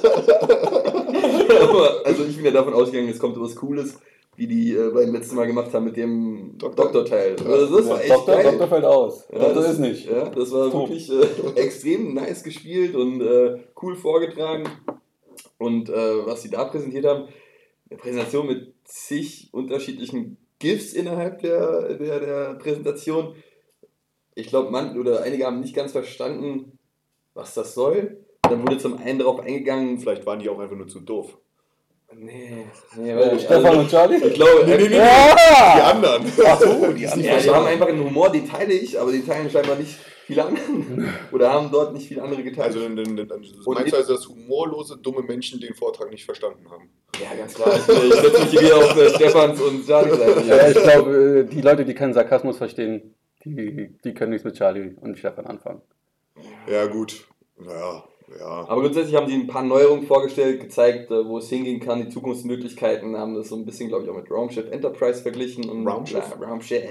Aber 1.62 2.02
also 2.06 2.24
ich 2.26 2.36
bin 2.36 2.46
ja 2.46 2.52
davon 2.52 2.74
ausgegangen, 2.74 3.10
es 3.10 3.20
kommt 3.20 3.40
was 3.40 3.56
Cooles, 3.56 3.98
wie 4.36 4.46
die 4.48 4.76
äh, 4.76 4.92
beim 4.92 5.14
letzten 5.14 5.36
Mal 5.36 5.48
gemacht 5.48 5.74
haben 5.74 5.86
mit 5.86 5.98
dem 5.98 6.58
Doktor. 6.58 6.86
Doktorteil. 6.86 7.36
Also 7.44 7.78
das 7.78 7.90
war 7.90 8.02
echt 8.02 8.12
Doktor, 8.12 8.36
geil. 8.36 8.44
Doktor 8.52 8.68
fällt 8.68 8.86
aus. 8.86 9.28
Ja, 9.32 9.40
Doktor 9.40 9.62
das- 9.62 9.72
ist 9.74 9.80
nicht. 9.80 10.06
Ja, 10.10 10.30
das 10.30 10.52
war 10.52 10.70
Top. 10.72 10.90
wirklich 10.90 11.12
äh, 11.12 11.60
extrem 11.60 12.14
nice 12.14 12.44
gespielt 12.44 12.96
und 12.96 13.22
äh, 13.22 13.58
cool 13.82 13.96
vorgetragen. 13.96 14.66
Und 15.58 15.90
äh, 15.90 16.26
was 16.26 16.44
sie 16.44 16.50
da 16.52 16.66
präsentiert 16.66 17.06
haben, 17.06 17.28
eine 17.90 17.98
Präsentation 17.98 18.46
mit 18.46 18.74
zig 18.84 19.50
unterschiedlichen 19.54 20.38
GIFs 20.60 20.94
innerhalb 20.94 21.40
der, 21.42 21.94
der, 21.96 22.20
der 22.20 22.54
Präsentation. 22.56 23.34
Ich 24.38 24.48
glaube, 24.48 24.70
man 24.70 24.96
oder 25.00 25.24
einige 25.24 25.46
haben 25.48 25.62
nicht 25.62 25.76
ganz 25.76 25.92
verstanden, 25.94 26.78
was 27.34 27.56
das 27.56 27.74
soll. 27.74 28.24
Dann 28.44 28.62
wurde 28.62 28.78
zum 28.78 28.98
einen 29.00 29.18
darauf 29.18 29.40
eingegangen, 29.40 29.98
Vielleicht 29.98 30.28
waren 30.28 30.38
die 30.40 30.48
auch 30.48 30.60
einfach 30.60 30.76
nur 30.76 30.88
zu 30.88 31.00
doof. 31.00 31.38
nee, 32.14 32.68
nee, 32.96 33.12
Äh, 33.12 33.18
weil, 33.18 33.40
Stefan 33.40 33.66
also, 33.66 33.80
und 33.80 33.90
Charlie? 33.90 34.18
ich 34.24 34.34
glaube, 34.36 34.64
Die 34.78 34.94
Ja! 34.96 35.92
anderen. 35.92 36.24
Ach 36.46 36.62
so, 36.62 36.94
die 36.94 37.04
Ja, 37.04 37.12
anderen. 37.14 37.42
die 37.44 37.50
haben 37.50 37.66
einfach 37.66 37.88
einen 37.88 38.04
Humor, 38.04 38.30
den 38.32 38.48
teile 38.48 38.74
ich, 38.74 39.00
aber 39.00 39.12
den 39.12 39.26
teilen 39.26 39.50
scheinbar 39.50 39.76
nicht 39.76 39.98
viele 40.28 40.46
andere. 40.46 40.64
Oder 41.32 41.52
haben 41.52 41.72
dort 41.72 41.94
nicht 41.96 42.08
viele 42.08 42.22
andere 42.22 42.44
geteilt. 42.44 42.68
Also, 42.68 42.82
dann, 42.82 42.96
dann, 42.96 43.16
dann, 43.28 43.42
meinst 43.66 43.92
du 43.92 43.98
also, 43.98 44.14
dass 44.16 44.28
humorlose, 44.30 44.98
dumme 44.98 45.24
Menschen 45.24 45.60
den 45.60 45.74
Vortrag 45.74 46.12
nicht 46.12 46.26
verstanden 46.26 46.70
haben? 46.70 46.92
ja, 47.20 47.36
ganz 47.36 47.56
klar. 47.56 47.76
Ich, 47.76 47.84
setze 47.84 48.42
mich 48.44 48.52
hier 48.52 48.62
wieder 48.62 48.78
auf 48.78 48.96
äh, 48.96 49.10
Stefans 49.10 49.60
und 49.62 49.84
Charlies 49.84 50.16
Seite. 50.16 50.44
Ja, 50.48 50.68
ich 50.68 50.78
glaube, 50.84 51.48
die 51.52 51.62
Leute, 51.62 51.86
die 51.86 51.96
keinen 51.96 52.14
Sarkasmus 52.14 52.58
verstehen, 52.58 53.16
die, 53.46 53.96
die 54.04 54.14
können 54.14 54.32
nichts 54.32 54.46
mit 54.46 54.56
Charlie 54.56 54.96
und 55.00 55.18
Stefan 55.18 55.46
anfangen. 55.46 55.82
Ja, 56.70 56.86
gut. 56.86 57.28
Ja, 57.60 58.04
ja. 58.40 58.46
Aber 58.46 58.82
grundsätzlich 58.82 59.16
haben 59.16 59.28
sie 59.28 59.36
ein 59.36 59.48
paar 59.48 59.64
Neuerungen 59.64 60.06
vorgestellt, 60.06 60.60
gezeigt, 60.60 61.12
äh, 61.12 61.26
wo 61.26 61.38
es 61.38 61.50
hingehen 61.50 61.80
kann, 61.80 62.02
die 62.02 62.10
Zukunftsmöglichkeiten, 62.10 63.18
haben 63.18 63.36
das 63.36 63.50
so 63.50 63.56
ein 63.56 63.66
bisschen, 63.66 63.88
glaube 63.88 64.04
ich, 64.04 64.10
auch 64.10 64.16
mit 64.16 64.30
Raumschiff 64.30 64.70
Enterprise 64.70 65.22
verglichen. 65.22 65.70
Und 65.70 65.88
Raumschiff? 65.88 66.24
Ja, 66.40 66.46
Raumschiff. 66.46 66.84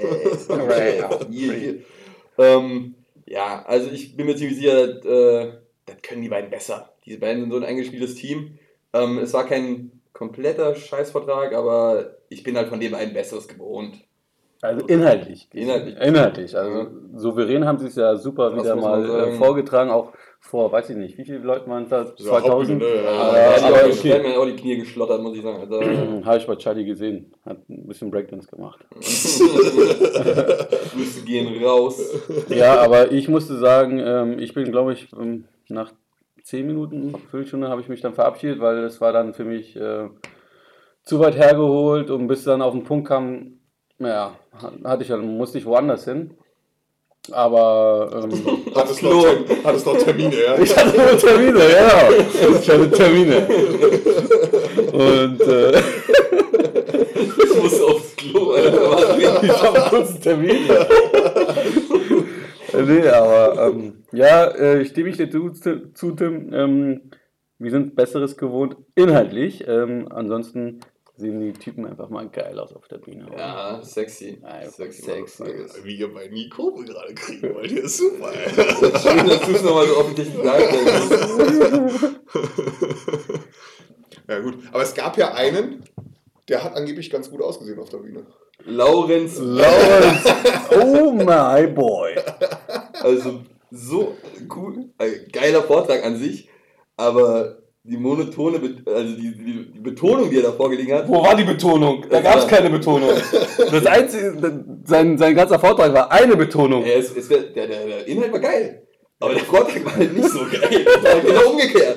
Ähm, 2.38 2.94
ja, 3.26 3.64
also 3.66 3.90
ich 3.90 4.16
bin 4.16 4.26
mir 4.26 4.36
ziemlich 4.36 4.58
sicher, 4.58 4.94
das, 4.94 5.04
äh, 5.04 5.52
das 5.84 6.02
können 6.02 6.22
die 6.22 6.28
beiden 6.28 6.50
besser. 6.50 6.94
Diese 7.04 7.18
beiden 7.18 7.42
sind 7.42 7.50
so 7.50 7.56
ein 7.56 7.64
eingespieltes 7.64 8.14
Team. 8.14 8.58
Ähm, 8.92 9.18
es 9.18 9.32
war 9.32 9.46
kein 9.46 10.00
kompletter 10.12 10.74
Scheißvertrag, 10.74 11.54
aber 11.54 12.16
ich 12.28 12.42
bin 12.42 12.56
halt 12.56 12.68
von 12.68 12.80
den 12.80 12.92
beiden 12.92 13.14
Besseres 13.14 13.48
gewohnt. 13.48 14.02
Also 14.62 14.86
inhaltlich. 14.86 15.48
Inhaltlich. 15.52 15.96
Inhaltlich. 16.00 16.56
Also 16.56 16.86
souverän 17.14 17.66
haben 17.66 17.78
sie 17.78 17.86
es 17.88 17.96
ja 17.96 18.16
super 18.16 18.50
Das 18.50 18.64
wieder 18.64 18.76
mal 18.76 19.06
sagen. 19.06 19.32
äh, 19.32 19.36
vorgetragen, 19.36 19.90
auch 19.90 20.12
vor, 20.40 20.70
weiß 20.70 20.90
ich 20.90 20.96
nicht, 20.96 21.18
wie 21.18 21.24
viele 21.24 21.38
Leute 21.38 21.68
waren 21.68 21.88
da? 21.88 22.06
So 22.06 22.12
2000? 22.30 22.52
Hauptbühne, 22.52 22.78
ne? 22.78 23.04
Ja, 23.04 23.56
Ja, 23.58 23.86
okay. 23.86 24.08
da 24.10 24.14
hat 24.16 24.22
mir 24.22 24.38
auch 24.40 24.46
die 24.46 24.56
Knie 24.56 24.76
geschlottert, 24.78 25.20
muss 25.20 25.36
ich 25.36 25.42
sagen. 25.42 25.58
Also, 25.60 25.80
Habe 26.24 26.36
ich 26.38 26.46
bei 26.46 26.56
Charlie 26.56 26.84
gesehen. 26.84 27.32
Hat 27.44 27.68
ein 27.68 27.86
bisschen 27.86 28.10
Breakdance 28.10 28.48
gemacht. 28.48 28.84
Grüße 30.94 31.22
gehen 31.24 31.64
raus. 31.64 32.00
Ja, 32.48 32.80
aber 32.80 33.12
ich 33.12 33.28
musste 33.28 33.56
sagen, 33.58 33.98
ähm, 33.98 34.38
ich 34.38 34.54
bin, 34.54 34.70
glaube 34.70 34.92
ich, 34.92 35.08
ähm, 35.18 35.44
nach 35.68 35.92
10 36.44 36.66
Minuten, 36.66 37.14
Viertelstunde 37.30 37.68
habe 37.68 37.80
ich 37.80 37.88
mich 37.88 38.00
dann 38.00 38.14
verabschiedet, 38.14 38.60
weil 38.60 38.78
es 38.84 39.00
war 39.00 39.12
dann 39.12 39.34
für 39.34 39.44
mich 39.44 39.74
äh, 39.76 40.08
zu 41.02 41.18
weit 41.18 41.36
hergeholt 41.36 42.10
und 42.10 42.28
bis 42.28 42.44
dann 42.44 42.62
auf 42.62 42.72
den 42.72 42.84
Punkt 42.84 43.08
kam, 43.08 43.55
ja, 43.98 44.36
hatte 44.84 45.02
ich 45.02 45.08
dann, 45.08 45.36
musste 45.36 45.58
ich 45.58 45.66
woanders 45.66 46.04
hin. 46.04 46.30
Aber 47.32 48.28
ähm, 48.30 48.64
Hattest 48.74 49.02
noch, 49.02 49.26
hattest 49.64 49.86
noch 49.86 49.98
Termine, 49.98 50.36
ja? 50.36 50.56
ich 50.58 50.76
hatte 50.76 50.96
nur 50.96 51.18
Termine, 51.18 51.58
genau. 51.58 52.12
Ich 52.60 52.70
hatte 52.70 52.90
Termine. 52.90 53.48
Und 54.92 55.40
äh, 55.40 55.72
Ich 57.18 57.62
muss 57.62 57.80
aufs 57.82 58.16
Klo, 58.16 58.52
Alter. 58.52 58.90
Was 58.90 59.18
ich 59.42 59.62
habe 59.62 59.80
kurz 59.90 60.10
einen 60.10 60.20
Termin. 60.20 60.56
nee, 62.86 63.08
aber 63.08 63.68
ähm, 63.68 64.04
ja, 64.12 64.46
äh, 64.48 64.84
stimme 64.84 65.08
ich 65.08 65.16
dir 65.16 65.30
zu, 65.30 65.50
zu 65.50 66.10
Tim. 66.12 66.52
Ähm, 66.52 67.00
wir 67.58 67.70
sind 67.70 67.96
Besseres 67.96 68.36
gewohnt, 68.36 68.76
inhaltlich. 68.94 69.66
Ähm, 69.66 70.08
ansonsten 70.10 70.80
sehen 71.16 71.40
die 71.40 71.52
Typen 71.52 71.86
einfach 71.86 72.10
mal 72.10 72.28
geil 72.28 72.58
aus 72.58 72.74
auf 72.74 72.88
der 72.88 72.98
Bühne. 72.98 73.26
Ja, 73.36 73.80
sexy. 73.82 74.38
Ja, 74.42 74.68
sexy. 74.70 75.02
sexy. 75.02 75.44
Wie 75.82 75.96
ihr 75.96 76.12
bei 76.12 76.28
Nico 76.28 76.74
gerade 76.74 77.14
kriegen 77.14 77.42
wollt, 77.54 77.72
ihr 77.72 77.84
ist 77.84 77.96
super. 77.96 78.32
Schön, 78.32 79.26
dass 79.26 79.40
du 79.40 79.52
es 79.52 79.62
nochmal 79.62 79.86
so 79.86 79.96
offensichtlich 79.96 80.42
darstellst. 80.42 81.12
ja, 84.28 84.40
gut. 84.40 84.58
Aber 84.72 84.82
es 84.82 84.94
gab 84.94 85.16
ja 85.16 85.32
einen, 85.34 85.84
der 86.48 86.62
hat 86.62 86.76
angeblich 86.76 87.08
ganz 87.10 87.30
gut 87.30 87.40
ausgesehen 87.40 87.78
auf 87.78 87.88
der 87.88 87.98
Bühne. 87.98 88.26
Laurenz, 88.64 89.38
Lawrence, 89.38 90.34
oh 90.82 91.12
my 91.12 91.66
boy. 91.68 92.16
also 93.00 93.42
so 93.70 94.16
cool, 94.54 94.90
geiler 95.30 95.62
Vortrag 95.62 96.04
an 96.04 96.16
sich, 96.16 96.48
aber 96.96 97.58
die 97.88 97.96
monotone, 97.96 98.60
also 98.86 99.14
die, 99.14 99.32
die, 99.36 99.72
die 99.72 99.80
Betonung, 99.80 100.28
die 100.28 100.38
er 100.38 100.44
da 100.44 100.52
vorgelegen 100.52 100.94
hat, 100.94 101.08
Wo 101.08 101.22
war 101.22 101.36
die 101.36 101.44
Betonung? 101.44 102.04
Da 102.10 102.20
gab 102.20 102.38
es 102.38 102.46
keine 102.46 102.68
Betonung. 102.68 103.10
Das 103.70 103.86
einzige, 103.86 104.36
sein, 104.84 105.16
sein 105.16 105.34
ganzer 105.34 105.58
Vortrag 105.58 105.92
war 105.94 106.10
eine 106.10 106.36
Betonung. 106.36 106.84
ey, 106.84 106.98
es, 106.98 107.16
es 107.16 107.30
wär, 107.30 107.38
der, 107.38 107.66
der, 107.68 107.86
der 107.86 108.06
Inhalt 108.08 108.32
war 108.32 108.40
geil. 108.40 108.82
Aber 109.20 109.34
der 109.34 109.44
Vortrag 109.44 109.84
war 109.84 109.96
halt 109.96 110.14
nicht 110.14 110.28
so 110.28 110.40
geil. 110.40 110.84
Das 111.02 111.14
war 111.14 111.20
genau 111.20 111.50
umgekehrt. 111.50 111.96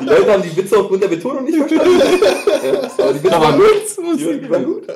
Die 0.00 0.04
Leute 0.04 0.32
haben 0.32 0.42
die 0.42 0.56
Witze 0.56 0.78
aufgrund 0.78 1.02
der 1.02 1.08
Betonung 1.08 1.44
nicht 1.44 1.58
verstanden. 1.58 2.00
Ja, 3.24 3.32
aber 3.36 3.52
die 3.52 3.64
Witze 3.64 4.02
waren 4.02 4.06
gut. 4.08 4.20
Die, 4.20 4.40
die 4.40 4.50
waren 4.50 4.64
gut. 4.64 4.86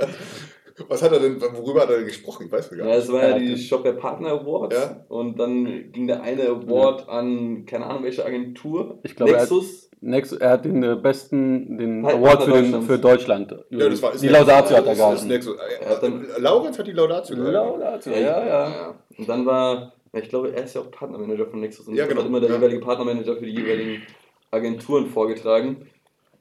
Was 0.88 1.02
hat 1.02 1.12
er 1.12 1.20
denn, 1.20 1.40
worüber 1.40 1.82
hat 1.82 1.90
er 1.90 1.96
denn 1.98 2.06
gesprochen? 2.06 2.46
Ich 2.46 2.52
weiß 2.52 2.68
gar 2.70 2.78
Ja, 2.80 2.84
nicht. 2.86 2.96
es 2.98 3.12
war 3.12 3.28
ja 3.28 3.38
die 3.38 3.56
Shopware 3.56 3.94
Partner 3.94 4.30
Awards 4.32 4.76
Ja. 4.76 5.04
und 5.08 5.38
dann 5.38 5.90
ging 5.92 6.06
der 6.06 6.22
eine 6.22 6.42
Award 6.48 7.08
an, 7.08 7.64
keine 7.66 7.86
Ahnung 7.86 8.02
welche 8.04 8.24
Agentur, 8.24 8.98
Ich 9.02 9.16
glaube, 9.16 9.32
er 9.32 9.42
hat- 9.42 9.50
Nexus. 9.50 9.90
Next, 10.02 10.32
er 10.38 10.50
hat 10.50 10.64
den 10.66 10.82
äh, 10.82 10.94
besten 10.94 11.78
den 11.78 12.02
Partner 12.02 12.20
Award 12.20 12.42
für, 12.42 12.52
den, 12.62 12.82
für 12.82 12.98
Deutschland. 12.98 13.50
Ja, 13.70 13.88
das 13.88 14.02
war, 14.02 14.10
die 14.12 14.26
Nexus. 14.26 14.30
Laudatio 14.30 14.76
hat 14.76 14.86
er 14.86 14.94
gehalten. 14.94 15.26
Nexus. 15.28 15.56
Er 15.80 15.88
hat 15.88 16.02
dann- 16.02 16.26
Äh, 16.28 16.38
Laurenz 16.40 16.78
hat 16.78 16.86
die 16.86 16.92
Laudatio 16.92 17.34
gehalten. 17.36 17.54
Laudatio, 17.54 18.12
ja, 18.12 18.46
ja. 18.46 18.94
Und 19.16 19.26
dann 19.28 19.46
war, 19.46 19.92
ja, 20.12 20.20
ich 20.20 20.28
glaube, 20.28 20.52
er 20.54 20.64
ist 20.64 20.74
ja 20.74 20.82
auch 20.82 20.90
Partnermanager 20.90 21.46
von 21.46 21.60
Nexus 21.60 21.88
und 21.88 21.94
Ja, 21.94 22.02
hat 22.02 22.10
genau. 22.10 22.22
immer 22.22 22.40
der 22.40 22.50
Ja. 22.50 22.56
jeweilige 22.56 22.80
Partnermanager 22.80 23.36
für 23.36 23.46
die 23.46 23.54
jeweiligen 23.54 24.02
Agenturen 24.50 25.06
vorgetragen. 25.06 25.86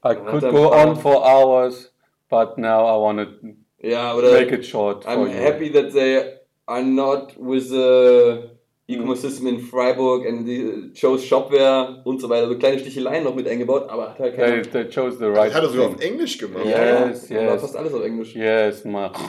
I 0.04 0.08
hat 0.08 0.26
could 0.26 0.42
er 0.42 0.52
go 0.52 0.70
on 0.70 0.94
for 0.94 1.24
hours, 1.24 1.92
but 2.28 2.58
now 2.58 2.82
I 2.84 3.00
want 3.02 3.20
to 3.20 3.48
Ja, 3.82 4.14
oder 4.16 4.32
make 4.32 4.54
it 4.54 4.64
short 4.66 5.04
for 5.04 5.12
I'm 5.12 5.20
you. 5.26 5.32
happy 5.44 5.70
that 5.72 5.92
they 5.92 6.22
are 6.66 6.82
not 6.82 7.34
with 7.38 7.68
the 7.70 8.50
E-Commerce 8.88 9.20
System 9.22 9.48
in 9.48 9.58
Freiburg 9.60 10.24
and 10.26 10.46
the 10.46 10.92
chose 10.94 11.24
Shopware 11.26 12.00
und 12.04 12.20
so 12.20 12.28
weiter. 12.28 12.48
So 12.48 12.56
kleine 12.56 12.78
Sticheleien 12.78 13.24
noch 13.24 13.34
mit 13.34 13.46
eingebaut, 13.48 13.88
aber 13.88 14.10
hat 14.10 14.18
halt 14.20 14.36
They, 14.36 14.44
keine. 14.44 14.62
they 14.62 14.84
chose 14.88 15.18
the 15.18 15.24
Das 15.26 15.36
right 15.38 15.52
hat 15.54 15.62
er 15.64 15.68
sogar 15.68 15.88
auf 15.88 16.00
Englisch 16.00 16.38
gemacht. 16.38 16.64
Ja, 16.66 17.06
Yes, 17.08 17.28
ja, 17.28 17.36
war 17.46 17.52
yes. 17.54 17.60
fast 17.62 17.76
alles 17.76 17.92
auf 17.94 18.02
Englisch. 18.04 18.34
Yes, 18.34 18.84
mach. 18.84 19.12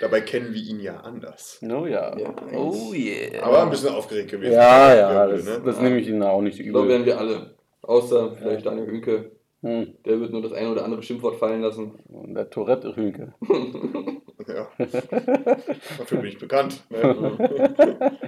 Dabei 0.00 0.22
kennen 0.22 0.54
wir 0.54 0.62
ihn 0.62 0.80
ja 0.80 0.96
anders. 1.00 1.58
No, 1.60 1.86
ja. 1.86 2.16
Ja, 2.18 2.32
oh 2.56 2.92
yeah. 2.94 3.42
Aber 3.42 3.62
ein 3.62 3.70
bisschen 3.70 3.90
aufgeregt 3.90 4.30
gewesen. 4.30 4.52
ja, 4.54 4.94
ja, 4.94 5.26
das, 5.26 5.44
ne? 5.44 5.60
das 5.64 5.78
nehme 5.80 5.98
ich 6.00 6.08
Ihnen 6.08 6.22
auch 6.22 6.40
nicht 6.40 6.58
Ich 6.58 6.64
glaube, 6.70 6.86
übel. 6.86 6.90
werden 6.96 7.06
wir 7.06 7.18
alle. 7.18 7.54
Außer 7.82 8.32
vielleicht 8.32 8.64
Daniel 8.64 8.86
Hünke. 8.86 9.30
Hm. 9.62 9.94
Der 10.04 10.20
wird 10.20 10.32
nur 10.32 10.42
das 10.42 10.52
eine 10.52 10.70
oder 10.70 10.84
andere 10.84 11.02
Schimpfwort 11.02 11.36
fallen 11.36 11.60
lassen. 11.60 11.92
Und 12.08 12.34
der 12.34 12.50
Tourette-Rünke. 12.50 13.34
Ja. 14.48 14.68
Dafür 14.78 16.18
bin 16.18 16.30
ich 16.30 16.38
bekannt. 16.38 16.82
Ne? 16.88 18.18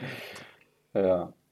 Ja. 0.94 1.32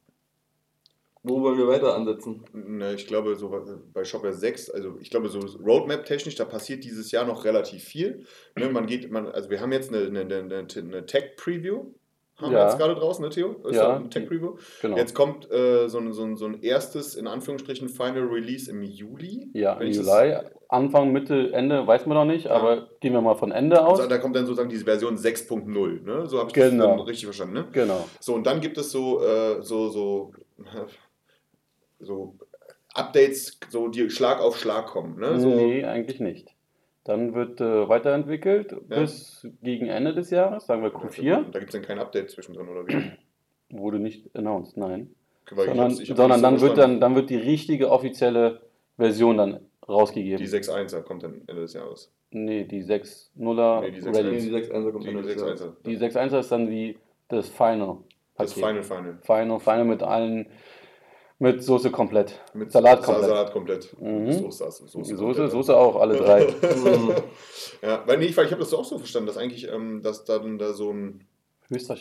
Wo 1.22 1.42
wollen 1.42 1.58
wir 1.58 1.68
weiter 1.68 1.94
ansetzen? 1.94 2.44
Ne, 2.54 2.94
ich 2.94 3.06
glaube, 3.06 3.36
so 3.36 3.50
bei 3.92 4.04
Shopware 4.04 4.32
6, 4.32 4.70
also 4.70 4.96
ich 5.00 5.10
glaube, 5.10 5.28
so 5.28 5.40
Roadmap-technisch, 5.40 6.36
da 6.36 6.46
passiert 6.46 6.82
dieses 6.82 7.10
Jahr 7.10 7.26
noch 7.26 7.44
relativ 7.44 7.84
viel. 7.84 8.24
Ne, 8.56 8.70
man 8.70 8.86
geht, 8.86 9.10
man, 9.10 9.26
also 9.26 9.50
wir 9.50 9.60
haben 9.60 9.72
jetzt 9.72 9.92
eine, 9.92 10.06
eine, 10.06 10.20
eine, 10.20 10.66
eine 10.74 11.06
Tech-Preview, 11.06 11.92
haben 12.40 12.50
wir 12.52 12.58
Ja. 12.58 12.68
jetzt 12.68 12.78
gerade 12.78 12.94
draußen, 12.94 13.22
ne, 13.24 13.30
Theo? 13.30 13.56
Ist 13.64 13.76
Ja. 13.76 13.96
Ein 13.96 14.10
Tech-Preview. 14.10 14.56
Genau. 14.82 14.96
Jetzt 14.96 15.14
kommt 15.14 15.50
äh, 15.50 15.88
so, 15.88 15.98
ein, 15.98 16.12
so, 16.12 16.22
ein, 16.24 16.36
so 16.36 16.46
ein 16.46 16.62
erstes, 16.62 17.14
in 17.14 17.26
Anführungsstrichen, 17.26 17.88
Final 17.88 18.24
Release 18.28 18.70
im 18.70 18.82
Juli. 18.82 19.50
ja, 19.54 19.74
im 19.74 19.90
Juli. 19.90 20.36
Anfang, 20.68 21.10
Mitte, 21.12 21.52
Ende 21.52 21.84
weiß 21.86 22.06
man 22.06 22.16
noch 22.16 22.24
nicht, 22.32 22.46
aber 22.46 22.88
gehen 23.00 23.12
wir 23.12 23.20
mal 23.20 23.34
von 23.34 23.50
Ende 23.50 23.84
aus. 23.84 23.98
Also, 23.98 24.08
da 24.08 24.18
kommt 24.18 24.36
dann 24.36 24.46
sozusagen 24.46 24.68
diese 24.68 24.84
Version 24.84 25.16
6.0, 25.16 26.04
ne? 26.04 26.26
So 26.26 26.38
habe 26.38 26.48
ich 26.48 26.54
Genau. 26.54 26.86
das 26.86 26.96
dann 26.96 27.00
richtig 27.06 27.24
verstanden, 27.24 27.54
ne? 27.54 27.66
Genau. 27.72 28.06
So, 28.20 28.34
und 28.34 28.46
dann 28.46 28.60
gibt 28.60 28.78
es 28.78 28.92
so, 28.92 29.20
äh, 29.20 29.62
so, 29.62 29.88
so, 29.88 30.32
so 31.98 32.34
Updates, 32.94 33.58
so 33.68 33.88
die 33.88 34.10
Schlag 34.10 34.40
auf 34.40 34.56
Schlag 34.58 34.86
kommen. 34.86 35.18
Ne? 35.18 35.40
So, 35.40 35.48
Nee, 35.48 35.84
eigentlich 35.84 36.20
nicht. 36.20 36.54
Dann 37.10 37.34
wird 37.34 37.60
äh, 37.60 37.88
weiterentwickelt 37.88 38.70
Ja. 38.88 39.00
bis 39.00 39.44
gegen 39.62 39.88
Ende 39.88 40.14
des 40.14 40.30
Jahres, 40.30 40.66
sagen 40.66 40.82
wir 40.82 40.90
Q4, 40.90 41.50
Da 41.50 41.58
gibt 41.58 41.70
es 41.70 41.72
dann 41.72 41.82
kein 41.82 41.98
Update 41.98 42.30
zwischendrin, 42.30 42.68
oder 42.68 42.86
wie? 42.86 43.10
wurde 43.76 43.98
nicht 43.98 44.30
announced, 44.36 44.76
nein. 44.76 45.10
Weil 45.50 45.64
ich 45.64 45.70
sondern 45.70 45.90
ich 45.90 46.08
hab's 46.10 46.16
sondern 46.16 46.42
dann, 46.42 46.60
wird 46.60 46.78
dann, 46.78 47.00
dann 47.00 47.16
wird 47.16 47.28
die 47.30 47.36
richtige 47.36 47.90
offizielle 47.90 48.60
Version 48.96 49.38
dann 49.38 49.58
rausgegeben. 49.88 50.38
Die 50.38 50.46
6.1er 50.48 51.00
kommt 51.02 51.24
dann 51.24 51.42
Ende 51.48 51.62
des 51.62 51.72
Jahres. 51.72 52.12
nee, 52.30 52.62
die 52.64 52.84
6.0er 52.84 53.80
Nee, 53.80 53.90
die 53.90 54.00
Nee, 54.02 54.06
6.1. 54.08 54.16
Release. 54.24 54.48
die 54.48 54.54
6.1 54.56 54.92
kommt 54.92 55.04
Die 55.04 55.08
Ende 55.08 55.22
des 55.22 55.34
Jahres. 55.34 55.62
6.1er. 55.62 55.72
Die 55.86 55.98
6.1er 55.98 56.38
ist 56.38 56.52
dann 56.52 56.66
die, 56.70 56.98
das 57.26 57.48
Final. 57.48 57.96
Das 58.36 58.54
Paket. 58.54 58.68
Final 58.68 58.82
Final. 58.84 59.18
Final, 59.22 59.58
Final 59.60 59.84
mit 59.84 60.02
allen, 60.04 60.46
mit 61.40 61.64
Soße 61.64 61.90
komplett. 61.90 62.38
Mit 62.54 62.70
Salat 62.70 63.00
Sa- 63.00 63.06
komplett. 63.06 63.28
Salat 63.30 63.52
komplett. 63.52 64.00
Mhm. 64.00 64.32
Soße, 64.32 64.70
Soße, 64.70 64.88
Soße, 64.88 65.16
komplett. 65.16 65.50
Soße, 65.50 65.76
auch, 65.76 65.96
alle 65.96 66.16
drei. 66.16 66.46
Mhm. 66.60 67.14
Ja, 67.82 68.02
weil 68.06 68.18
nee, 68.18 68.26
ich, 68.26 68.36
weil 68.36 68.44
ich 68.44 68.52
habe 68.52 68.60
das 68.62 68.74
auch 68.74 68.84
so 68.84 68.98
verstanden, 68.98 69.26
dass 69.26 69.38
eigentlich, 69.38 69.66
ähm, 69.68 70.02
dass 70.02 70.24
dann 70.24 70.58
da 70.58 70.74
so 70.74 70.92
ein 70.92 71.26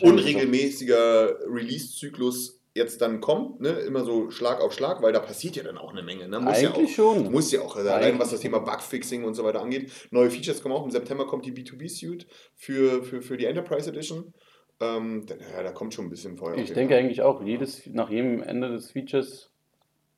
unregelmäßiger 0.02 1.38
Release-Zyklus 1.48 2.60
jetzt 2.74 3.00
dann 3.00 3.20
kommt, 3.20 3.60
ne? 3.60 3.70
immer 3.70 4.04
so 4.04 4.30
Schlag 4.30 4.60
auf 4.60 4.72
Schlag, 4.72 5.02
weil 5.02 5.12
da 5.12 5.20
passiert 5.20 5.56
ja 5.56 5.62
dann 5.62 5.78
auch 5.78 5.90
eine 5.90 6.02
Menge. 6.02 6.28
Ne? 6.28 6.38
Muss 6.38 6.58
Eigentlich 6.58 6.96
ja 6.96 7.04
auch, 7.04 7.14
schon. 7.14 7.32
Muss 7.32 7.50
ja 7.50 7.60
auch, 7.62 7.76
also 7.76 7.90
allein 7.90 8.18
was 8.18 8.30
das 8.30 8.40
Thema 8.40 8.58
Bugfixing 8.60 9.24
und 9.24 9.34
so 9.34 9.42
weiter 9.42 9.62
angeht. 9.62 9.90
Neue 10.10 10.30
Features 10.30 10.62
kommen 10.62 10.74
auch. 10.74 10.84
Im 10.84 10.90
September 10.90 11.26
kommt 11.26 11.46
die 11.46 11.52
B2B-Suite 11.52 12.26
für, 12.54 13.02
für, 13.02 13.22
für 13.22 13.36
die 13.36 13.46
Enterprise 13.46 13.88
Edition. 13.88 14.34
Ähm, 14.80 15.26
da, 15.26 15.34
ja, 15.34 15.62
da 15.62 15.72
kommt 15.72 15.92
schon 15.94 16.06
ein 16.06 16.10
bisschen 16.10 16.36
vorher. 16.36 16.58
Ich 16.58 16.72
denke 16.72 16.94
Fall. 16.94 17.02
eigentlich 17.02 17.22
auch, 17.22 17.42
jedes, 17.42 17.86
nach 17.86 18.08
jedem 18.10 18.42
Ende 18.42 18.70
des 18.70 18.90
Features 18.90 19.50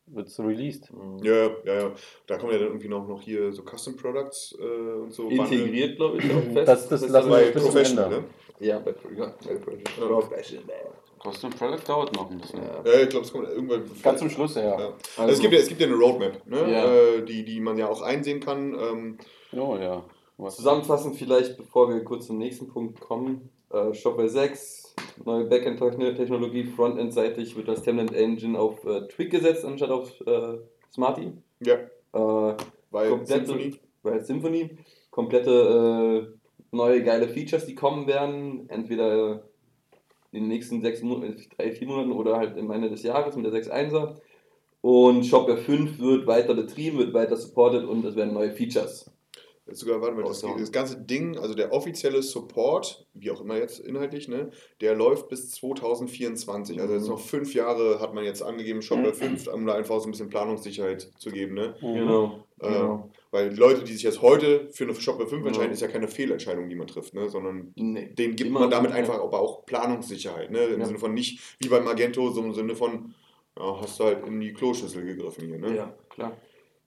wird 0.07 0.29
es 0.29 0.39
released. 0.39 0.93
Mhm. 0.93 1.19
Ja, 1.23 1.49
ja, 1.65 1.75
ja. 1.89 1.93
Da 2.27 2.37
kommen 2.39 2.53
ja 2.53 2.59
dann 2.59 2.69
irgendwie 2.69 2.89
noch, 2.89 3.07
noch 3.09 3.21
hier 3.21 3.53
so 3.53 3.63
Custom 3.65 3.97
Products 3.97 4.57
äh, 4.61 4.63
und 4.65 5.13
so. 5.13 5.29
Integriert, 5.29 5.97
glaube 5.97 6.19
ich, 6.19 6.25
auch 6.33 6.43
fest. 6.53 6.69
Das- 6.69 6.89
das 6.89 7.01
Fest 7.01 7.13
lassen 7.13 7.31
wir 7.31 7.51
Professional, 7.53 8.05
Ende. 8.05 8.21
ne? 8.21 8.25
Ja, 8.61 8.79
bei, 8.79 8.95
ja, 9.17 9.35
bei 9.45 9.55
Professional. 9.57 10.09
Professional. 10.09 10.77
Custom 11.25 11.51
Product 11.51 11.81
dauert 11.89 12.15
noch 12.17 12.31
ein 12.31 12.39
bisschen. 12.39 12.61
Ja. 12.63 12.83
Ja, 12.85 13.01
ich 13.03 13.09
glaube, 13.09 13.25
es 13.27 13.33
kommt 13.33 13.49
irgendwann. 13.49 13.89
Ganz 14.03 14.19
zum 14.19 14.29
Schluss, 14.31 14.55
ja. 14.57 14.63
Ja. 14.63 14.79
Ja, 14.81 14.93
Also, 15.19 15.33
es, 15.35 15.41
gibt 15.41 15.55
ja, 15.55 15.61
es 15.61 15.69
gibt 15.69 15.81
ja 15.81 15.87
eine 15.87 15.97
Roadmap, 15.97 16.47
ne? 16.47 16.71
Ja. 16.71 16.85
äh, 16.93 17.25
die, 17.25 17.45
die 17.45 17.61
man 17.61 17.79
ja 17.79 17.89
auch 17.89 18.03
einsehen 18.03 18.41
kann. 18.41 18.75
Ähm, 18.75 19.19
oh, 19.53 19.77
ja. 19.81 20.05
Was? 20.37 20.57
Zusammenfassend 20.57 21.15
vielleicht, 21.17 21.57
bevor 21.57 21.89
wir 21.95 22.03
kurz 22.03 22.27
zum 22.27 22.39
nächsten 22.39 22.67
Punkt 22.69 22.99
kommen. 23.01 23.51
Äh, 23.73 23.95
Shopware 23.95 24.29
6, 24.29 24.95
neue 25.25 25.45
Backend-Technologie, 25.47 26.65
Frontend-seitig 26.65 27.57
wird 27.57 27.69
das 27.69 27.83
Template 27.83 28.15
Engine 28.15 28.59
auf 28.59 28.85
äh, 28.85 29.09
Twig 29.09 29.31
gesetzt 29.31 29.65
anstatt 29.65 29.91
auf 29.91 30.21
äh, 30.27 30.59
Smarty. 30.93 31.33
ja, 31.61 31.77
Äh, 32.13 32.57
weil 32.91 33.09
komplette, 33.09 33.47
Symphony. 33.47 33.81
Weil 34.03 34.23
Symphony. 34.23 34.71
Komplette 35.11 35.51
äh, 35.51 36.39
neue 36.71 37.03
geile 37.03 37.29
Features, 37.29 37.67
die 37.67 37.75
kommen 37.75 38.07
werden. 38.07 38.69
Entweder 38.69 39.45
in 40.33 40.41
den 40.45 40.49
nächsten 40.49 40.83
sechs 40.83 41.03
Monaten, 41.03 41.37
drei, 41.57 41.73
vier 41.73 41.87
Monaten 41.87 42.13
oder 42.13 42.37
halt 42.37 42.59
am 42.59 42.71
Ende 42.71 42.91
des 42.91 43.03
Jahres 43.03 43.37
mit 43.37 43.47
der 43.47 43.53
6.1er. 43.53 44.17
Und 44.81 45.25
Shopware 45.25 45.59
5 45.59 45.99
wird 45.99 46.27
weiter 46.27 46.55
betrieben, 46.55 46.99
wird 46.99 47.15
weiter 47.15 47.37
supported 47.37 47.85
und 47.85 48.05
es 48.05 48.17
werden 48.17 48.35
neue 48.35 48.51
Features. 48.53 49.12
Sogar, 49.75 50.01
warte 50.01 50.15
mal, 50.15 50.25
das, 50.25 50.41
das 50.41 50.73
ganze 50.73 50.97
Ding, 50.99 51.37
also 51.39 51.55
der 51.55 51.73
offizielle 51.73 52.23
Support, 52.23 53.07
wie 53.15 53.31
auch 53.31 53.41
immer 53.41 53.57
jetzt 53.57 53.81
inhaltlich, 53.81 54.29
ne, 54.29 54.51
der 54.81 54.95
läuft 54.95 55.29
bis 55.29 55.51
2024. 55.53 56.81
Also 56.81 56.95
jetzt 56.95 57.05
Mhm. 57.05 57.11
noch 57.11 57.21
fünf 57.21 57.55
Jahre 57.55 58.01
hat 58.01 58.15
man 58.15 58.25
jetzt 58.25 58.43
angegeben, 58.43 58.83
Shopware 58.83 59.15
5, 59.15 59.47
um 59.49 59.67
da 59.67 59.75
einfach 59.75 59.99
so 60.01 60.07
ein 60.07 60.11
bisschen 60.13 60.29
Planungssicherheit 60.29 61.11
zu 61.19 61.31
geben. 61.31 61.55
Ne? 61.55 61.75
Mhm. 61.81 61.95
Genau. 61.95 62.39
Äh, 62.61 62.99
Weil 63.33 63.49
die 63.51 63.57
Leute, 63.57 63.83
die 63.83 63.93
sich 63.95 64.03
jetzt 64.03 64.21
heute 64.21 64.69
für 64.73 64.85
eine 64.85 64.95
Shopware 64.95 65.27
5 65.29 65.41
Ja. 65.43 65.49
entscheiden, 65.49 65.73
ist 65.73 65.81
ja 65.81 65.89
keine 65.89 66.07
Fehlentscheidung, 66.07 66.69
die 66.69 66.75
man 66.77 66.87
trifft, 66.87 67.15
ne? 67.15 67.29
sondern 67.31 67.73
Nee. 67.77 68.11
denen 68.13 68.37
gibt 68.37 68.51
Immer- 68.51 68.61
man 68.61 68.71
damit 68.71 68.93
einfach 68.93 69.19
aber 69.21 69.41
auch 69.41 69.65
Planungssicherheit. 69.65 70.51
Ne? 70.51 70.65
Im 70.65 70.81
Ja. 70.81 70.87
Sinne 70.87 70.99
von 70.99 71.15
nicht 71.15 71.41
wie 71.61 71.69
bei 71.69 71.81
Magento, 71.81 72.31
so 72.31 72.43
im 72.43 72.53
Sinne 72.53 72.77
von, 72.77 73.15
ja, 73.59 73.81
hast 73.81 73.99
du 73.99 74.05
halt 74.05 74.27
in 74.27 74.39
die 74.41 74.53
Kloschüssel 74.53 75.05
gegriffen 75.05 75.47
hier. 75.49 75.59
Ne? 75.59 75.75
Ja, 75.77 75.95
klar. 76.11 76.37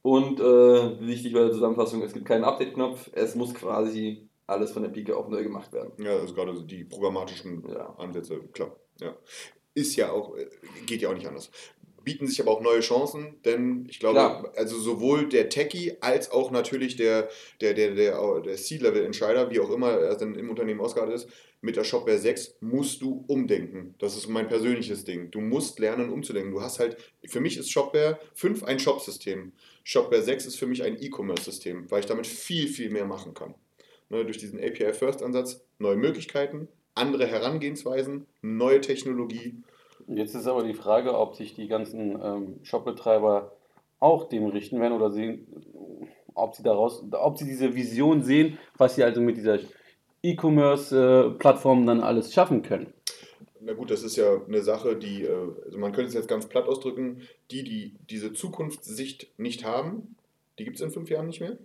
Und 0.05 0.39
äh, 0.39 0.99
wichtig 0.99 1.33
bei 1.33 1.39
der 1.39 1.51
Zusammenfassung, 1.51 2.03
es 2.03 2.13
gibt 2.13 2.27
keinen 2.27 2.43
Update-Knopf, 2.43 3.09
es 3.13 3.33
muss 3.33 3.55
quasi 3.55 4.29
alles 4.45 4.71
von 4.71 4.83
der 4.83 4.89
Pike 4.91 5.17
auf 5.17 5.29
neu 5.29 5.41
gemacht 5.41 5.73
werden. 5.73 5.93
Ja, 5.97 6.15
also 6.15 6.35
gerade 6.35 6.53
die 6.63 6.83
programmatischen 6.83 7.67
Ja. 7.67 7.95
Ansätze, 7.97 8.39
klar. 8.53 8.75
Ja. 9.01 9.17
Ist 9.73 9.95
ja 9.95 10.11
auch, 10.11 10.35
geht 10.85 11.01
ja 11.01 11.09
auch 11.09 11.15
nicht 11.15 11.25
anders. 11.25 11.49
Bieten 12.03 12.27
sich 12.27 12.39
aber 12.39 12.51
auch 12.51 12.61
neue 12.61 12.81
Chancen, 12.81 13.41
denn 13.45 13.87
ich 13.89 13.99
glaube, 13.99 14.19
Klar. 14.19 14.53
also 14.55 14.77
sowohl 14.77 15.27
der 15.27 15.49
Techie 15.49 15.97
als 16.01 16.29
auch 16.29 16.51
natürlich 16.51 16.97
der, 16.97 17.27
der, 17.59 17.73
der, 17.73 17.95
der, 17.95 18.41
der 18.41 18.55
C-Level-Entscheider, 18.57 19.49
wie 19.49 19.59
auch 19.59 19.71
immer 19.71 19.89
er 19.89 20.15
dann 20.17 20.35
im 20.35 20.51
Unternehmen 20.51 20.81
ausgearbeitet 20.81 21.23
ist, 21.23 21.33
mit 21.65 21.77
der 21.77 21.83
Shopware 21.83 22.19
6 22.19 22.57
musst 22.61 23.01
du 23.01 23.25
umdenken. 23.27 23.95
Das 23.97 24.15
ist 24.15 24.27
mein 24.27 24.47
persönliches 24.47 25.03
Ding. 25.03 25.31
Du 25.31 25.41
musst 25.41 25.79
lernen, 25.79 26.11
umzudenken. 26.11 26.51
Du 26.51 26.61
hast 26.61 26.79
halt, 26.79 26.95
für 27.25 27.41
mich 27.41 27.57
ist 27.57 27.71
Shopware 27.71 28.19
5 28.35 28.63
ein 28.63 28.77
Shop-System. 28.77 29.51
Shopware 29.83 30.21
6 30.21 30.45
ist 30.45 30.57
für 30.57 30.67
mich 30.67 30.83
ein 30.83 31.01
E-Commerce-System, 31.01 31.89
weil 31.89 32.01
ich 32.01 32.05
damit 32.05 32.27
viel, 32.27 32.67
viel 32.67 32.91
mehr 32.91 33.05
machen 33.05 33.33
kann. 33.33 33.55
Ne, 34.09 34.23
durch 34.23 34.37
diesen 34.37 34.59
API-First-Ansatz 34.59 35.65
neue 35.79 35.97
Möglichkeiten, 35.97 36.67
andere 36.93 37.25
Herangehensweisen, 37.25 38.27
neue 38.43 38.79
Technologie. 38.79 39.55
Jetzt 40.07 40.35
ist 40.35 40.45
aber 40.45 40.61
die 40.61 40.75
Frage, 40.75 41.17
ob 41.17 41.35
sich 41.35 41.55
die 41.55 41.67
ganzen 41.67 42.11
ähm, 42.21 42.59
Shopbetreiber 42.61 43.53
auch 43.99 44.29
dem 44.29 44.45
richten 44.45 44.79
werden 44.79 44.93
oder 44.93 45.09
sehen, 45.09 45.47
ob 46.35 46.53
sie 46.53 46.61
daraus, 46.61 47.03
ob 47.11 47.39
sie 47.39 47.45
diese 47.45 47.73
Vision 47.73 48.21
sehen, 48.21 48.59
was 48.77 48.93
sie 48.93 49.03
also 49.03 49.19
mit 49.19 49.37
dieser 49.37 49.57
E-Commerce-Plattform 50.31 51.85
dann 51.85 52.01
alles 52.01 52.33
schaffen 52.33 52.61
können. 52.61 52.93
Na 53.61 53.73
gut, 53.73 53.89
das 53.89 54.03
ist 54.03 54.15
ja 54.15 54.41
eine 54.45 54.61
Sache, 54.61 54.95
die, 54.95 55.23
äh, 55.23 55.47
also 55.65 55.77
man 55.79 55.91
könnte 55.91 56.09
es 56.09 56.13
jetzt 56.13 56.27
ganz 56.27 56.47
platt 56.47 56.67
ausdrücken, 56.67 57.21
die, 57.49 57.63
die 57.63 57.95
diese 58.09 58.31
Zukunftssicht 58.33 59.27
nicht 59.37 59.65
haben, 59.65 60.15
die 60.59 60.65
gibt 60.65 60.77
es 60.77 60.81
in 60.81 60.91
fünf 60.91 61.09
Jahren 61.09 61.27
nicht 61.27 61.41
mehr. 61.41 61.57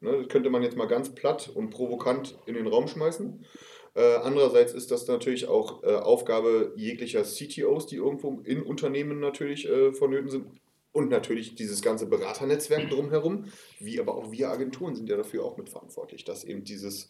Ne, 0.00 0.18
das 0.18 0.28
könnte 0.28 0.50
man 0.50 0.62
jetzt 0.62 0.76
mal 0.76 0.86
ganz 0.86 1.14
platt 1.14 1.50
und 1.54 1.70
provokant 1.70 2.38
in 2.46 2.54
den 2.54 2.66
Raum 2.66 2.88
schmeißen. 2.88 3.44
Äh, 3.94 4.16
andererseits 4.16 4.72
ist 4.72 4.90
das 4.90 5.06
natürlich 5.06 5.48
auch 5.48 5.82
äh, 5.82 5.94
Aufgabe 5.94 6.72
jeglicher 6.76 7.22
CTOs, 7.22 7.86
die 7.86 7.96
irgendwo 7.96 8.40
in 8.44 8.62
Unternehmen 8.62 9.20
natürlich 9.20 9.68
äh, 9.68 9.92
vonnöten 9.92 10.30
sind. 10.30 10.46
Und 10.92 11.08
natürlich 11.08 11.54
dieses 11.54 11.80
ganze 11.80 12.06
Beraternetzwerk 12.06 12.90
drumherum, 12.90 13.46
wie 13.80 13.98
aber 13.98 14.14
auch 14.14 14.30
wir 14.30 14.50
Agenturen 14.50 14.94
sind 14.94 15.08
ja 15.08 15.16
dafür 15.16 15.42
auch 15.44 15.56
mitverantwortlich, 15.56 16.24
dass 16.24 16.44
eben 16.44 16.64
dieses, 16.64 17.08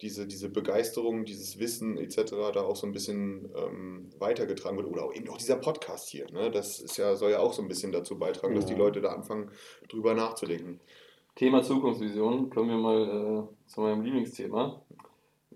diese, 0.00 0.26
diese 0.26 0.48
Begeisterung, 0.48 1.24
dieses 1.24 1.58
Wissen 1.58 1.98
etc. 1.98 2.32
da 2.54 2.62
auch 2.62 2.76
so 2.76 2.86
ein 2.86 2.92
bisschen 2.92 3.48
ähm, 3.56 4.10
weitergetragen 4.18 4.76
wird. 4.76 4.88
Oder 4.88 5.04
auch 5.04 5.14
eben 5.14 5.28
auch 5.28 5.38
dieser 5.38 5.56
Podcast 5.56 6.08
hier. 6.08 6.26
Ne? 6.32 6.50
Das 6.50 6.80
ist 6.80 6.96
ja, 6.96 7.16
soll 7.16 7.32
ja 7.32 7.40
auch 7.40 7.52
so 7.52 7.62
ein 7.62 7.68
bisschen 7.68 7.92
dazu 7.92 8.18
beitragen, 8.18 8.54
dass 8.54 8.66
die 8.66 8.74
Ja. 8.74 8.78
Leute 8.78 9.00
da 9.00 9.10
anfangen, 9.10 9.50
drüber 9.88 10.14
nachzudenken. 10.14 10.80
Thema 11.34 11.62
Zukunftsvision, 11.62 12.50
kommen 12.50 12.70
wir 12.70 12.76
mal 12.76 13.48
äh, 13.48 13.68
zu 13.68 13.80
meinem 13.80 14.02
Lieblingsthema. 14.02 14.82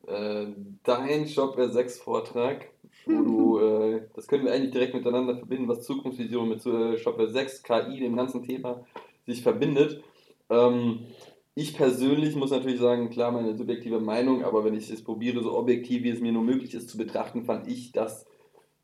Äh, 0.07 0.47
dein 0.83 1.29
Shopware 1.29 1.71
6 1.71 1.99
Vortrag, 1.99 2.69
wo 3.07 3.23
du, 3.23 3.59
äh, 3.61 4.03
das 4.15 4.27
können 4.27 4.45
wir 4.45 4.53
eigentlich 4.53 4.73
direkt 4.73 4.95
miteinander 4.95 5.37
verbinden, 5.37 5.69
was 5.69 5.83
Zukunftsvision 5.83 6.49
mit 6.49 6.63
Shopware 6.63 7.31
6, 7.31 7.63
KI, 7.63 8.01
dem 8.01 8.17
ganzen 8.17 8.43
Thema 8.43 8.85
sich 9.27 9.43
verbindet. 9.43 10.03
Ähm, 10.51 11.07
ich 11.55 11.77
persönlich 11.77 12.35
muss 12.35 12.51
natürlich 12.51 12.81
sagen, 12.81 13.11
klar, 13.11 13.31
meine 13.33 13.57
subjektive 13.57 14.01
Meinung, 14.01 14.45
aber 14.45 14.65
wenn 14.65 14.75
ich 14.75 14.91
es 14.91 15.05
probiere, 15.05 15.43
so 15.43 15.57
objektiv 15.57 16.03
wie 16.03 16.11
es 16.11 16.21
mir 16.21 16.33
nur 16.33 16.43
möglich 16.43 16.75
ist 16.75 16.89
zu 16.89 16.97
betrachten, 16.97 17.45
fand 17.45 17.69
ich 17.69 17.93
das 17.93 18.25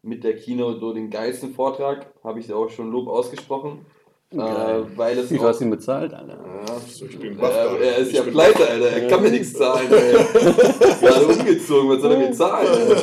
mit 0.02 0.22
der 0.24 0.36
Keynote 0.36 0.78
so 0.80 0.92
den 0.92 1.10
geilsten 1.10 1.54
Vortrag. 1.54 2.06
Habe 2.22 2.40
ich 2.40 2.46
dir 2.46 2.56
auch 2.56 2.68
schon 2.70 2.90
Lob 2.90 3.08
ausgesprochen. 3.08 3.86
Geil. 4.30 4.84
Äh, 4.92 4.98
weil 4.98 5.18
es 5.18 5.30
Wie 5.30 5.38
viel 5.38 5.46
hast 5.46 5.60
du 5.60 5.64
ihm 5.64 5.70
bezahlt, 5.70 6.12
Alter? 6.12 6.38
ja, 6.68 6.76
Ich 6.86 7.18
bin 7.18 7.38
baff 7.38 7.50
er, 7.54 7.80
er 7.80 7.96
ist 7.96 8.08
Ich 8.10 8.14
ja 8.16 8.22
bin 8.22 8.34
pleite, 8.34 8.68
Alter. 8.68 8.88
Er 8.90 9.08
kann 9.08 9.22
mir 9.22 9.30
nichts 9.30 9.54
zahlen, 9.54 9.90
ey. 9.90 10.12
Gerade 11.00 11.26
umgezogen, 11.26 11.88
was 11.88 12.02
soll 12.02 12.12
er 12.12 12.18
mir 12.18 12.32
zahlen? 12.32 12.68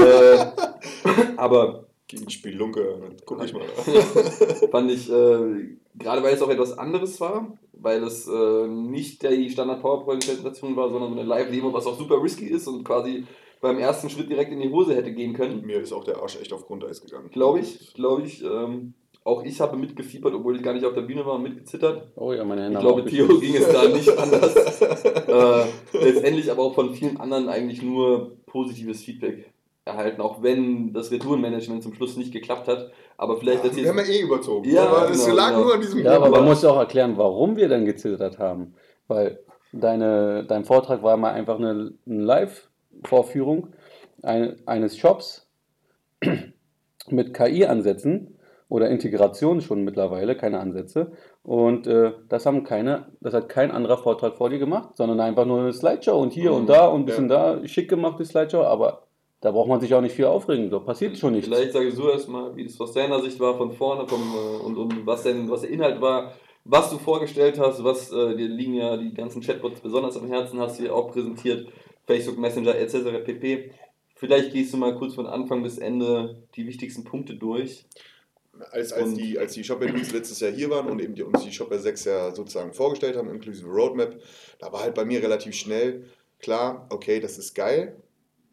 Äh, 0.00 0.46
aber 1.36 1.89
Gegen 2.10 2.28
Spielunke, 2.28 2.98
guck 3.24 3.44
ich 3.44 3.52
mal. 3.52 3.62
Fand 4.72 4.90
ich, 4.90 5.08
äh, 5.08 5.76
gerade 5.94 6.22
weil 6.24 6.34
es 6.34 6.42
auch 6.42 6.50
etwas 6.50 6.76
anderes 6.76 7.20
war, 7.20 7.56
weil 7.72 8.02
es 8.02 8.26
äh, 8.26 8.66
nicht 8.66 9.22
die 9.22 9.48
Standard-PowerPoint-Präsentation 9.48 10.74
war, 10.74 10.90
sondern 10.90 11.12
eine 11.12 11.22
Live-Demo, 11.22 11.72
was 11.72 11.86
auch 11.86 11.96
super 11.96 12.20
risky 12.20 12.46
ist 12.46 12.66
und 12.66 12.82
quasi 12.82 13.26
beim 13.60 13.78
ersten 13.78 14.10
Schritt 14.10 14.28
direkt 14.28 14.50
in 14.50 14.58
die 14.58 14.70
Hose 14.70 14.96
hätte 14.96 15.12
gehen 15.12 15.34
können. 15.34 15.64
Mir 15.64 15.80
ist 15.80 15.92
auch 15.92 16.02
der 16.02 16.20
Arsch 16.20 16.40
echt 16.40 16.52
auf 16.52 16.66
Grundeis 16.66 17.00
gegangen. 17.00 17.30
Glaube 17.30 17.60
ich, 17.60 17.94
glaube 17.94 18.22
ich. 18.22 18.42
Ähm, 18.42 18.94
auch 19.22 19.44
ich 19.44 19.60
habe 19.60 19.76
mitgefiebert, 19.76 20.34
obwohl 20.34 20.56
ich 20.56 20.62
gar 20.64 20.72
nicht 20.72 20.84
auf 20.84 20.94
der 20.94 21.02
Bühne 21.02 21.24
war 21.24 21.34
und 21.34 21.44
mitgezittert. 21.44 22.08
Oh 22.16 22.32
ja, 22.32 22.42
meine 22.42 22.62
Ich 22.62 22.66
Hände 22.66 22.80
glaube, 22.80 23.02
haben 23.02 23.06
auch 23.06 23.10
Theo 23.12 23.38
ging 23.38 23.54
es 23.54 23.68
da 23.68 23.86
nicht 23.86 24.18
anders. 24.18 24.80
äh, 24.82 25.64
letztendlich 25.92 26.50
aber 26.50 26.64
auch 26.64 26.74
von 26.74 26.92
vielen 26.92 27.20
anderen 27.20 27.48
eigentlich 27.48 27.82
nur 27.82 28.36
positives 28.46 29.04
Feedback 29.04 29.52
erhalten, 29.90 30.20
auch 30.20 30.42
wenn 30.42 30.92
das 30.92 31.10
Retourenmanagement 31.10 31.82
zum 31.82 31.94
Schluss 31.94 32.16
nicht 32.16 32.32
geklappt 32.32 32.68
hat. 32.68 32.90
Aber 33.16 33.36
vielleicht 33.36 33.64
Ja, 33.64 33.74
wir 33.74 33.88
haben 33.88 33.98
ja 33.98 34.04
eh 34.04 34.22
überzogen. 34.22 34.70
Ja, 34.70 34.86
aber 34.86 35.10
es 35.10 35.24
genau, 35.24 35.36
lag 35.36 35.50
genau. 35.50 35.64
nur 35.64 35.74
an 35.74 35.80
diesem 35.80 36.04
Ja, 36.04 36.16
aber 36.16 36.30
man 36.30 36.44
muss 36.44 36.62
ja 36.62 36.70
auch 36.70 36.78
erklären, 36.78 37.16
warum 37.16 37.56
wir 37.56 37.68
dann 37.68 37.84
gezittert 37.84 38.38
haben. 38.38 38.74
Weil 39.08 39.40
deine, 39.72 40.44
dein 40.44 40.64
Vortrag 40.64 41.02
war 41.02 41.16
mal 41.16 41.32
einfach 41.32 41.58
eine, 41.58 41.92
eine 42.06 42.22
Live-Vorführung 42.22 43.68
ein, 44.22 44.56
eines 44.66 44.96
Shops 44.96 45.48
mit 47.08 47.34
KI-Ansätzen 47.34 48.36
oder 48.68 48.88
Integration 48.88 49.60
schon 49.60 49.82
mittlerweile, 49.84 50.36
keine 50.36 50.60
Ansätze. 50.60 51.12
Und 51.42 51.86
äh, 51.86 52.12
das 52.28 52.46
haben 52.46 52.62
keine, 52.62 53.06
das 53.20 53.34
hat 53.34 53.48
kein 53.48 53.70
anderer 53.70 53.98
Vortrag 53.98 54.36
vor 54.36 54.48
dir 54.48 54.58
gemacht, 54.58 54.96
sondern 54.96 55.20
einfach 55.20 55.44
nur 55.44 55.60
eine 55.60 55.72
Slideshow 55.72 56.20
und 56.20 56.32
hier 56.32 56.52
Mhm, 56.52 56.56
und 56.56 56.66
da 56.68 56.86
und 56.86 57.02
ein 57.02 57.06
bisschen 57.06 57.28
da, 57.28 57.66
schick 57.66 57.88
gemacht 57.88 58.18
die 58.20 58.24
Slideshow, 58.24 58.62
aber 58.62 59.06
da 59.40 59.50
braucht 59.50 59.68
man 59.68 59.80
sich 59.80 59.94
auch 59.94 60.00
nicht 60.00 60.14
viel 60.14 60.26
aufregen, 60.26 60.68
so 60.70 60.80
passiert 60.80 61.16
schon 61.16 61.32
nichts. 61.32 61.48
Vielleicht 61.48 61.72
sagst 61.72 61.98
du 61.98 62.08
erstmal, 62.08 62.54
wie 62.56 62.64
das 62.64 62.80
aus 62.80 62.92
deiner 62.92 63.20
Sicht 63.22 63.40
war 63.40 63.56
von 63.56 63.72
vorne 63.72 64.06
vom, 64.06 64.20
äh, 64.20 64.64
und, 64.64 64.76
und 64.76 65.06
was 65.06 65.22
denn, 65.22 65.48
was 65.50 65.62
der 65.62 65.70
Inhalt 65.70 66.00
war, 66.00 66.34
was 66.64 66.90
du 66.90 66.98
vorgestellt 66.98 67.58
hast, 67.58 67.82
was 67.82 68.12
äh, 68.12 68.36
dir 68.36 68.48
liegen 68.48 68.74
ja 68.74 68.96
die 68.96 69.14
ganzen 69.14 69.40
Chatbots 69.40 69.80
besonders 69.80 70.16
am 70.16 70.28
Herzen, 70.28 70.60
hast 70.60 70.78
du 70.78 70.84
ja 70.84 70.92
auch 70.92 71.10
präsentiert, 71.10 71.68
Facebook 72.06 72.38
Messenger 72.38 72.74
etc. 72.74 73.24
pp. 73.24 73.70
Vielleicht 74.16 74.52
gehst 74.52 74.74
du 74.74 74.76
mal 74.76 74.94
kurz 74.96 75.14
von 75.14 75.26
Anfang 75.26 75.62
bis 75.62 75.78
Ende 75.78 76.36
die 76.54 76.66
wichtigsten 76.66 77.04
Punkte 77.04 77.34
durch. 77.34 77.86
als, 78.72 78.92
als, 78.92 79.08
Und- 79.08 79.16
die, 79.16 79.38
als 79.38 79.54
die 79.54 79.64
Shopware 79.64 79.90
News 79.90 80.12
letztes 80.12 80.40
Jahr 80.40 80.52
hier 80.52 80.68
waren 80.68 80.90
und 80.90 81.00
eben 81.00 81.14
die, 81.14 81.22
uns 81.22 81.42
die 81.42 81.52
Shopware 81.52 81.80
6 81.80 82.04
ja 82.04 82.34
sozusagen 82.34 82.74
vorgestellt 82.74 83.16
haben, 83.16 83.30
inklusive 83.30 83.70
Roadmap, 83.70 84.20
da 84.58 84.70
war 84.70 84.82
halt 84.82 84.94
bei 84.94 85.06
mir 85.06 85.22
relativ 85.22 85.54
schnell 85.54 86.04
klar, 86.40 86.86
okay, 86.90 87.20
das 87.20 87.38
ist 87.38 87.54
geil. 87.54 87.96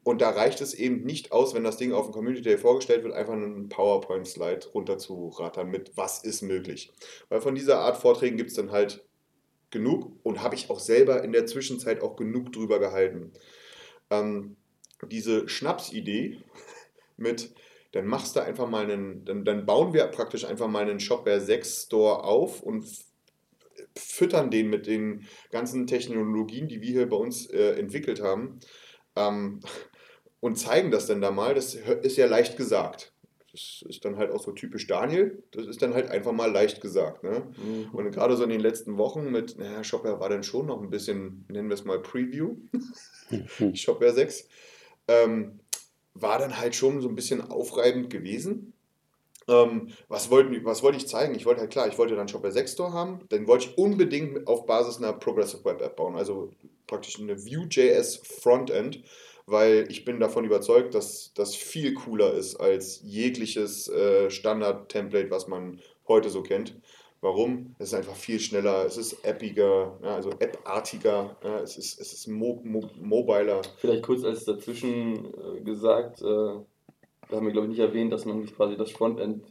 Und 0.08 0.22
da 0.22 0.30
reicht 0.30 0.62
es 0.62 0.74
eben 0.74 1.04
nicht 1.04 1.34
aus, 1.34 1.54
wenn 1.54 1.66
das 1.66 1.76
Ding 1.76 1.92
auf 1.92 2.06
dem 2.06 2.14
Community 2.14 2.42
Day 2.42 2.58
vorgestellt 2.58 3.04
wird, 3.04 3.14
einfach 3.14 3.34
einen 3.34 3.68
PowerPoint-Slide 3.68 4.68
runterzurattern 4.74 5.70
mit, 5.70 5.98
was 5.98 6.24
ist 6.24 6.44
möglich. 6.44 6.94
Weil 7.28 7.42
von 7.42 7.56
dieser 7.56 7.80
Art 7.80 7.98
Vorträgen 7.98 8.38
gibt 8.38 8.52
es 8.52 8.56
dann 8.56 8.72
halt 8.72 9.06
genug 9.70 10.18
und 10.24 10.42
habe 10.42 10.56
ich 10.56 10.70
auch 10.70 10.80
selber 10.80 11.26
in 11.26 11.34
der 11.34 11.46
Zwischenzeit 11.46 12.02
auch 12.02 12.16
genug 12.16 12.54
drüber 12.54 12.80
gehalten. 12.80 13.34
Ähm, 14.10 14.56
diese 15.12 15.50
Schnapsidee 15.50 16.38
mit, 17.18 17.54
dann 17.92 18.08
machst 18.08 18.38
du 18.38 18.40
einfach 18.40 18.70
mal 18.70 18.90
einen, 18.90 19.26
dann, 19.26 19.44
dann 19.44 19.66
bauen 19.66 19.94
wir 19.94 20.08
praktisch 20.08 20.46
einfach 20.46 20.70
mal 20.70 20.84
einen 20.90 21.02
Shopware 21.02 21.42
6 21.42 21.84
Store 21.84 22.24
auf 22.24 22.64
und 22.64 22.88
füttern 23.98 24.52
den 24.52 24.70
mit 24.70 24.88
den 24.88 25.28
ganzen 25.52 25.86
Technologien, 25.86 26.70
die 26.70 26.80
wir 26.80 26.92
hier 26.92 27.10
bei 27.10 27.18
uns 27.18 27.48
äh, 27.48 27.72
entwickelt 27.72 28.22
haben 28.22 28.62
ähm, 29.18 29.60
und 30.40 30.58
zeigen 30.58 30.92
das 30.92 31.08
dann 31.08 31.22
da 31.22 31.32
mal. 31.32 31.54
Das 31.54 31.76
ist 31.76 32.18
ja 32.18 32.28
leicht 32.28 32.58
gesagt. 32.58 33.14
Das 33.52 33.84
ist 33.90 34.06
dann 34.06 34.18
halt 34.18 34.32
auch 34.32 34.44
so 34.44 34.52
typisch 34.52 34.86
Daniel. 34.86 35.42
Das 35.52 35.66
ist 35.66 35.82
dann 35.82 35.94
halt 35.94 36.10
einfach 36.10 36.32
mal 36.32 36.52
leicht 36.52 36.80
gesagt. 36.80 37.24
Ne? 37.24 37.44
Und 37.92 38.12
gerade 38.12 38.38
so 38.38 38.44
in 38.44 38.50
den 38.50 38.60
letzten 38.60 38.98
Wochen 38.98 39.32
mit, 39.32 39.58
naja, 39.58 39.84
Shopware 39.84 40.20
war 40.20 40.30
dann 40.30 40.44
schon 40.44 40.68
noch 40.68 40.82
ein 40.82 40.92
bisschen, 40.92 41.46
nennen 41.50 41.70
wir 41.70 41.74
es 41.74 41.86
mal 41.86 42.00
Preview, 42.00 42.58
Shopware 43.74 44.14
6, 44.14 44.48
ähm, 45.08 45.60
war 46.14 46.40
dann 46.40 46.60
halt 46.60 46.76
schon 46.76 47.02
so 47.02 47.10
ein 47.10 47.16
bisschen 47.16 47.42
aufreibend 47.42 48.10
gewesen. 48.10 48.74
Ähm, 49.48 49.90
was, 50.10 50.30
wollten, 50.30 50.64
was 50.66 50.84
wollte 50.84 50.98
ich 50.98 51.08
zeigen? 51.08 51.34
Ich 51.34 51.46
wollte 51.46 51.62
halt 51.62 51.72
klar, 51.72 51.88
ich 51.88 51.98
wollte 51.98 52.16
dann 52.16 52.28
Shopware 52.28 52.52
6 52.52 52.74
Store 52.74 52.92
haben, 52.92 53.22
dann 53.30 53.48
wollte 53.48 53.68
ich 53.68 53.78
unbedingt 53.78 54.46
auf 54.46 54.66
Basis 54.66 54.98
einer 54.98 55.14
Progressive 55.14 55.64
Web 55.64 55.82
App 55.82 55.96
bauen, 55.96 56.18
also 56.18 56.52
praktisch 56.86 57.20
eine 57.20 57.38
Vue.js 57.44 58.18
Frontend, 58.18 59.04
weil 59.48 59.86
ich 59.90 60.06
bin 60.06 60.20
davon 60.20 60.46
überzeugt, 60.46 60.94
dass 60.94 61.32
das 61.34 61.56
viel 61.56 61.94
cooler 61.94 62.34
ist 62.34 62.58
als 62.58 63.02
jegliches 63.04 63.88
äh, 63.90 64.30
Standard-Template, 64.30 65.32
was 65.32 65.48
man 65.48 65.80
heute 66.08 66.30
so 66.30 66.44
kennt. 66.44 66.76
Warum? 67.22 67.76
Es 67.80 67.88
ist 67.88 67.94
einfach 67.96 68.16
viel 68.16 68.40
schneller, 68.40 68.86
es 68.86 68.96
ist 68.98 69.26
appiger, 69.26 69.98
ja, 70.04 70.16
also 70.16 70.30
appartiger, 70.30 71.36
ja, 71.44 71.60
es 71.62 71.76
ist, 71.78 72.00
es 72.00 72.14
ist 72.14 72.28
mo 72.28 72.62
mo 72.64 72.88
mobiler. 73.02 73.62
Vielleicht 73.78 74.04
kurz 74.04 74.24
als 74.24 74.46
dazwischen 74.46 75.34
äh, 75.34 75.62
gesagt, 75.62 76.22
äh, 76.22 76.26
da 76.26 77.36
haben 77.36 77.46
wir 77.46 77.52
glaube 77.54 77.66
ich 77.68 77.72
nicht 77.72 77.80
erwähnt, 77.80 78.14
dass 78.14 78.26
man 78.26 78.42
sich 78.44 78.56
quasi 78.56 78.78
das 78.78 78.92
Frontend 78.92 79.44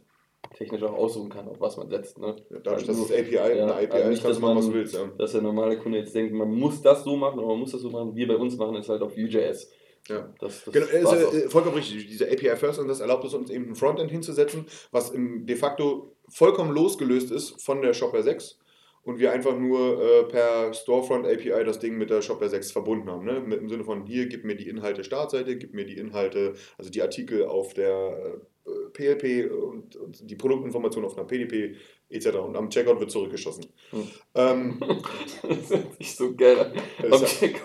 technisch 0.55 0.81
auch 0.83 0.93
aussuchen 0.93 1.29
kann, 1.29 1.47
auf 1.49 1.59
was 1.59 1.75
man 1.75 1.89
setzt. 1.89 2.17
Ne? 2.19 2.37
Dadurch, 2.49 2.85
dass 2.85 2.97
Also, 2.97 3.13
es 3.13 3.19
API, 3.19 3.37
eine 3.39 3.73
API 3.73 3.87
also 3.91 3.97
ist, 4.03 4.09
nicht, 4.09 4.23
kannst 4.23 4.23
du 4.23 4.29
dass 4.29 4.39
machen, 4.41 4.57
was 4.57 4.63
man- 4.65 4.73
du 4.73 4.79
willst. 4.79 4.99
Dass 5.19 5.31
der 5.33 5.41
normale 5.41 5.77
Kunde 5.77 5.97
jetzt 5.97 6.15
denkt, 6.15 6.33
man 6.33 6.49
muss 6.51 6.81
das 6.81 7.03
so 7.03 7.17
machen 7.17 7.39
oder 7.39 7.49
man 7.49 7.59
muss 7.59 7.71
das 7.73 7.81
so 7.81 7.89
machen. 7.89 8.15
Wir 8.15 8.27
bei 8.29 8.37
uns 8.37 8.55
machen 8.55 8.75
es 8.77 8.87
halt 8.87 9.01
auf 9.01 9.17
Vue.js. 9.17 9.69
Ja. 10.07 10.33
Das, 10.39 10.63
das 10.65 10.73
Genau, 10.73 11.11
ist, 11.11 11.33
äh, 11.33 11.49
vollkommen 11.49 11.75
richtig. 11.75 12.07
Diese 12.07 12.25
API 12.25 12.55
First 12.55 12.79
und 12.79 12.87
das 12.87 12.99
erlaubt 12.99 13.25
es 13.25 13.33
uns 13.33 13.49
eben 13.49 13.69
ein 13.69 13.75
Frontend 13.75 14.11
hinzusetzen, 14.11 14.65
was 14.91 15.09
im 15.09 15.45
de 15.45 15.55
facto 15.55 16.15
vollkommen 16.29 16.71
losgelöst 16.71 17.31
ist 17.31 17.61
von 17.61 17.81
der 17.81 17.93
Shopware 17.93 18.23
6 18.23 18.59
und 19.07 19.19
wir 19.19 19.31
einfach 19.31 19.57
nur 19.57 20.01
äh, 20.01 20.23
per 20.25 20.73
Storefront 20.73 21.25
API 21.25 21.63
das 21.63 21.79
Ding 21.79 21.97
mit 21.97 22.09
der 22.09 22.21
Shopware 22.21 22.49
6 22.49 22.73
verbunden 22.73 23.09
haben. 23.09 23.25
Ne? 23.25 23.37
Im 23.55 23.69
Sinne 23.69 23.85
von 23.85 24.05
hier, 24.05 24.27
gib 24.27 24.43
mir 24.43 24.55
die 24.55 24.67
Inhalte 24.67 25.05
Startseite, 25.05 25.57
gib 25.57 25.73
mir 25.73 25.85
die 25.85 25.97
Inhalte, 25.97 26.55
also 26.77 26.89
die 26.89 27.01
Artikel 27.01 27.45
auf 27.45 27.73
der 27.73 28.41
äh, 28.65 28.69
PLP 28.91 29.49
und, 29.49 29.95
und 29.95 30.29
die 30.29 30.35
Produktinformationen 30.35 31.09
auf 31.09 31.17
einer 31.17 31.25
PDP 31.25 31.77
etc. 32.09 32.27
Und 32.35 32.57
am 32.57 32.69
Checkout 32.69 32.99
wird 32.99 33.11
zurückgeschossen. 33.11 33.67
Hm. 33.91 34.07
Ähm, 34.35 34.79
das 35.47 35.69
hört 35.69 35.95
sich 35.97 36.15
so 36.15 36.35
geil 36.35 36.73
ist 37.03 37.43
Okay. 37.43 37.55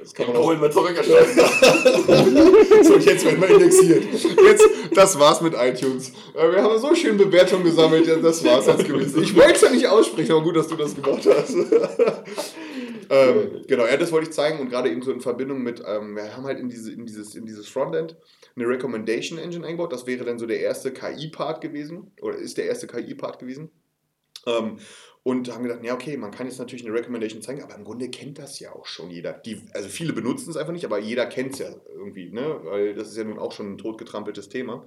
Das 0.00 0.14
kann 0.14 0.26
man 0.28 0.36
auch 0.36 0.44
Polen 0.44 0.60
wird 0.60 0.72
zurückgeschossen. 0.72 1.42
So, 2.84 2.98
jetzt 2.98 3.24
werden 3.24 3.40
wir 3.40 3.48
indexiert. 3.48 4.04
Jetzt, 4.12 4.68
das 4.94 5.18
war's 5.18 5.40
mit 5.40 5.54
iTunes. 5.54 6.12
Äh, 6.34 6.50
Wir 6.52 6.62
haben 6.62 6.78
so 6.78 6.94
schön 6.94 7.16
Bewertungen 7.16 7.64
gesammelt, 7.64 8.06
das 8.22 8.44
war's 8.44 8.66
jetzt 8.66 8.84
gewesen. 8.84 9.22
Ich 9.22 9.34
wollte 9.34 9.52
es 9.52 9.60
ja 9.62 9.70
nicht 9.70 9.86
aussprechen, 9.86 10.32
aber 10.32 10.42
gut, 10.42 10.56
dass 10.56 10.68
du 10.68 10.76
das 10.76 10.94
gemacht 10.94 11.26
hast. 11.26 11.54
ähm, 13.10 13.64
genau, 13.66 13.86
ja, 13.86 13.96
das 13.96 14.12
wollte 14.12 14.28
ich 14.28 14.34
zeigen 14.34 14.60
und 14.60 14.70
gerade 14.70 14.90
eben 14.90 15.02
so 15.02 15.12
in 15.12 15.20
Verbindung 15.20 15.62
mit, 15.62 15.82
ähm, 15.86 16.16
wir 16.16 16.36
haben 16.36 16.44
halt 16.44 16.58
in, 16.58 16.68
diese, 16.68 16.92
in, 16.92 17.06
dieses, 17.06 17.34
in 17.34 17.46
dieses 17.46 17.68
Frontend 17.68 18.16
eine 18.56 18.68
Recommendation 18.68 19.38
Engine 19.38 19.66
eingebaut. 19.66 19.92
Das 19.92 20.06
wäre 20.06 20.24
dann 20.24 20.38
so 20.38 20.46
der 20.46 20.60
erste 20.60 20.92
KI-Part 20.92 21.60
gewesen 21.60 22.12
oder 22.20 22.36
ist 22.36 22.58
der 22.58 22.66
erste 22.66 22.86
KI-Part 22.86 23.38
gewesen. 23.38 23.70
Ähm, 24.46 24.78
und 25.24 25.52
haben 25.52 25.62
gedacht, 25.64 25.82
ja, 25.82 25.94
okay, 25.94 26.18
man 26.18 26.30
kann 26.30 26.46
jetzt 26.46 26.58
natürlich 26.58 26.84
eine 26.86 26.94
Recommendation 26.94 27.40
zeigen, 27.40 27.62
aber 27.62 27.74
im 27.74 27.84
Grunde 27.84 28.10
kennt 28.10 28.38
das 28.38 28.60
ja 28.60 28.72
auch 28.72 28.84
schon 28.84 29.10
jeder. 29.10 29.32
Die, 29.32 29.60
also 29.72 29.88
viele 29.88 30.12
benutzen 30.12 30.50
es 30.50 30.56
einfach 30.56 30.74
nicht, 30.74 30.84
aber 30.84 30.98
jeder 30.98 31.24
kennt 31.24 31.54
es 31.54 31.60
ja 31.60 31.74
irgendwie, 31.88 32.30
ne? 32.30 32.60
weil 32.62 32.94
das 32.94 33.08
ist 33.08 33.16
ja 33.16 33.24
nun 33.24 33.38
auch 33.38 33.50
schon 33.50 33.72
ein 33.72 33.78
totgetrampeltes 33.78 34.50
Thema. 34.50 34.74
Und 34.74 34.86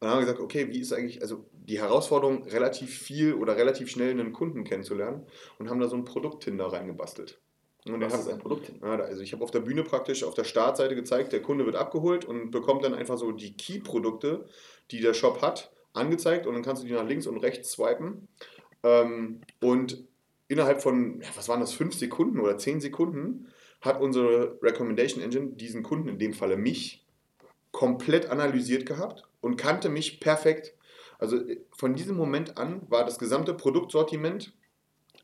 dann 0.00 0.10
haben 0.10 0.18
wir 0.18 0.26
gesagt, 0.26 0.40
okay, 0.40 0.68
wie 0.70 0.78
ist 0.78 0.92
eigentlich, 0.92 1.22
also 1.22 1.44
die 1.52 1.80
Herausforderung, 1.80 2.44
relativ 2.44 2.96
viel 2.96 3.34
oder 3.34 3.56
relativ 3.56 3.90
schnell 3.90 4.12
einen 4.12 4.32
Kunden 4.32 4.62
kennenzulernen 4.62 5.26
und 5.58 5.68
haben 5.68 5.80
da 5.80 5.88
so 5.88 5.96
ein 5.96 6.04
Produkt-Tinder 6.04 6.66
reingebastelt. 6.66 7.40
Und 7.84 8.00
Was 8.00 8.20
ist 8.20 8.28
ein 8.28 8.38
Produkt? 8.38 8.72
ja, 8.80 8.94
also 8.94 9.22
ich 9.22 9.32
habe 9.32 9.42
auf 9.42 9.50
der 9.50 9.60
Bühne 9.60 9.82
praktisch 9.82 10.22
auf 10.22 10.34
der 10.34 10.44
Startseite 10.44 10.94
gezeigt, 10.94 11.32
der 11.32 11.42
Kunde 11.42 11.66
wird 11.66 11.76
abgeholt 11.76 12.24
und 12.24 12.50
bekommt 12.50 12.84
dann 12.84 12.94
einfach 12.94 13.18
so 13.18 13.32
die 13.32 13.56
Key-Produkte, 13.56 14.46
die 14.90 15.00
der 15.00 15.14
Shop 15.14 15.42
hat, 15.42 15.72
angezeigt 15.94 16.46
und 16.46 16.54
dann 16.54 16.62
kannst 16.62 16.82
du 16.82 16.86
die 16.86 16.92
nach 16.92 17.06
links 17.06 17.26
und 17.26 17.38
rechts 17.38 17.72
swipen. 17.72 18.28
Ähm, 18.84 19.40
und 19.60 20.04
innerhalb 20.46 20.82
von, 20.82 21.20
ja, 21.20 21.28
was 21.34 21.48
waren 21.48 21.60
das, 21.60 21.72
fünf 21.72 21.94
Sekunden 21.94 22.38
oder 22.38 22.58
zehn 22.58 22.80
Sekunden 22.80 23.48
hat 23.80 24.00
unsere 24.00 24.58
Recommendation 24.62 25.22
Engine 25.22 25.52
diesen 25.52 25.82
Kunden, 25.82 26.08
in 26.08 26.18
dem 26.18 26.32
Falle 26.32 26.56
mich, 26.56 27.04
komplett 27.72 28.30
analysiert 28.30 28.86
gehabt 28.86 29.24
und 29.40 29.56
kannte 29.56 29.88
mich 29.88 30.20
perfekt. 30.20 30.74
Also 31.18 31.36
äh, 31.36 31.60
von 31.72 31.94
diesem 31.94 32.16
Moment 32.16 32.56
an 32.56 32.82
war 32.88 33.04
das 33.04 33.18
gesamte 33.18 33.54
Produktsortiment 33.54 34.52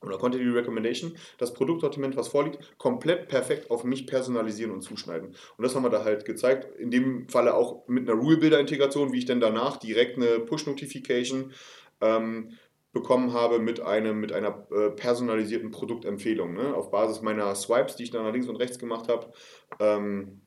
oder 0.03 0.17
konnte 0.17 0.39
die 0.39 0.49
Recommendation, 0.49 1.15
das 1.37 1.53
Produktsortiment, 1.53 2.17
was 2.17 2.29
vorliegt, 2.29 2.59
komplett 2.79 3.29
perfekt 3.29 3.71
auf 3.71 3.85
mich 3.85 4.07
personalisieren 4.07 4.73
und 4.73 4.81
zuschneiden. 4.81 5.29
Und 5.29 5.63
das 5.63 5.75
haben 5.75 5.83
wir 5.83 5.91
da 5.91 6.05
halt 6.05 6.25
gezeigt. 6.25 6.75
In 6.79 6.91
dem 6.91 7.29
Falle 7.29 7.55
auch 7.55 7.87
mit 7.87 8.09
einer 8.09 8.19
Rule-Builder-Integration, 8.19 9.13
wie 9.13 9.19
ich 9.19 9.27
dann 9.27 9.41
danach 9.41 9.77
direkt 9.77 10.17
eine 10.17 10.41
Push-Notification 10.41 11.53
ähm, 12.01 12.57
bekommen 12.93 13.33
habe 13.33 13.59
mit, 13.59 13.81
einem, 13.81 14.21
mit 14.21 14.33
einer 14.33 14.67
äh, 14.73 14.91
personalisierten 14.91 15.71
Produktempfehlung. 15.71 16.55
Ne? 16.55 16.75
Auf 16.75 16.91
Basis 16.91 17.23
meiner 17.23 17.55
Swipes, 17.55 17.97
die 17.97 18.05
ich 18.05 18.11
dann 18.11 18.25
nach 18.25 18.33
links 18.33 18.49
und 18.49 18.57
rechts 18.57 18.79
gemacht 18.79 19.09
habe, 19.09 19.33
ähm, 19.79 20.43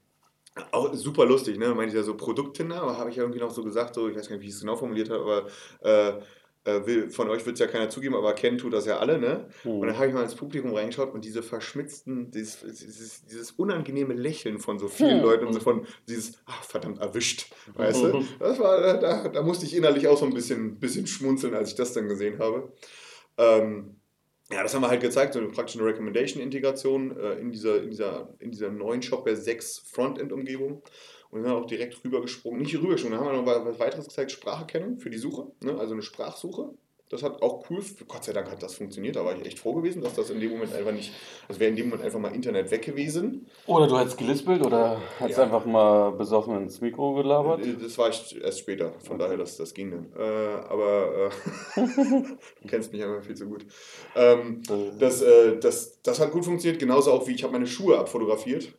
Auch 0.72 0.94
super 0.94 1.26
lustig, 1.26 1.58
ne? 1.58 1.74
Meinte 1.74 1.88
ich 1.90 1.96
ja 1.96 2.04
so 2.04 2.16
Produkttinder, 2.16 2.82
aber 2.82 2.98
habe 2.98 3.10
ich 3.10 3.16
ja 3.16 3.24
irgendwie 3.24 3.40
noch 3.40 3.50
so 3.52 3.64
gesagt, 3.64 3.96
so, 3.96 4.08
ich 4.08 4.16
weiß 4.16 4.30
gar 4.30 4.36
nicht, 4.36 4.44
wie 4.44 4.50
ich 4.50 4.54
es 4.54 4.62
genau 4.62 4.76
formuliert 4.76 5.10
habe, 5.10 5.24
aber 5.24 5.48
äh, 5.82 6.22
will, 6.66 7.10
von 7.10 7.30
euch 7.30 7.46
wird 7.46 7.56
es 7.56 7.60
ja 7.60 7.68
keiner 7.68 7.90
zugeben, 7.90 8.16
aber 8.16 8.34
kennen 8.34 8.58
tut 8.58 8.74
das 8.74 8.86
ja 8.86 8.98
alle, 8.98 9.20
ne? 9.20 9.48
Hm. 9.64 9.80
Und 9.80 9.88
dann 9.88 9.98
habe 9.98 10.08
ich 10.08 10.14
mal 10.14 10.24
ins 10.24 10.36
Publikum 10.36 10.74
reingeschaut 10.74 11.14
und 11.14 11.26
diese 11.26 11.44
verschmitzten, 11.44 12.32
dieses, 12.32 12.62
dieses, 12.62 13.26
dieses 13.26 13.52
unangenehme 13.52 14.14
Lächeln 14.14 14.60
von 14.60 14.80
so 14.80 14.88
vielen 14.88 15.18
Hm. 15.18 15.24
Leuten 15.24 15.48
und 15.48 15.54
so 15.54 15.60
von 15.60 15.86
dieses, 16.08 16.40
ach 16.46 16.64
verdammt, 16.64 17.00
erwischt, 17.00 17.54
weißt 17.76 18.04
du? 18.04 18.26
Das 18.40 18.60
war, 18.60 18.98
da, 18.98 19.28
da 19.28 19.42
musste 19.42 19.66
ich 19.66 19.76
innerlich 19.76 20.08
auch 20.08 20.18
so 20.18 20.26
ein 20.26 20.34
bisschen, 20.34 20.80
bisschen 20.80 21.06
schmunzeln, 21.08 21.54
als 21.54 21.70
ich 21.70 21.76
das 21.76 21.94
dann 21.94 22.08
gesehen 22.08 22.40
habe. 22.40 22.72
Ähm, 23.38 23.98
ja, 24.52 24.62
das 24.62 24.74
haben 24.74 24.82
wir 24.82 24.90
halt 24.90 25.02
gezeigt, 25.02 25.34
so 25.34 25.40
eine 25.40 25.50
praktisch 25.50 25.78
eine 25.78 25.86
Recommendation-Integration 25.88 27.18
äh, 27.18 27.34
in, 27.40 27.52
dieser, 27.52 27.82
in, 27.82 27.90
dieser, 27.90 28.30
in 28.40 28.52
dieser 28.52 28.70
neuen 28.70 29.02
Shopware 29.02 29.36
6 29.36 29.80
Frontend-Umgebung. 29.92 30.84
Und 31.34 31.42
sind 31.42 31.52
dann 31.52 31.64
auch 31.64 31.66
direkt 31.66 31.98
rübergesprungen. 32.06 32.62
Nicht 32.62 32.76
rübergesprungen, 32.76 33.18
da 33.18 33.26
haben 33.26 33.36
wir 33.36 33.42
noch 33.42 33.66
was 33.66 33.80
weiteres 33.80 34.06
gezeigt, 34.06 34.32
Spracherkennung 34.32 35.00
für 35.00 35.10
die 35.10 35.18
Suche, 35.18 35.48
ne? 35.64 35.76
also 35.80 35.94
eine 35.94 36.04
Sprachsuche. 36.04 36.70
Das 37.10 37.22
hat 37.22 37.42
auch 37.44 37.70
cool, 37.70 37.84
Gott 38.08 38.24
sei 38.24 38.34
Dank 38.34 38.50
hat 38.50 38.64
das 38.64 38.74
funktioniert, 38.76 39.16
da 39.16 39.24
war 39.26 39.36
ich 39.36 39.46
echt 39.46 39.60
froh 39.60 39.74
gewesen, 39.74 40.02
dass 40.02 40.16
das 40.16 40.30
in 40.32 40.40
dem 40.40 40.52
Moment 40.52 40.74
einfach 40.74 40.92
nicht, 40.92 41.12
das 41.48 41.60
wäre 41.60 41.70
in 41.70 41.76
dem 41.76 41.86
Moment 41.90 42.04
einfach 42.04 42.20
mal 42.20 42.34
Internet 42.34 42.72
weg 42.72 42.82
gewesen. 42.84 43.46
Oder 43.68 43.86
du 43.88 44.00
hättest 44.00 44.18
gelispelt 44.18 44.66
oder 44.66 45.00
hättest 45.20 45.38
Ja. 45.38 45.44
einfach 45.46 45.64
mal 45.66 46.12
besoffen 46.12 46.56
ins 46.58 46.82
Mikro 46.82 47.14
gelabert. 47.14 47.64
Äh, 47.66 47.76
Das 47.82 47.98
war 48.00 48.10
ich 48.10 48.40
erst 48.42 48.60
später, 48.60 48.94
von 49.00 49.20
daher, 49.20 49.38
das, 49.38 49.58
das 49.58 49.74
ging 49.76 49.92
dann. 49.92 50.08
Äh, 50.18 50.24
aber 50.70 51.30
äh, 51.76 51.82
du 52.62 52.68
kennst 52.68 52.92
mich 52.94 53.04
einfach 53.04 53.24
viel 53.24 53.36
zu 53.36 53.46
gut. 53.48 53.66
Ähm, 54.16 54.62
Das, 54.98 55.22
äh, 55.22 55.58
das, 55.60 56.02
das 56.02 56.20
hat 56.20 56.32
gut 56.32 56.46
funktioniert, 56.46 56.80
genauso 56.80 57.12
auch 57.12 57.28
wie 57.28 57.34
ich 57.36 57.44
habe 57.44 57.54
meine 57.54 57.68
Schuhe 57.68 57.98
abfotografiert. 58.00 58.74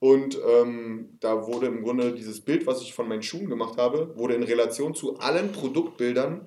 Und 0.00 0.38
ähm, 0.46 1.16
da 1.20 1.46
wurde 1.46 1.66
im 1.66 1.82
Grunde 1.82 2.12
dieses 2.12 2.40
Bild, 2.40 2.66
was 2.66 2.82
ich 2.82 2.94
von 2.94 3.08
meinen 3.08 3.22
Schuhen 3.22 3.48
gemacht 3.48 3.78
habe, 3.78 4.16
wurde 4.16 4.34
in 4.34 4.44
Relation 4.44 4.94
zu 4.94 5.18
allen 5.18 5.50
Produktbildern 5.52 6.46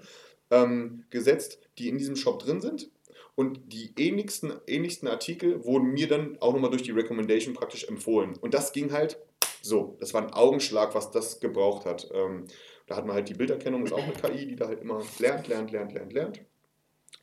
ähm, 0.49 1.04
gesetzt, 1.10 1.60
die 1.78 1.89
in 1.89 1.97
diesem 1.97 2.16
Shop 2.16 2.39
drin 2.39 2.62
sind. 2.62 2.89
Und 3.36 3.74
die 3.74 3.93
ähnlichsten, 3.97 4.54
ähnlichsten 4.68 5.08
Artikel 5.08 5.66
wurden 5.66 5.91
mir 5.91 6.08
dann 6.08 6.38
auch 6.41 6.54
nochmal 6.54 6.70
durch 6.70 6.84
die 6.84 6.91
Recommendation 6.91 7.54
praktisch 7.54 7.86
empfohlen. 7.86 8.38
Und 8.38 8.54
das 8.54 8.72
ging 8.72 8.91
halt 8.91 9.20
so. 9.62 9.97
Das 9.99 10.14
war 10.14 10.22
ein 10.22 10.34
Augenschlag, 10.34 10.95
was 10.95 11.12
das 11.12 11.39
gebraucht 11.39 11.86
hat. 11.86 12.10
Ähm, 12.14 12.47
da 12.88 12.95
hat 12.95 13.06
man 13.06 13.16
halt 13.16 13.30
die 13.30 13.34
Bilderkennung, 13.34 13.86
ist 13.86 13.93
auch 13.93 14.04
eine 14.04 14.14
KI, 14.14 14.47
die 14.47 14.56
da 14.56 14.68
halt 14.68 14.82
immer 14.82 15.02
lernt, 15.20 15.47
lernt, 15.47 15.72
lernt, 15.72 15.93
lernt, 15.93 16.14
lernt. 16.14 16.41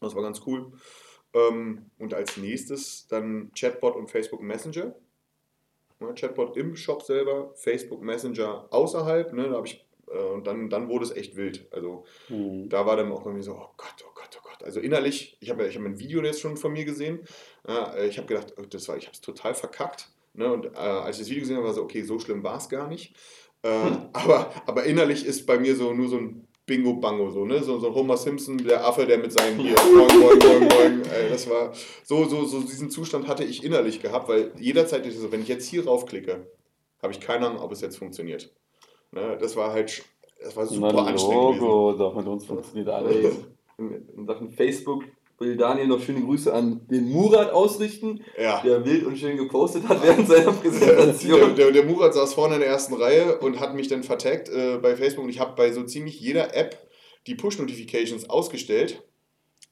Das 0.01 0.15
war 0.15 0.23
ganz 0.23 0.43
cool. 0.47 0.73
Ähm, 1.35 1.91
und 1.99 2.15
als 2.15 2.37
nächstes 2.37 3.07
dann 3.09 3.51
Chatbot 3.59 3.97
und 3.97 4.11
Facebook 4.11 4.41
Messenger. 4.41 4.95
Ja, 6.01 6.13
Chatbot 6.13 6.57
im 6.57 6.77
Shop 6.77 7.03
selber, 7.03 7.51
Facebook 7.55 8.03
Messenger 8.03 8.67
außerhalb. 8.71 9.33
Ne, 9.33 9.49
da 9.49 9.57
habe 9.57 9.67
ich, 9.67 9.85
äh, 10.09 10.19
und 10.19 10.47
dann, 10.47 10.71
dann 10.71 10.89
wurde 10.89 11.05
es 11.05 11.11
echt 11.11 11.37
wild. 11.37 11.67
Also 11.73 12.05
Hm. 12.29 12.69
da 12.69 12.87
war 12.87 12.97
dann 12.97 13.11
auch 13.13 13.25
irgendwie 13.27 13.45
so, 13.45 13.53
oh 13.53 13.71
Gott, 13.77 14.05
oh 14.07 14.13
Gott, 14.15 14.39
oh 14.39 14.43
Gott. 14.43 14.63
Also 14.65 14.81
innerlich, 14.81 15.37
ich 15.41 15.51
habe 15.51 15.67
ich 15.67 15.77
hab 15.77 15.85
ein 15.85 15.99
Video 15.99 16.23
jetzt 16.23 16.41
schon 16.41 16.57
von 16.57 16.73
mir 16.73 16.85
gesehen. 16.85 17.21
Äh, 17.67 18.07
ich 18.09 18.19
habe 18.19 18.29
gedacht, 18.29 18.55
oh, 18.59 18.63
das 18.63 18.89
war, 18.89 18.97
ich 18.97 19.05
habe 19.05 19.15
es 19.15 19.21
total 19.21 19.55
verkackt. 19.55 20.09
Ne? 20.35 20.53
Und 20.53 20.67
äh, 20.67 20.79
als 20.79 21.17
ich 21.17 21.23
das 21.23 21.31
Video 21.31 21.43
gesehen 21.43 21.57
habe, 21.57 21.67
war 21.67 21.75
so, 21.75 21.83
okay, 21.83 22.03
so 22.03 22.19
schlimm 22.19 22.43
war 22.43 22.59
es 22.59 22.69
gar 22.69 22.89
nicht. 22.89 23.15
Äh, 23.63 23.69
aber, 24.13 24.53
aber 24.67 24.85
innerlich 24.85 25.27
ist 25.27 25.47
bei 25.47 25.59
mir 25.59 25.75
so 25.75 25.93
nur 25.93 26.09
so 26.09 26.17
ein 26.19 26.48
Bingo-Bango, 26.69 27.31
so, 27.31 27.45
ne? 27.45 27.61
So, 27.65 27.79
so 27.81 27.93
Homer 27.93 28.17
Simpson, 28.17 28.59
der 28.59 28.87
Affe, 28.87 29.05
der 29.07 29.19
mit 29.19 29.33
seinen 29.33 29.59
hier, 29.59 29.75
boing, 29.75 30.21
boing, 30.21 30.39
boing, 30.39 30.69
boing. 30.69 31.03
Ey, 31.13 31.29
das 31.31 31.51
war, 31.51 31.73
so, 32.05 32.25
so, 32.27 32.45
so 32.45 32.61
diesen 32.61 32.91
Zustand 32.91 33.27
hatte 33.27 33.43
ich 33.43 33.65
innerlich 33.65 34.01
gehabt, 34.01 34.29
weil 34.29 34.53
jederzeit, 34.57 35.05
ist 35.07 35.17
es 35.17 35.23
so, 35.23 35.33
wenn 35.33 35.43
ich 35.43 35.49
jetzt 35.49 35.67
hier 35.67 35.85
raufklicke, 35.87 36.47
habe 37.03 37.13
ich 37.13 37.21
keine 37.21 37.47
Ahnung, 37.47 37.63
ob 37.63 37.73
es 37.73 37.81
jetzt 37.81 37.99
funktioniert. 37.99 38.53
Ne? 39.11 39.37
Das 39.41 39.57
war 39.57 39.73
halt, 39.73 40.05
das 40.41 40.57
war 40.57 40.67
super 40.67 40.93
Na, 40.93 41.07
anstrengend 41.07 41.59
gewesen. 41.59 41.67
Logo, 41.67 41.93
doch 41.99 42.15
mit 42.15 42.27
uns 42.27 42.45
funktioniert 42.45 42.89
alles. 42.89 43.37
In, 43.79 44.09
in 44.17 44.27
Sachen 44.27 44.51
Facebook 44.51 45.05
will 45.39 45.57
Daniel 45.57 45.87
noch 45.87 46.01
schöne 46.03 46.21
Grüße 46.23 46.53
an 46.53 46.87
den 46.91 47.11
Murat 47.11 47.51
ausrichten, 47.53 48.25
Ja. 48.41 48.61
der 48.65 48.85
wild 48.85 49.05
und 49.07 49.17
schön 49.19 49.37
gepostet 49.37 49.89
hat 49.89 50.03
während 50.03 50.27
seiner 50.29 50.45
Der, 50.53 50.53
Präsentation. 50.53 51.55
der, 51.57 51.71
der 51.71 51.85
Murat 51.85 52.15
saß 52.15 52.35
vorne 52.35 52.55
in 52.55 52.61
der 52.61 52.69
ersten 52.71 52.95
Reihe 52.95 53.39
und 53.39 53.61
hat 53.61 53.75
mich 53.75 53.89
dann 53.89 54.03
vertaggt 54.03 54.49
äh, 54.49 54.79
bei 54.79 54.97
Facebook 54.97 55.25
und 55.25 55.31
ich 55.31 55.39
habe 55.41 55.55
bei 55.57 55.71
so 55.73 55.83
ziemlich 55.85 56.21
jeder 56.21 56.55
App 56.57 56.77
die 57.27 57.35
Push-Notifications 57.35 58.29
ausgestellt. 58.31 59.03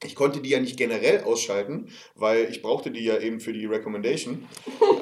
Ich 0.04 0.14
konnte 0.14 0.40
die 0.40 0.50
ja 0.50 0.60
nicht 0.60 0.76
generell 0.76 1.24
ausschalten, 1.24 1.88
weil 2.14 2.48
ich 2.50 2.60
brauchte 2.60 2.90
die 2.90 3.04
ja 3.04 3.18
eben 3.18 3.40
für 3.40 3.52
die 3.52 3.64
Recommendation. 3.64 4.46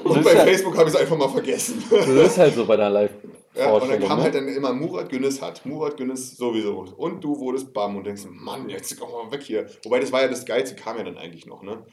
Und 0.04 0.22
bei 0.22 0.34
ja- 0.34 0.44
Facebook 0.44 0.76
habe 0.76 0.88
ich 0.88 0.94
es 0.94 1.00
einfach 1.00 1.16
mal 1.16 1.28
vergessen. 1.28 1.82
Das 1.90 2.06
ist 2.08 2.38
halt 2.38 2.54
so 2.54 2.64
bei 2.64 2.74
einer 2.74 2.90
live 2.90 3.10
Ja, 3.56 3.72
und 3.72 3.88
dann 3.90 4.00
kam 4.00 4.18
ne? 4.18 4.24
halt 4.24 4.34
dann 4.36 4.46
immer 4.46 4.72
Murat 4.72 5.08
Günnis 5.08 5.42
hat. 5.42 5.66
Murat 5.66 5.96
Günnis 5.96 6.36
sowieso. 6.36 6.86
Und 6.96 7.24
du 7.24 7.36
wurdest 7.38 7.72
bam 7.72 7.96
und 7.96 8.04
denkst, 8.04 8.22
Mann, 8.28 8.68
jetzt 8.68 8.98
komm 8.98 9.10
mal 9.10 9.32
weg 9.32 9.42
hier. 9.42 9.66
Wobei 9.82 9.98
das 9.98 10.12
war 10.12 10.22
ja 10.22 10.28
das 10.28 10.44
Geilste, 10.44 10.76
kam 10.76 10.96
ja 10.96 11.02
dann 11.02 11.18
eigentlich 11.18 11.46
noch, 11.46 11.62
ne? 11.62 11.84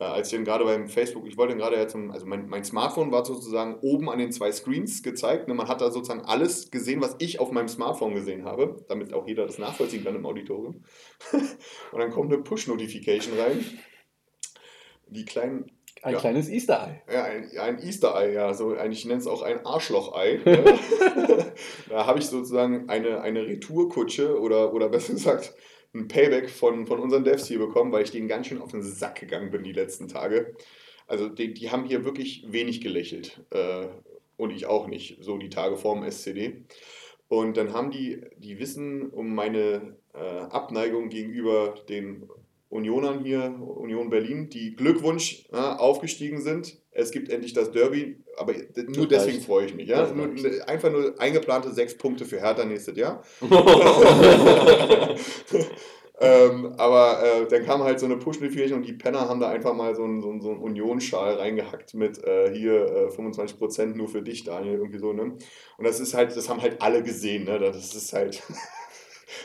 Äh, 0.00 0.04
als 0.04 0.28
ich 0.32 0.34
dann 0.38 0.46
gerade 0.46 0.64
beim 0.64 0.88
Facebook, 0.88 1.26
ich 1.26 1.36
wollte 1.36 1.54
gerade 1.56 1.76
ja 1.76 1.86
zum, 1.86 2.10
also 2.10 2.24
mein, 2.24 2.48
mein 2.48 2.64
Smartphone 2.64 3.12
war 3.12 3.24
sozusagen 3.24 3.78
oben 3.82 4.08
an 4.08 4.18
den 4.18 4.32
zwei 4.32 4.50
Screens 4.50 5.02
gezeigt. 5.02 5.46
Ne? 5.46 5.54
Man 5.54 5.68
hat 5.68 5.82
da 5.82 5.90
sozusagen 5.90 6.22
alles 6.22 6.70
gesehen, 6.70 7.02
was 7.02 7.16
ich 7.18 7.38
auf 7.38 7.52
meinem 7.52 7.68
Smartphone 7.68 8.14
gesehen 8.14 8.44
habe, 8.46 8.84
damit 8.88 9.12
auch 9.12 9.28
jeder 9.28 9.46
das 9.46 9.58
nachvollziehen 9.58 10.02
kann 10.02 10.16
im 10.16 10.24
Auditorium. 10.24 10.84
und 11.92 11.98
dann 11.98 12.10
kommt 12.10 12.32
eine 12.32 12.42
Push-Notification 12.42 13.38
rein. 13.38 13.62
Die 15.08 15.26
kleinen 15.26 15.70
Ein 16.02 16.14
Ja. 16.14 16.18
kleines 16.18 16.48
Easter 16.48 16.80
Eye. 17.06 17.12
ja, 17.12 17.24
ein, 17.24 17.50
ein 17.58 17.78
Easter-Ei, 17.82 18.32
ja. 18.32 18.54
So, 18.54 18.74
ich 18.74 19.04
nenne 19.04 19.20
es 19.20 19.26
auch 19.26 19.42
ein 19.42 19.66
Arschloch-Ei. 19.66 20.40
ne? 20.46 20.64
da 21.90 22.06
habe 22.06 22.20
ich 22.20 22.26
sozusagen 22.26 22.88
eine, 22.88 23.20
eine 23.20 23.44
Retourkutsche 23.44 24.40
oder, 24.40 24.72
oder 24.72 24.88
besser 24.88 25.12
gesagt 25.12 25.52
ein 25.94 26.08
Payback 26.08 26.50
von, 26.50 26.86
von 26.86 27.00
unseren 27.00 27.24
Devs 27.24 27.46
hier 27.46 27.58
bekommen, 27.58 27.92
weil 27.92 28.04
ich 28.04 28.10
denen 28.10 28.28
ganz 28.28 28.46
schön 28.46 28.60
auf 28.60 28.70
den 28.70 28.82
Sack 28.82 29.20
gegangen 29.20 29.50
bin 29.50 29.64
die 29.64 29.72
letzten 29.72 30.08
Tage. 30.08 30.54
Also 31.06 31.28
die, 31.28 31.52
die 31.54 31.70
haben 31.70 31.84
hier 31.84 32.04
wirklich 32.04 32.44
wenig 32.48 32.80
gelächelt. 32.80 33.42
Äh, 33.50 33.88
und 34.36 34.52
ich 34.52 34.66
auch 34.66 34.86
nicht, 34.86 35.22
so 35.22 35.36
die 35.36 35.50
Tage 35.50 35.76
vorm 35.76 36.02
SCD. 36.02 36.64
Und 37.28 37.56
dann 37.56 37.72
haben 37.72 37.90
die, 37.90 38.22
die 38.38 38.58
wissen 38.58 39.10
um 39.10 39.34
meine 39.34 39.96
äh, 40.14 40.18
Abneigung 40.18 41.10
gegenüber 41.10 41.74
den 41.88 42.28
Unionern 42.70 43.24
hier, 43.24 43.52
Union 43.60 44.08
Berlin, 44.10 44.48
die 44.48 44.76
Glückwunsch 44.76 45.44
äh, 45.52 45.56
aufgestiegen 45.56 46.40
sind. 46.40 46.78
Es 46.92 47.10
gibt 47.10 47.28
endlich 47.28 47.52
das 47.52 47.72
Derby, 47.72 48.16
aber 48.36 48.52
nur 48.52 49.08
Das 49.08 49.24
deswegen 49.24 49.38
reicht. 49.38 49.46
freue 49.46 49.66
ich 49.66 49.74
mich. 49.74 49.88
Ja? 49.88 50.06
Nur, 50.12 50.28
reicht. 50.28 50.68
einfach 50.68 50.90
nur 50.90 51.20
eingeplante 51.20 51.72
sechs 51.72 51.98
Punkte 51.98 52.24
für 52.24 52.40
Hertha 52.40 52.64
nächstes 52.64 52.96
Jahr. 52.96 53.24
ähm, 56.20 56.74
aber 56.78 57.22
äh, 57.24 57.48
dann 57.48 57.64
kam 57.64 57.82
halt 57.82 57.98
so 57.98 58.06
eine 58.06 58.18
Push-Notification 58.18 58.78
und 58.78 58.86
die 58.86 58.92
Penner 58.92 59.28
haben 59.28 59.40
da 59.40 59.48
einfach 59.48 59.74
mal 59.74 59.96
so 59.96 60.04
einen, 60.04 60.20
so 60.20 60.30
einen, 60.30 60.40
so 60.40 60.50
einen 60.50 60.60
Union-Schal 60.60 61.34
reingehackt 61.34 61.94
mit 61.94 62.22
äh, 62.22 62.54
hier 62.54 62.84
äh, 62.84 63.08
25% 63.08 63.96
nur 63.96 64.06
für 64.06 64.22
dich, 64.22 64.44
Daniel, 64.44 64.74
irgendwie 64.74 65.00
so, 65.00 65.12
ne? 65.12 65.22
Und 65.24 65.84
das 65.84 65.98
ist 65.98 66.14
halt, 66.14 66.36
das 66.36 66.48
haben 66.48 66.62
halt 66.62 66.80
alle 66.82 67.02
gesehen, 67.02 67.44
ne? 67.44 67.58
Das 67.58 67.94
ist 67.96 68.12
halt. 68.12 68.44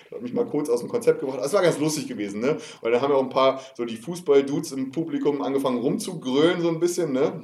Das 0.04 0.18
hat 0.18 0.22
mich 0.22 0.34
mal 0.34 0.46
kurz 0.46 0.70
aus 0.70 0.80
dem 0.80 0.90
Konzept 0.90 1.20
gebracht. 1.20 1.40
Das 1.42 1.54
war 1.54 1.62
ganz 1.62 1.80
lustig 1.80 2.08
gewesen, 2.08 2.42
ne? 2.42 2.58
Weil 2.82 2.92
da 2.92 3.02
haben 3.02 3.12
ja 3.12 3.18
auch 3.18 3.24
ein 3.24 3.30
paar, 3.30 3.62
so 3.76 3.86
die 3.86 3.98
Fußball-Dudes 3.98 4.72
im 4.72 4.92
Publikum 4.92 5.42
angefangen 5.42 5.80
rumzugrölen, 5.80 6.62
so 6.62 6.70
ein 6.70 6.80
bisschen, 6.80 7.12
ne? 7.12 7.42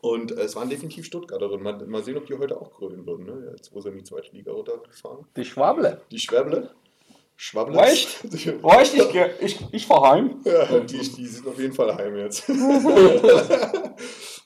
Und 0.00 0.32
äh, 0.32 0.42
es 0.42 0.56
waren 0.56 0.70
definitiv 0.70 1.04
Stuttgarterinnen. 1.04 1.62
Mal, 1.62 1.86
mal 1.86 2.04
sehen, 2.04 2.16
ob 2.16 2.26
die 2.26 2.34
heute 2.34 2.60
auch 2.60 2.72
grölen 2.72 3.06
würden, 3.06 3.26
ne? 3.26 3.52
Jetzt, 3.56 3.74
wo 3.74 3.80
sie 3.80 3.88
in 3.88 3.98
die 3.98 4.04
zweite 4.04 4.32
Liga 4.32 4.52
runtergefahren. 4.52 5.26
Die 5.36 5.44
Schwable. 5.44 6.00
Die 6.10 6.18
Schwäble. 6.18 6.70
Schwabble. 7.40 7.78
Echt? 7.78 8.24
Reicht, 8.64 8.94
ich, 8.94 9.14
ich, 9.40 9.60
ich 9.70 9.86
fahr 9.86 10.10
heim. 10.10 10.40
Ja, 10.44 10.80
die, 10.80 10.98
die 10.98 11.26
sind 11.26 11.46
auf 11.46 11.56
jeden 11.56 11.72
Fall 11.72 11.94
heim 11.94 12.16
jetzt. 12.16 12.48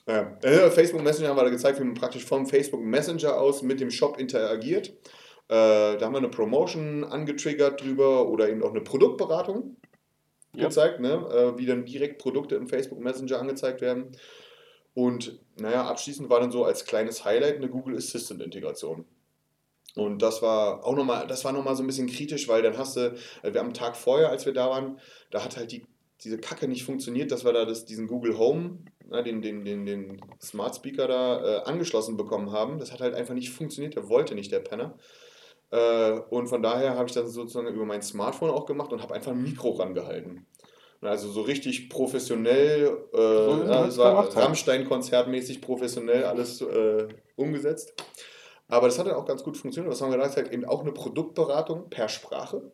ja. 0.07 0.27
Äh, 0.43 0.69
Facebook 0.69 1.01
Messenger 1.01 1.29
haben 1.29 1.37
wir 1.37 1.43
da 1.43 1.49
gezeigt, 1.49 1.79
wie 1.79 1.83
man 1.83 1.95
praktisch 1.95 2.23
vom 2.23 2.45
Facebook 2.45 2.83
Messenger 2.83 3.35
aus 3.35 3.63
mit 3.63 3.79
dem 3.79 3.89
Shop 3.89 4.19
interagiert. 4.19 4.93
Äh, 5.49 5.97
da 5.97 5.99
haben 6.01 6.13
wir 6.13 6.19
eine 6.19 6.29
Promotion 6.29 7.03
angetriggert 7.03 7.81
drüber 7.81 8.29
oder 8.29 8.49
eben 8.49 8.63
auch 8.63 8.71
eine 8.71 8.81
Produktberatung 8.81 9.77
Ja. 10.55 10.65
gezeigt, 10.67 10.99
ne? 10.99 11.13
äh, 11.31 11.57
wie 11.57 11.65
dann 11.65 11.85
direkt 11.85 12.19
Produkte 12.21 12.55
im 12.55 12.67
Facebook 12.67 12.99
Messenger 12.99 13.39
angezeigt 13.39 13.81
werden. 13.81 14.15
Und 14.93 15.39
naja, 15.59 15.85
abschließend 15.85 16.29
war 16.29 16.39
dann 16.39 16.51
so 16.51 16.63
als 16.65 16.85
kleines 16.85 17.25
Highlight 17.25 17.57
eine 17.57 17.69
Google 17.69 17.97
Assistant 17.97 18.41
Integration. 18.41 19.05
Und 19.95 20.21
das 20.21 20.41
war 20.41 20.85
auch 20.85 20.95
nochmal, 20.95 21.27
das 21.27 21.45
war 21.45 21.51
nochmal 21.51 21.75
so 21.75 21.83
ein 21.83 21.87
bisschen 21.87 22.07
kritisch, 22.07 22.47
weil 22.47 22.61
dann 22.63 22.77
hast 22.77 22.95
du, 22.97 23.15
also 23.41 23.53
wir 23.53 23.61
am 23.61 23.73
Tag 23.73 23.95
vorher, 23.95 24.29
als 24.29 24.45
wir 24.45 24.53
da 24.53 24.69
waren, 24.69 24.99
da 25.29 25.43
hat 25.43 25.57
halt 25.57 25.71
die, 25.71 25.85
diese 26.23 26.39
Kacke 26.39 26.67
nicht 26.67 26.83
funktioniert, 26.83 27.31
dass 27.31 27.43
wir 27.45 27.53
da 27.53 27.65
das, 27.65 27.85
diesen 27.85 28.07
Google 28.07 28.37
Home, 28.37 28.79
na, 29.07 29.21
den, 29.21 29.41
den, 29.41 29.65
den, 29.65 29.85
den 29.85 30.21
Smart 30.41 30.75
Speaker 30.75 31.07
da 31.07 31.43
äh, 31.43 31.63
angeschlossen 31.65 32.17
bekommen 32.17 32.51
haben. 32.51 32.79
Das 32.79 32.91
hat 32.91 33.01
halt 33.01 33.13
einfach 33.13 33.35
nicht 33.35 33.51
funktioniert, 33.51 33.95
der 33.95 34.09
wollte 34.09 34.33
nicht, 34.33 34.51
der 34.51 34.61
Penner. 34.61 34.97
Äh, 35.73 36.19
und 36.29 36.47
von 36.47 36.61
daher 36.61 36.95
habe 36.95 37.07
ich 37.07 37.15
das 37.15 37.33
sozusagen 37.33 37.67
über 37.67 37.85
mein 37.85 38.03
Smartphone 38.03 38.51
auch 38.51 38.67
gemacht 38.67 38.93
und 38.93 39.01
habe 39.01 39.15
einfach 39.15 39.31
ein 39.31 39.41
Mikro 39.41 39.71
rangehalten. 39.71 40.45
Also 41.01 41.29
so 41.31 41.41
richtig 41.41 41.89
professionell, 41.89 42.95
äh, 43.11 43.17
wie 43.17 43.67
ja, 43.67 43.97
war. 43.97 44.37
Rammstein-Konzertmäßig 44.37 45.61
professionell 45.61 46.25
alles 46.25 46.61
äh, 46.61 47.07
umgesetzt. 47.35 47.93
Aber 48.67 48.87
das 48.87 48.99
hat 48.99 49.07
dann 49.07 49.15
auch 49.15 49.25
ganz 49.25 49.43
gut 49.43 49.57
funktioniert. 49.57 49.91
Was 49.91 50.01
haben 50.01 50.11
wir 50.11 50.19
gesagt? 50.19 50.53
Eben 50.53 50.63
auch 50.63 50.81
eine 50.81 50.91
Produktberatung 50.91 51.89
per 51.89 52.07
Sprache. 52.07 52.71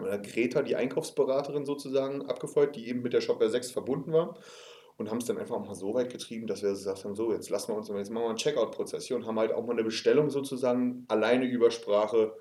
Oder 0.00 0.18
Greta, 0.18 0.62
die 0.62 0.76
Einkaufsberaterin 0.76 1.66
sozusagen, 1.66 2.26
abgefeuert, 2.26 2.74
die 2.76 2.88
eben 2.88 3.02
mit 3.02 3.12
der 3.12 3.20
Shopware 3.20 3.50
6 3.50 3.72
verbunden 3.72 4.14
war. 4.14 4.38
Und 5.00 5.10
haben 5.10 5.16
es 5.16 5.24
dann 5.24 5.38
einfach 5.38 5.56
auch 5.56 5.64
mal 5.64 5.74
so 5.74 5.94
weit 5.94 6.12
getrieben, 6.12 6.46
dass 6.46 6.60
wir 6.62 6.68
gesagt 6.68 7.06
haben, 7.06 7.14
so, 7.14 7.32
jetzt 7.32 7.48
lassen 7.48 7.72
wir 7.72 7.76
uns, 7.78 7.88
jetzt 7.88 8.10
machen 8.10 8.24
wir 8.24 8.28
einen 8.28 8.36
Checkout-Prozess 8.36 9.06
hier 9.06 9.16
und 9.16 9.24
haben 9.24 9.38
halt 9.38 9.50
auch 9.50 9.64
mal 9.64 9.72
eine 9.72 9.82
Bestellung 9.82 10.28
sozusagen 10.28 11.06
alleine 11.08 11.46
über 11.46 11.70
Sprache 11.70 12.34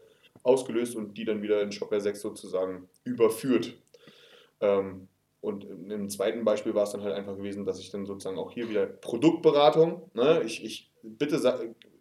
ausgelöst 0.44 0.98
und 0.98 1.18
die 1.18 1.24
dann 1.24 1.42
wieder 1.42 1.62
in 1.62 1.72
Shopware 1.72 2.02
6 2.02 2.20
sozusagen 2.20 2.90
überführt. 3.06 3.78
Ähm, 4.60 5.08
und 5.40 5.64
im 5.64 6.10
zweiten 6.10 6.44
Beispiel 6.44 6.76
war 6.76 6.84
es 6.84 6.92
dann 6.92 7.02
halt 7.02 7.16
einfach 7.16 7.38
gewesen, 7.38 7.64
dass 7.64 7.80
ich 7.80 7.92
dann 7.92 8.06
sozusagen 8.06 8.38
auch 8.38 8.52
hier 8.52 8.70
wieder 8.70 8.88
Produktberatung, 8.88 10.12
ne? 10.14 10.44
ich, 10.44 10.62
ich 10.66 10.92
bitte 11.02 11.38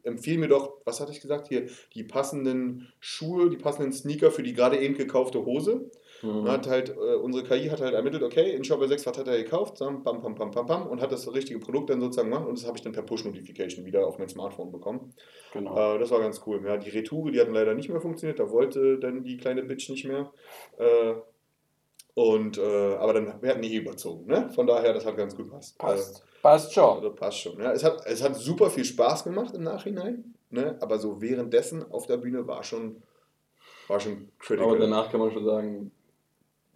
empfehle 0.02 0.38
mir 0.38 0.48
doch, 0.48 0.78
was 0.84 0.98
hatte 0.98 1.12
ich 1.12 1.20
gesagt, 1.20 1.46
hier 1.46 1.68
die 1.94 2.02
passenden 2.02 2.92
Schuhe, 2.98 3.48
die 3.48 3.58
passenden 3.58 3.92
Sneaker 3.92 4.32
für 4.32 4.42
die 4.42 4.54
gerade 4.54 4.78
eben 4.78 4.96
gekaufte 4.96 5.44
Hose. 5.44 5.88
Mhm. 6.22 6.48
Hat 6.48 6.66
halt, 6.66 6.90
äh, 6.90 7.14
unsere 7.14 7.44
KI 7.44 7.68
hat 7.68 7.80
halt 7.80 7.94
ermittelt, 7.94 8.22
okay, 8.22 8.52
in 8.54 8.64
Shopware 8.64 8.88
6, 8.88 9.06
was 9.06 9.18
hat 9.18 9.28
er 9.28 9.36
gekauft? 9.38 9.78
Bam, 9.78 10.02
bam, 10.02 10.20
bam, 10.20 10.50
bam, 10.50 10.66
bam, 10.66 10.86
und 10.86 11.00
hat 11.00 11.12
das 11.12 11.32
richtige 11.32 11.60
Produkt 11.60 11.90
dann 11.90 12.00
sozusagen 12.00 12.30
gemacht 12.30 12.46
und 12.46 12.58
das 12.58 12.66
habe 12.66 12.76
ich 12.76 12.82
dann 12.82 12.92
per 12.92 13.02
Push-Notification 13.02 13.84
wieder 13.84 14.06
auf 14.06 14.18
mein 14.18 14.28
Smartphone 14.28 14.72
bekommen. 14.72 15.14
Genau. 15.52 15.94
Äh, 15.94 15.98
das 15.98 16.10
war 16.10 16.20
ganz 16.20 16.42
cool. 16.46 16.60
Ja, 16.64 16.76
die 16.76 16.90
Retoure, 16.90 17.30
die 17.30 17.40
hatten 17.40 17.54
leider 17.54 17.74
nicht 17.74 17.88
mehr 17.88 18.00
funktioniert, 18.00 18.40
da 18.40 18.50
wollte 18.50 18.98
dann 18.98 19.22
die 19.22 19.36
kleine 19.36 19.62
Bitch 19.62 19.88
nicht 19.90 20.06
mehr. 20.06 20.32
Äh, 20.78 21.14
und, 22.14 22.58
äh, 22.58 22.96
aber 22.96 23.14
dann, 23.14 23.40
wir 23.40 23.50
hatten 23.50 23.60
nie 23.60 23.76
überzogen, 23.76 24.26
ne? 24.26 24.50
Von 24.52 24.66
daher, 24.66 24.92
das 24.92 25.06
hat 25.06 25.16
ganz 25.16 25.36
gut 25.36 25.50
passt. 25.50 25.78
Passt. 25.78 26.18
Äh, 26.18 26.42
passt 26.42 26.72
schon. 26.72 26.96
Also 26.96 27.10
passt 27.14 27.38
schon. 27.38 27.60
Ja, 27.60 27.72
es, 27.72 27.84
hat, 27.84 28.04
es 28.06 28.24
hat 28.24 28.34
super 28.34 28.70
viel 28.70 28.84
Spaß 28.84 29.22
gemacht 29.22 29.54
im 29.54 29.62
Nachhinein, 29.62 30.34
ne? 30.50 30.76
aber 30.80 30.98
so 30.98 31.20
währenddessen 31.20 31.88
auf 31.92 32.08
der 32.08 32.16
Bühne 32.16 32.48
war 32.48 32.64
schon, 32.64 33.02
war 33.86 34.00
schon 34.00 34.30
critical. 34.40 34.68
Aber 34.68 34.78
danach 34.80 35.12
kann 35.12 35.20
man 35.20 35.30
schon 35.30 35.44
sagen, 35.44 35.92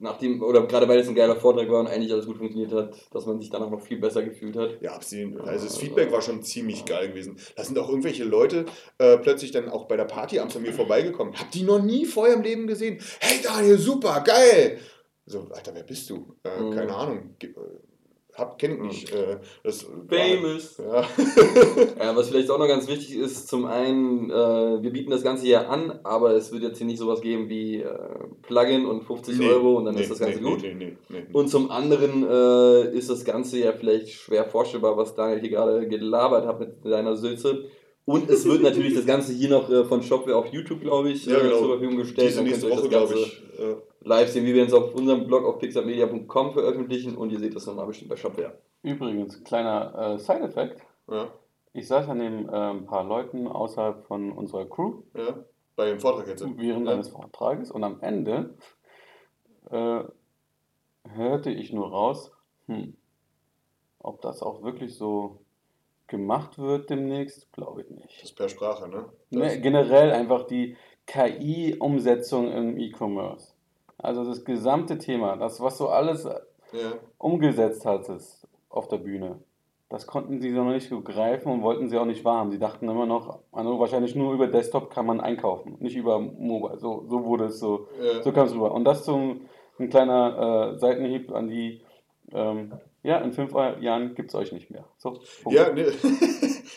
nachdem, 0.03 0.43
oder 0.43 0.67
gerade 0.67 0.89
weil 0.89 0.99
es 0.99 1.09
ein 1.09 1.15
geiler 1.15 1.37
Vortrag 1.37 1.71
war 1.71 1.81
und 1.81 1.87
eigentlich 1.87 2.13
alles 2.13 2.27
gut 2.27 2.37
funktioniert 2.37 2.73
hat, 2.73 2.95
dass 3.13 3.25
man 3.27 3.41
sich 3.41 3.51
danach 3.51 3.71
noch 3.71 3.81
viel 3.81 3.99
besser 3.99 4.23
gefühlt 4.23 4.57
hat. 4.57 4.83
Ja, 4.83 4.93
absolut. 4.93 5.41
Also 5.41 5.67
das 5.67 5.79
Feedback 5.79 6.11
war 6.13 6.21
schon 6.21 6.43
ziemlich 6.43 6.85
geil 6.85 7.09
gewesen. 7.09 7.39
Da 7.57 7.65
sind 7.65 7.79
auch 7.79 7.89
irgendwelche 7.89 8.25
Leute 8.25 8.67
äh, 8.99 9.17
plötzlich 9.19 9.53
dann 9.53 9.69
auch 9.69 9.87
bei 9.87 9.97
der 9.97 10.05
Party 10.05 10.39
abends 10.39 10.57
an 10.57 10.63
mir 10.63 10.73
vorbeigekommen. 10.73 11.35
Hab 11.35 11.51
die 11.53 11.63
noch 11.63 11.81
nie 11.81 12.05
vorher 12.05 12.35
im 12.35 12.43
Leben 12.43 12.67
gesehen. 12.67 12.99
Hey 13.21 13.41
Daniel, 13.43 13.79
super, 13.79 14.23
geil! 14.25 14.79
So, 15.25 15.49
Alter, 15.53 15.75
wer 15.75 15.85
bist 15.85 16.11
du? 16.11 16.37
Äh, 16.43 16.61
mhm. 16.61 16.71
Keine 16.73 16.95
Ahnung. 16.95 17.37
Äh, 18.35 18.39
hab, 18.39 18.59
kenn 18.59 18.73
ich 18.73 18.81
nicht. 18.81 19.13
Äh, 19.13 19.39
das, 19.63 19.87
Famous. 20.09 20.79
Ja. 20.79 21.03
ja. 22.05 22.17
was 22.17 22.29
vielleicht 22.29 22.51
auch 22.51 22.59
noch 22.59 22.69
ganz 22.69 22.89
wichtig 22.89 23.17
ist, 23.17 23.49
zum 23.49 23.67
einen, 23.67 24.31
äh, 24.31 24.83
wir 24.83 24.91
bieten 24.91 25.11
das 25.11 25.23
Ganze 25.23 25.45
hier 25.45 25.69
an, 25.69 26.01
aber 26.03 26.33
es 26.33 26.53
wird 26.53 26.63
jetzt 26.63 26.79
hier 26.79 26.87
nicht 26.87 26.99
sowas 26.99 27.21
geben 27.21 27.49
wie 27.49 27.83
äh, 27.83 27.99
Plugin 28.43 28.87
und 28.87 29.05
50 29.05 29.39
nee, 29.39 29.49
Euro 29.49 29.77
und 29.77 29.85
dann 29.85 29.95
nee, 29.95 30.03
ist 30.03 30.11
das 30.11 30.19
Ganze 30.19 30.41
nee, 30.41 30.49
gut. 30.49 30.65
Und 31.33 31.49
zum 31.49 31.71
anderen 31.71 32.27
äh, 32.29 32.97
ist 32.97 33.11
das 33.11 33.25
Ganze 33.25 33.59
ja 33.59 33.73
vielleicht 33.73 34.11
schwer 34.11 34.45
vorstellbar, 34.45 34.97
was 34.97 35.15
Daniel 35.15 35.41
hier 35.41 35.51
gerade 35.51 35.87
gelabert 35.89 36.47
hat 36.47 36.61
mit 36.61 36.83
seiner 36.85 37.17
Sülze. 37.17 37.67
Und 38.05 38.29
es 38.31 38.45
wird 38.45 38.63
natürlich 38.63 38.95
das 38.95 39.07
Ganze 39.07 39.33
hier 39.33 39.51
noch 39.51 39.71
äh, 39.71 39.85
von 39.85 40.03
Shopware 40.03 40.37
auf 40.37 40.47
YouTube, 40.47 40.81
glaube 40.81 41.11
ich, 41.11 41.27
ja, 41.27 41.39
genau. 41.39 41.59
zur 41.59 41.69
Verfügung 41.69 41.99
gestellt. 41.99 42.31
Diese 42.31 42.43
nächste 42.43 42.69
Woche, 42.69 42.89
glaube 42.89 43.15
ich. 43.15 43.43
Äh, 43.59 43.77
live 44.05 44.29
sehen, 44.29 44.45
wie 44.47 44.55
wir 44.55 44.63
uns 44.63 44.73
auf 44.73 44.95
unserem 44.95 45.27
Blog 45.27 45.45
auf 45.45 45.59
pixarmedia.com 45.59 46.53
veröffentlichen 46.53 47.17
und 47.17 47.31
ihr 47.31 47.39
seht 47.39 47.55
das 47.55 47.67
nochmal 47.67 47.87
bestimmt 47.87 48.11
bei 48.11 48.17
Shopware. 48.17 48.59
Übrigens, 48.83 49.43
kleiner 49.45 50.15
äh, 50.15 50.19
Side-Effekt. 50.19 50.83
Ja. 51.11 51.29
Ich 51.73 51.89
saß 51.89 52.07
ja 52.07 52.15
neben 52.15 52.49
äh, 52.49 52.53
ein 52.53 52.87
paar 52.87 53.05
Leuten 53.05 53.47
außerhalb 53.47 54.05
von 54.07 54.33
unserer 54.33 54.67
Crew. 54.67 55.03
Ja, 55.17 55.45
bei 55.77 55.87
dem 55.87 56.01
Vortrag 56.01 56.27
jetzt. 56.29 56.45
Während 56.57 56.87
ja. 56.87 56.93
eines 56.93 57.09
Vortrages 57.09 57.71
und 57.71 57.85
am 57.85 58.01
Ende 58.01 58.55
äh, 59.71 60.03
hörte 61.09 61.51
ich 61.51 61.73
nur 61.73 61.91
raus, 61.91 62.33
hm, 62.67 62.97
ob 63.99 64.21
das 64.21 64.43
auch 64.43 64.63
wirklich 64.63 64.97
so 64.97 65.39
gemacht 66.09 66.59
wird 66.59 66.91
demnächst, 66.91 67.51
glaube 67.53 67.83
ich 67.83 67.91
nicht. 67.91 68.17
Das 68.19 68.31
ist 68.31 68.37
per 68.37 68.49
Sprache, 68.49 68.89
ne? 68.89 69.07
ne 69.31 69.61
generell 69.61 70.11
einfach 70.11 70.47
die 70.47 70.77
KI-Umsetzung 71.07 72.53
im 72.53 72.79
E-Commerce. 72.79 73.52
Also 73.99 74.25
das 74.25 74.45
gesamte 74.45 74.99
Thema, 74.99 75.37
das, 75.37 75.61
was 75.61 75.79
so 75.79 75.89
alles 75.89 76.25
ja. 76.25 76.93
umgesetzt 77.19 77.87
hat 77.87 78.09
ist 78.09 78.47
auf 78.69 78.89
der 78.89 78.99
Bühne, 78.99 79.39
das 79.93 80.07
konnten 80.07 80.41
sie 80.41 80.53
so 80.53 80.65
noch 80.65 80.73
nicht 80.73 80.89
so 80.89 81.03
greifen 81.03 81.53
und 81.53 81.63
wollten 81.63 81.91
sie 81.91 81.99
auch 81.99 82.07
nicht 82.07 82.25
wahrhaben. 82.25 82.51
Sie 82.51 82.59
dachten 82.59 82.89
immer 82.89 83.05
noch, 83.05 83.41
also 83.53 83.79
wahrscheinlich 83.79 84.15
nur 84.15 84.33
über 84.33 84.47
Desktop 84.47 84.89
kann 84.89 85.05
man 85.05 85.21
einkaufen, 85.21 85.77
nicht 85.81 85.97
über 85.97 86.19
Mobile. 86.19 86.79
So, 86.79 87.05
so 87.09 87.27
wurde 87.27 87.45
es 87.45 87.59
so, 87.59 87.89
ja. 88.03 88.23
so 88.23 88.33
kam 88.33 88.47
es 88.47 88.55
rüber. 88.55 88.73
Und 88.73 88.85
das 88.85 89.05
zum 89.05 89.43
ein 89.79 89.91
kleiner 89.91 90.73
äh, 90.73 90.79
Seitenhieb 90.79 91.31
an 91.31 91.49
die, 91.49 91.83
ähm, 92.33 92.73
ja, 93.03 93.19
in 93.19 93.33
fünf 93.33 93.53
Jahren 93.53 94.15
gibt 94.15 94.31
es 94.31 94.35
euch 94.35 94.53
nicht 94.53 94.71
mehr. 94.71 94.85
So, 94.97 95.21
ja, 95.51 95.71
ne. 95.73 95.85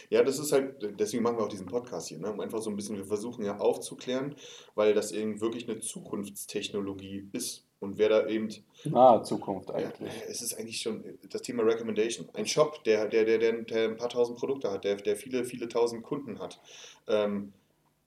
Ja, 0.10 0.24
das 0.24 0.40
ist 0.40 0.52
halt, 0.52 0.76
deswegen 1.00 1.24
machen 1.24 1.38
wir 1.38 1.44
auch 1.44 1.50
diesen 1.50 1.66
Podcast 1.66 2.08
hier, 2.10 2.20
ne? 2.20 2.32
um 2.32 2.40
einfach 2.40 2.62
so 2.62 2.70
ein 2.70 2.76
bisschen, 2.76 2.98
wir 2.98 3.06
versuchen 3.06 3.44
ja 3.46 3.58
aufzuklären, 3.58 4.36
weil 4.76 4.94
das 4.94 5.12
eben 5.12 5.42
wirklich 5.42 5.70
eine 5.70 5.80
Zukunftstechnologie 5.80 7.30
ist. 7.34 7.64
Und 7.80 7.98
wer 7.98 8.10
da 8.10 8.28
eben. 8.28 8.50
Nahe 8.86 9.22
Zukunft 9.24 9.70
eigentlich. 9.70 10.12
Ja, 10.12 10.22
es 10.28 10.42
ist 10.42 10.58
eigentlich 10.58 10.80
schon 10.80 11.04
das 11.30 11.42
Thema 11.42 11.64
Recommendation. 11.64 12.28
Ein 12.34 12.48
Shop, 12.48 12.84
der, 12.86 13.08
der, 13.08 13.26
der, 13.26 13.38
der, 13.38 13.52
der 13.62 13.90
ein 13.90 13.98
paar 13.98 14.10
tausend 14.10 14.40
Produkte 14.40 14.72
hat, 14.72 14.86
der, 14.86 14.96
der 14.96 15.16
viele, 15.16 15.46
viele 15.46 15.68
tausend 15.68 16.02
Kunden 16.02 16.40
hat. 16.40 16.60
Ähm, 17.08 17.54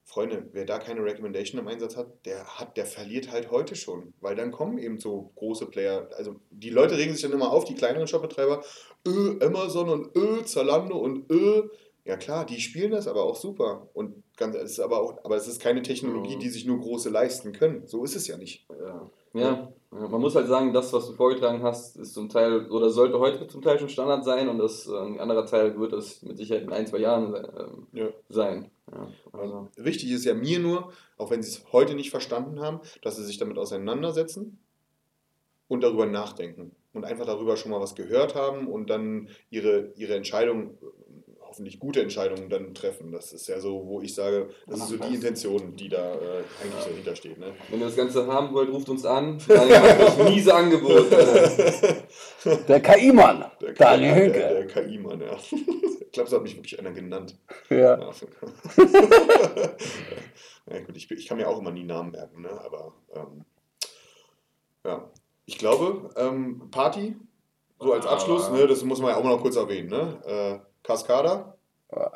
Freunde, 0.09 0.49
wer 0.53 0.65
da 0.65 0.79
keine 0.79 1.03
Recommendation 1.03 1.61
im 1.61 1.67
Einsatz 1.67 1.95
hat, 1.95 2.25
der 2.25 2.43
hat, 2.59 2.77
der 2.77 2.87
verliert 2.87 3.31
halt 3.31 3.51
heute 3.51 3.75
schon, 3.75 4.11
weil 4.21 4.35
dann 4.35 4.49
kommen 4.49 4.79
eben 4.79 4.97
so 4.97 5.31
große 5.35 5.67
Player. 5.67 6.09
Also 6.17 6.37
die 6.49 6.71
Leute 6.71 6.97
regen 6.97 7.13
sich 7.13 7.21
dann 7.21 7.31
immer 7.31 7.51
auf, 7.51 7.63
die 7.63 7.75
kleineren 7.75 8.07
Shopbetreiber, 8.07 8.63
öh, 9.07 9.37
Amazon 9.39 9.87
und 9.89 10.15
öh, 10.17 10.43
Zalando 10.45 10.97
und 10.97 11.31
öh, 11.31 11.69
ja 12.09 12.17
klar, 12.17 12.43
die 12.43 12.59
spielen 12.59 12.89
das 12.89 13.07
aber 13.07 13.23
auch 13.23 13.35
super. 13.35 13.87
Und 13.93 14.23
ganz, 14.35 14.55
es 14.55 14.71
ist 14.71 14.79
aber 14.79 14.99
auch, 14.99 15.23
aber 15.23 15.35
es 15.35 15.47
ist 15.47 15.61
keine 15.61 15.83
Technologie, 15.83 16.37
mhm. 16.37 16.39
die 16.39 16.49
sich 16.49 16.65
nur 16.65 16.79
große 16.79 17.09
leisten 17.11 17.53
können. 17.53 17.85
So 17.85 18.03
ist 18.03 18.15
es 18.15 18.27
ja 18.27 18.35
nicht. 18.35 18.65
Ja. 18.69 19.09
Ja, 19.35 19.69
man 19.91 20.19
muss 20.19 20.33
halt 20.33 20.47
sagen, 20.47 20.73
das, 20.73 20.91
was 20.91 21.05
du 21.05 21.13
vorgetragen 21.13 21.61
hast, 21.61 21.97
ist 21.97 22.15
zum 22.15 22.29
Teil 22.29 22.67
oder 22.71 22.89
sollte 22.89 23.19
heute 23.19 23.45
zum 23.47 23.61
Teil 23.61 23.77
schon 23.77 23.89
Standard 23.89 24.25
sein 24.25 24.49
und 24.49 24.57
das 24.57 24.87
äh, 24.87 24.97
ein 24.97 25.19
anderer 25.19 25.45
Teil 25.45 25.79
wird 25.79 25.93
es 25.93 26.23
mit 26.23 26.35
Sicherheit 26.35 26.63
in 26.63 26.73
ein, 26.73 26.87
zwei 26.87 26.97
Jahren 26.97 27.35
ähm, 27.35 27.87
ja. 27.91 28.07
sein. 28.27 28.71
Ja, 28.91 29.07
also. 29.31 29.67
Wichtig 29.75 30.09
ist 30.09 30.25
ja 30.25 30.33
mir 30.33 30.57
nur, 30.57 30.91
auch 31.17 31.29
wenn 31.29 31.43
sie 31.43 31.51
es 31.51 31.71
heute 31.71 31.93
nicht 31.93 32.09
verstanden 32.09 32.59
haben, 32.59 32.79
dass 33.03 33.17
sie 33.17 33.23
sich 33.23 33.37
damit 33.37 33.59
auseinandersetzen 33.59 34.57
und 35.67 35.83
darüber 35.83 36.07
nachdenken 36.07 36.75
und 36.93 37.05
einfach 37.05 37.27
darüber 37.27 37.55
schon 37.55 37.69
mal 37.69 37.79
was 37.79 37.93
gehört 37.93 38.33
haben 38.33 38.67
und 38.67 38.89
dann 38.89 39.29
ihre, 39.51 39.93
ihre 39.95 40.15
Entscheidung 40.15 40.77
hoffentlich 41.49 41.79
gute 41.79 42.01
Entscheidungen 42.01 42.47
dann 42.49 42.75
treffen. 42.75 43.11
Das 43.11 43.33
ist 43.33 43.47
ja 43.47 43.59
so, 43.59 43.87
wo 43.87 44.01
ich 44.01 44.13
sage, 44.13 44.49
das 44.67 44.81
ist 44.81 44.89
so 44.89 44.97
die 44.97 45.15
Intention, 45.15 45.75
die 45.75 45.89
da 45.89 46.13
äh, 46.13 46.43
eigentlich 46.61 46.85
dahinter 46.85 47.15
steht. 47.15 47.39
Ne? 47.39 47.53
Wenn 47.69 47.79
ihr 47.79 47.87
das 47.87 47.95
Ganze 47.95 48.27
haben 48.27 48.53
wollt, 48.53 48.69
ruft 48.69 48.87
uns 48.89 49.03
an. 49.03 49.39
Daniel 49.47 49.79
hat 49.79 50.23
miese 50.29 50.53
Angebote. 50.53 52.03
Der 52.67 52.79
KI-Mann. 52.79 53.45
Daniel 53.75 54.15
Hünke. 54.15 54.39
Der, 54.39 54.63
der 54.63 54.67
KI-Mann, 54.67 55.21
ja. 55.21 55.37
Ich 55.41 56.11
glaube, 56.11 56.29
so 56.29 56.35
hat 56.35 56.43
mich 56.43 56.55
wirklich 56.55 56.79
einer 56.79 56.91
genannt. 56.91 57.35
Ja. 57.69 57.97
ja 60.67 60.79
gut, 60.85 60.95
ich, 60.95 61.09
ich, 61.09 61.27
kann 61.27 61.37
mir 61.37 61.47
auch 61.47 61.59
immer 61.59 61.71
nie 61.71 61.83
Namen 61.83 62.11
merken, 62.11 62.43
ne? 62.43 62.51
aber 62.63 62.93
ähm, 63.15 63.45
ja. 64.85 65.09
Ich 65.45 65.57
glaube, 65.57 66.11
ähm, 66.15 66.69
Party, 66.69 67.15
so 67.79 67.93
als 67.93 68.05
Abschluss, 68.05 68.51
ne, 68.51 68.67
das 68.67 68.83
muss 68.83 69.01
man 69.01 69.11
ja 69.11 69.17
auch 69.17 69.23
noch 69.23 69.41
kurz 69.41 69.55
erwähnen. 69.55 69.89
Ne? 69.89 70.21
Äh, 70.25 70.68
Cascada? 70.89 71.55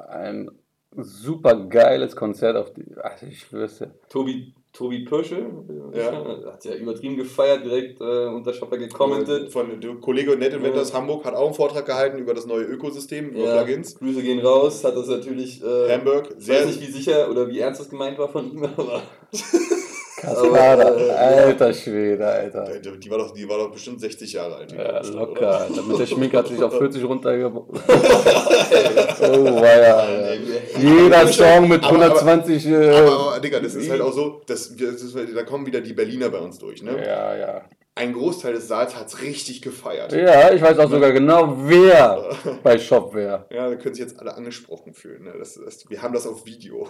Ein 0.10 0.50
super 0.98 1.56
geiles 1.68 2.16
Konzert 2.16 2.56
auf 2.58 2.74
die. 2.74 2.86
Also 3.02 3.28
ich 3.28 3.54
wüsste. 3.54 3.94
Tobi, 4.10 4.54
Tobi 4.72 5.06
Pöschel 5.06 5.46
ja. 5.94 6.52
hat 6.52 6.66
ja 6.66 6.74
übertrieben 6.74 7.16
gefeiert, 7.16 7.64
direkt 7.64 8.02
äh, 8.02 8.26
unter 8.26 8.52
Shopper 8.52 8.78
gekommentiert. 8.78 9.52
Von 9.52 9.80
der 9.80 9.96
Kollege 9.96 10.36
Net 10.36 10.54
Inventors 10.54 10.90
ja. 10.90 10.96
Hamburg 10.96 11.24
hat 11.26 11.36
auch 11.36 11.46
einen 11.46 11.54
Vortrag 11.54 11.86
gehalten 11.86 12.18
über 12.18 12.34
das 12.34 12.48
neue 12.48 12.64
Ökosystem, 12.64 13.30
über 13.30 13.46
ja. 13.46 13.64
Plugins. 13.64 13.96
Grüße 13.96 14.24
gehen 14.24 14.40
raus, 14.40 14.84
hat 14.84 14.96
das 14.96 15.08
natürlich. 15.08 15.64
Äh, 15.64 15.94
Hamburg, 15.94 16.34
sehr. 16.38 16.62
Ich 16.62 16.68
weiß 16.68 16.76
nicht, 16.76 16.88
wie 16.88 16.92
sicher 16.92 17.30
oder 17.30 17.48
wie 17.48 17.60
ernst 17.60 17.80
das 17.80 17.90
gemeint 17.90 18.18
war 18.18 18.30
von 18.30 18.52
ihm, 18.52 18.64
aber. 18.64 19.04
Kaskade, 20.24 21.10
äh, 21.10 21.12
alter 21.12 21.74
Schwede, 21.74 22.26
Alter. 22.26 22.80
Die, 22.80 23.10
war 23.12 23.18
doch, 23.18 23.34
die 23.34 23.48
war 23.48 23.58
doch 23.58 23.72
bestimmt 23.72 24.00
60 24.00 24.32
Jahre 24.32 24.56
alt. 24.56 24.72
Ja, 24.72 25.02
locker. 25.02 25.60
Alter. 25.60 25.82
Mit 25.84 26.00
der 26.00 26.06
Schminke 26.06 26.38
hat 26.38 26.48
sich 26.48 26.64
auf 26.64 26.78
40 26.78 27.04
runtergebracht. 27.04 27.66
oh, 27.74 29.62
weia, 29.62 30.34
Jeder 30.80 31.28
Song 31.28 31.68
mit 31.68 31.84
120. 31.84 32.68
Aber, 32.68 32.78
aber, 32.78 33.20
aber, 33.20 33.40
Digga, 33.42 33.60
das 33.60 33.76
ist 33.76 33.90
halt 33.90 34.02
auch 34.02 34.14
so, 34.14 34.42
das, 34.46 34.74
das 34.78 35.02
ist, 35.02 35.16
da 35.36 35.44
kommen 35.44 35.66
wieder 35.66 35.82
die 35.82 35.94
Berliner 35.94 36.30
bei 36.30 36.40
uns 36.40 36.58
durch, 36.58 36.82
ne? 36.82 36.96
Ja, 37.06 37.36
ja. 37.36 37.62
Ein 37.96 38.14
Großteil 38.14 38.54
des 38.54 38.68
Saals 38.68 38.96
hat 38.96 39.08
es 39.08 39.22
richtig 39.22 39.62
gefeiert. 39.62 40.14
Ja, 40.14 40.52
ich 40.52 40.62
weiß 40.62 40.80
auch 40.80 40.90
sogar 40.90 41.12
genau, 41.12 41.58
wer 41.66 42.36
bei 42.64 42.80
Shopware. 42.80 43.46
Ja, 43.52 43.70
da 43.70 43.76
können 43.76 43.94
sich 43.94 44.04
jetzt 44.04 44.20
alle 44.20 44.36
angesprochen 44.36 44.94
fühlen. 44.94 45.26
Ne? 45.26 45.34
Das, 45.38 45.60
das, 45.64 45.88
wir 45.90 46.02
haben 46.02 46.14
das 46.14 46.26
auf 46.28 46.46
Video. 46.46 46.88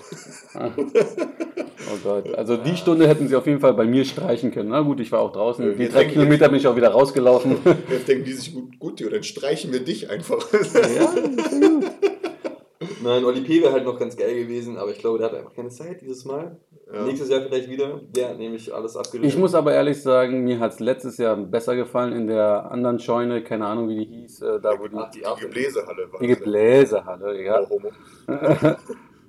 Oh 1.91 1.97
Gott, 2.01 2.33
also 2.35 2.55
die 2.55 2.77
Stunde 2.77 3.09
hätten 3.09 3.27
sie 3.27 3.35
auf 3.35 3.45
jeden 3.45 3.59
Fall 3.59 3.73
bei 3.73 3.83
mir 3.83 4.05
streichen 4.05 4.51
können. 4.51 4.69
Na 4.69 4.79
gut, 4.79 5.01
ich 5.01 5.11
war 5.11 5.19
auch 5.19 5.33
draußen. 5.33 5.65
Wir 5.65 5.75
Die 5.75 5.89
drei 5.91 5.99
denken 5.99 6.13
Kilometer 6.13 6.47
bin 6.47 6.57
ich 6.57 6.65
auch 6.65 6.77
wieder 6.77 6.89
rausgelaufen. 6.89 7.57
Jetzt 7.89 8.07
denken 8.07 8.23
die 8.23 8.31
sich, 8.31 8.53
gut, 8.53 8.79
gut 8.79 9.01
dann 9.11 9.21
streichen 9.23 9.73
wir 9.73 9.81
dich 9.81 10.09
einfach. 10.09 10.47
ja, 10.53 11.13
Nein, 13.03 13.25
Oli 13.25 13.41
P. 13.41 13.61
wäre 13.61 13.73
halt 13.73 13.85
noch 13.85 13.99
ganz 13.99 14.15
geil 14.15 14.33
gewesen, 14.35 14.77
aber 14.77 14.91
ich 14.91 14.99
glaube, 14.99 15.17
der 15.19 15.27
hat 15.29 15.35
einfach 15.35 15.53
keine 15.53 15.69
Zeit 15.69 16.01
dieses 16.01 16.25
Mal. 16.25 16.57
Ja. 16.93 17.03
Nächstes 17.03 17.29
Jahr 17.29 17.41
vielleicht 17.41 17.69
wieder. 17.69 17.99
Der 18.15 18.29
hat 18.29 18.37
nämlich 18.37 18.73
alles 18.73 18.95
abgerissen. 18.95 19.25
Ich 19.27 19.37
muss 19.37 19.55
aber 19.55 19.73
ehrlich 19.73 20.01
sagen, 20.01 20.43
mir 20.43 20.59
hat 20.59 20.73
es 20.73 20.79
letztes 20.79 21.17
Jahr 21.17 21.35
besser 21.35 21.75
gefallen 21.75 22.13
in 22.13 22.27
der 22.27 22.71
anderen 22.71 22.99
Scheune, 22.99 23.43
keine 23.43 23.65
Ahnung 23.65 23.89
wie 23.89 23.97
die 23.97 24.05
hieß, 24.05 24.41
äh, 24.41 24.59
da 24.61 24.79
wo 24.79 24.87
die, 24.87 24.95
Ach, 24.97 25.09
die 25.11 25.19
Die 25.19 25.25
After- 25.25 25.45
Gebläsehalle 25.47 26.11
war 26.11 26.19
die. 26.19 26.27
Gebläsehalle, 26.27 27.43
ja. 27.43 27.69
Homo. 27.69 27.89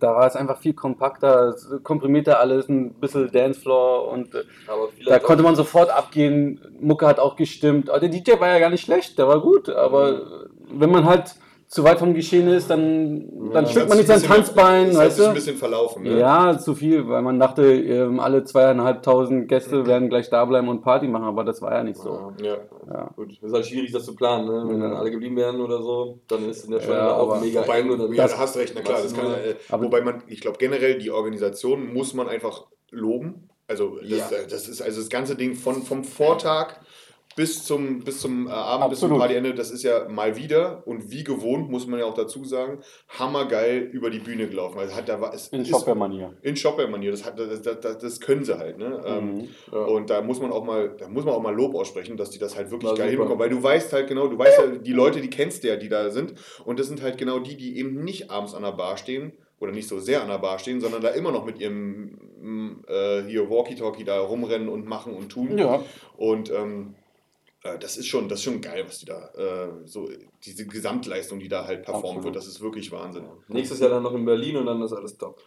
Da 0.00 0.14
war 0.14 0.26
es 0.26 0.36
einfach 0.36 0.58
viel 0.58 0.74
kompakter, 0.74 1.54
komprimierter 1.82 2.38
alles, 2.38 2.68
ein 2.68 2.92
bisschen 2.94 3.30
Dancefloor 3.30 4.08
und 4.10 4.34
äh, 4.34 4.42
Aber 4.66 4.88
da 5.06 5.18
konnte 5.18 5.42
man 5.42 5.54
sofort 5.56 5.88
abgehen. 5.88 6.60
Mucke 6.80 7.06
hat 7.06 7.18
auch 7.18 7.36
gestimmt. 7.36 7.88
Aber 7.88 8.00
der 8.00 8.10
DJ 8.10 8.32
war 8.38 8.48
ja 8.48 8.58
gar 8.58 8.68
nicht 8.70 8.84
schlecht, 8.84 9.16
der 9.18 9.28
war 9.28 9.40
gut. 9.40 9.70
Aber 9.70 10.46
wenn 10.68 10.90
man 10.90 11.04
halt 11.06 11.36
zu 11.74 11.82
weit 11.82 11.98
vom 11.98 12.14
Geschehen 12.14 12.46
ist, 12.46 12.70
dann, 12.70 13.28
dann 13.52 13.64
Ja. 13.64 13.70
schwingt 13.72 13.88
man 13.88 13.98
nicht 13.98 14.06
sein 14.06 14.22
Tanzbein, 14.22 14.86
das 14.86 14.96
weißt 14.96 15.16
sich 15.16 15.26
ein 15.26 15.34
bisschen 15.34 15.56
verlaufen. 15.56 16.04
Ne? 16.04 16.20
Ja, 16.20 16.56
zu 16.56 16.76
viel, 16.76 17.08
weil 17.08 17.20
man 17.20 17.40
dachte, 17.40 17.64
ähm, 17.64 18.20
alle 18.20 18.44
zweieinhalbtausend 18.44 19.48
Gäste 19.48 19.84
werden 19.84 20.08
gleich 20.08 20.30
da 20.30 20.44
bleiben 20.44 20.68
und 20.68 20.82
Party 20.82 21.08
machen, 21.08 21.24
aber 21.24 21.42
das 21.42 21.60
war 21.62 21.72
ja 21.72 21.82
nicht 21.82 21.96
so. 21.96 22.32
Ja. 22.40 22.58
Ja. 22.88 23.10
Gut, 23.16 23.32
es 23.32 23.42
ist 23.42 23.52
halt 23.52 23.66
schwierig, 23.66 23.90
das 23.90 24.04
zu 24.04 24.14
planen, 24.14 24.46
ne? 24.46 24.64
Wenn 24.68 24.80
Ja. 24.82 24.88
dann 24.90 24.96
alle 24.98 25.10
geblieben 25.10 25.34
wären 25.36 25.60
oder 25.60 25.82
so, 25.82 26.20
dann 26.28 26.48
ist 26.48 26.64
in 26.64 26.70
der 26.70 26.80
Scheune 26.80 26.94
Ja, 26.98 27.16
auch 27.16 27.40
mega 27.40 27.62
Wobei, 27.62 27.82
dann 27.82 28.12
ja, 28.12 28.28
da 28.28 28.38
hast 28.38 28.56
recht, 28.56 28.72
na 28.76 28.80
klar. 28.80 29.02
Das 29.02 29.12
kann, 29.12 29.26
äh, 29.32 29.54
wobei 29.82 30.00
man, 30.00 30.22
ich 30.28 30.40
glaube 30.40 30.58
generell, 30.58 30.98
die 30.98 31.10
Organisation 31.10 31.92
muss 31.92 32.14
man 32.14 32.28
einfach 32.28 32.66
loben. 32.92 33.48
Also 33.66 33.98
das, 34.00 34.30
Ja. 34.30 34.36
das 34.48 34.68
ist 34.68 34.80
also 34.80 35.00
das 35.00 35.08
ganze 35.08 35.34
Ding 35.34 35.54
von, 35.56 35.82
vom 35.82 36.04
Vortag 36.04 36.74
bis 37.36 37.64
zum, 37.64 38.00
bis 38.04 38.20
zum 38.20 38.46
äh, 38.46 38.50
Abend, 38.50 38.90
bis 38.90 39.00
zum 39.00 39.06
Absolut. 39.12 39.18
Partyende, 39.28 39.54
das 39.54 39.70
ist 39.70 39.82
ja 39.82 40.08
mal 40.08 40.36
wieder 40.36 40.82
und 40.86 41.10
wie 41.10 41.24
gewohnt, 41.24 41.70
muss 41.70 41.86
man 41.86 41.98
ja 41.98 42.06
auch 42.06 42.14
dazu 42.14 42.44
sagen, 42.44 42.78
hammergeil 43.08 43.78
über 43.92 44.10
die 44.10 44.18
Bühne 44.20 44.46
gelaufen. 44.48 44.78
Also 44.78 44.94
hat, 44.94 45.08
da 45.08 45.20
war, 45.20 45.34
es 45.34 45.48
In 45.48 45.64
Shopware-Manier. 45.64 46.34
In 46.42 46.56
Shopware-Manier, 46.56 47.10
das, 47.10 47.24
hat- 47.24 47.38
das, 47.38 47.62
das, 47.62 47.98
das, 47.98 48.20
können 48.20 48.44
sie 48.44 48.56
halt. 48.58 48.78
Ne? 48.78 49.02
Ähm, 49.04 49.24
Mhm. 49.34 49.48
Ja. 49.72 49.78
Und 49.84 50.10
da 50.10 50.20
muss 50.22 50.40
man 50.40 50.52
auch 50.52 50.64
mal, 50.64 50.94
da 50.98 51.08
muss 51.08 51.24
man 51.24 51.34
auch 51.34 51.42
mal 51.42 51.54
Lob 51.54 51.74
aussprechen, 51.74 52.16
dass 52.16 52.30
die 52.30 52.38
das 52.38 52.56
halt 52.56 52.70
wirklich 52.70 52.90
War 52.90 52.96
geil 52.96 53.10
super. 53.10 53.22
hinbekommen. 53.24 53.38
Weil 53.38 53.50
du 53.50 53.62
weißt 53.62 53.92
halt 53.92 54.08
genau, 54.08 54.28
du 54.28 54.38
weißt 54.38 54.58
ja, 54.58 54.66
die 54.78 54.92
Leute, 54.92 55.20
die 55.20 55.30
kennst 55.30 55.64
du 55.64 55.68
ja, 55.68 55.76
die 55.76 55.88
da 55.88 56.10
sind. 56.10 56.34
Und 56.64 56.78
das 56.78 56.86
sind 56.88 57.02
halt 57.02 57.18
genau 57.18 57.38
die, 57.38 57.56
die 57.56 57.78
eben 57.78 58.04
nicht 58.04 58.30
abends 58.30 58.54
an 58.54 58.62
der 58.62 58.72
Bar 58.72 58.96
stehen 58.96 59.32
oder 59.60 59.72
nicht 59.72 59.88
so 59.88 59.98
sehr 59.98 60.22
an 60.22 60.28
der 60.28 60.38
Bar 60.38 60.58
stehen, 60.58 60.80
sondern 60.80 61.00
da 61.02 61.08
immer 61.08 61.32
noch 61.32 61.44
mit 61.44 61.58
ihrem 61.58 62.82
äh, 62.86 63.22
hier 63.22 63.48
Walkie-Talkie 63.48 64.04
da 64.04 64.20
rumrennen 64.20 64.68
und 64.68 64.86
machen 64.86 65.14
und 65.14 65.30
tun. 65.30 65.56
Ja, 65.56 65.82
Und 66.16 66.50
ähm, 66.52 66.94
äh, 66.96 67.03
das 67.80 67.96
ist 67.96 68.06
schon, 68.06 68.28
das 68.28 68.40
ist 68.40 68.44
schon 68.44 68.60
geil, 68.60 68.84
was 68.86 68.98
die 68.98 69.06
da, 69.06 69.30
äh, 69.36 69.68
so 69.86 70.06
diese 70.44 70.66
Gesamtleistung, 70.66 71.40
die 71.40 71.48
da 71.48 71.64
halt 71.66 71.82
performt 71.82 72.04
Absolut. 72.18 72.24
wird, 72.26 72.36
das 72.36 72.46
ist 72.46 72.60
wirklich 72.60 72.92
Wahnsinn. 72.92 73.24
Nächstes 73.48 73.80
Jahr 73.80 73.88
dann 73.88 74.02
noch 74.02 74.12
in 74.14 74.24
Berlin 74.26 74.56
und 74.58 74.66
dann 74.66 74.82
ist 74.82 74.92
alles 74.92 75.16
top. 75.16 75.40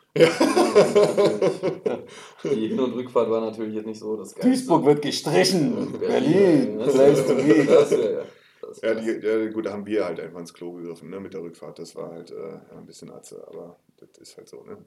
Die 2.44 2.68
Hin- 2.70 2.80
und 2.80 2.96
Rückfahrt 2.96 3.30
war 3.30 3.42
natürlich 3.42 3.76
jetzt 3.76 3.86
nicht 3.86 4.00
so 4.00 4.18
das 4.18 4.34
Geilste. 4.34 4.50
Duisburg 4.50 4.86
wird 4.86 5.02
gestrichen. 5.04 5.94
Berlin. 6.00 6.80
Das 6.80 6.98
wär, 6.98 8.14
ja. 8.16 8.22
Das 8.62 8.82
Ja, 8.82 8.96
die, 8.96 9.26
ja, 9.26 9.50
gut, 9.52 9.66
da 9.68 9.74
haben 9.74 9.86
wir 9.86 10.04
halt 10.04 10.20
einfach 10.20 10.40
ins 10.40 10.54
Klo 10.54 10.74
gegriffen, 10.74 11.10
ne, 11.12 11.20
mit 11.20 11.34
der 11.34 11.42
Rückfahrt. 11.42 11.78
Das 11.80 11.96
war 11.96 12.10
halt 12.12 12.32
äh, 12.32 12.36
ja, 12.36 12.62
ein 12.78 12.86
bisschen 12.88 13.12
Atze, 13.12 13.46
aber 13.48 13.78
das 14.00 14.10
ist 14.20 14.38
halt 14.38 14.50
so, 14.50 14.64
ne? 14.64 14.78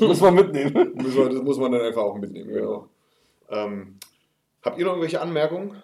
Muss 0.00 0.20
man 0.20 0.34
mitnehmen. 0.34 0.92
Muss 0.94 1.14
man, 1.14 1.34
das 1.34 1.42
muss 1.42 1.58
man 1.58 1.72
dann 1.72 1.82
einfach 1.82 2.02
auch 2.02 2.16
mitnehmen, 2.16 2.50
Ja. 2.50 2.56
genau. 2.60 2.88
Ähm, 3.50 3.98
habt 4.64 4.78
ihr 4.78 4.84
noch 4.84 4.92
irgendwelche 4.92 5.20
Anmerkungen? 5.20 5.82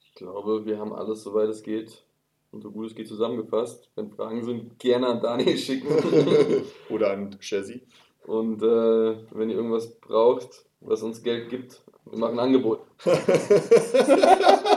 Ich 0.00 0.14
glaube, 0.14 0.64
wir 0.64 0.78
haben 0.78 0.92
alles, 0.92 1.22
soweit 1.22 1.48
es 1.48 1.62
geht 1.62 2.04
und 2.50 2.62
so 2.62 2.70
gut 2.70 2.86
es 2.86 2.94
geht, 2.94 3.08
zusammengefasst. 3.08 3.90
Wenn 3.96 4.10
Fragen 4.10 4.44
sind, 4.44 4.78
gerne 4.78 5.08
an 5.08 5.20
Daniel 5.20 5.58
schicken. 5.58 5.88
Oder 6.90 7.12
an 7.12 7.38
Chessy? 7.40 7.82
und 8.26 8.62
äh, 8.62 9.16
wenn 9.32 9.50
ihr 9.50 9.56
irgendwas 9.56 9.90
braucht, 10.00 10.64
was 10.80 11.02
uns 11.02 11.22
Geld 11.22 11.48
gibt, 11.48 11.82
wir 12.06 12.18
machen 12.18 12.38
ein 12.38 12.46
Angebot. 12.46 12.80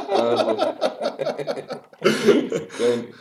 also. 0.10 0.58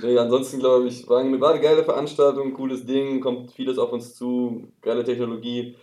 nee, 0.02 0.18
ansonsten 0.18 0.58
glaube 0.58 0.88
ich, 0.88 1.08
war 1.08 1.20
eine, 1.20 1.40
war 1.40 1.52
eine 1.52 1.60
geile 1.60 1.84
Veranstaltung, 1.84 2.52
cooles 2.54 2.84
Ding, 2.84 3.20
kommt 3.20 3.52
vieles 3.52 3.78
auf 3.78 3.92
uns 3.92 4.14
zu, 4.14 4.68
geile 4.82 5.04
Technologie. 5.04 5.76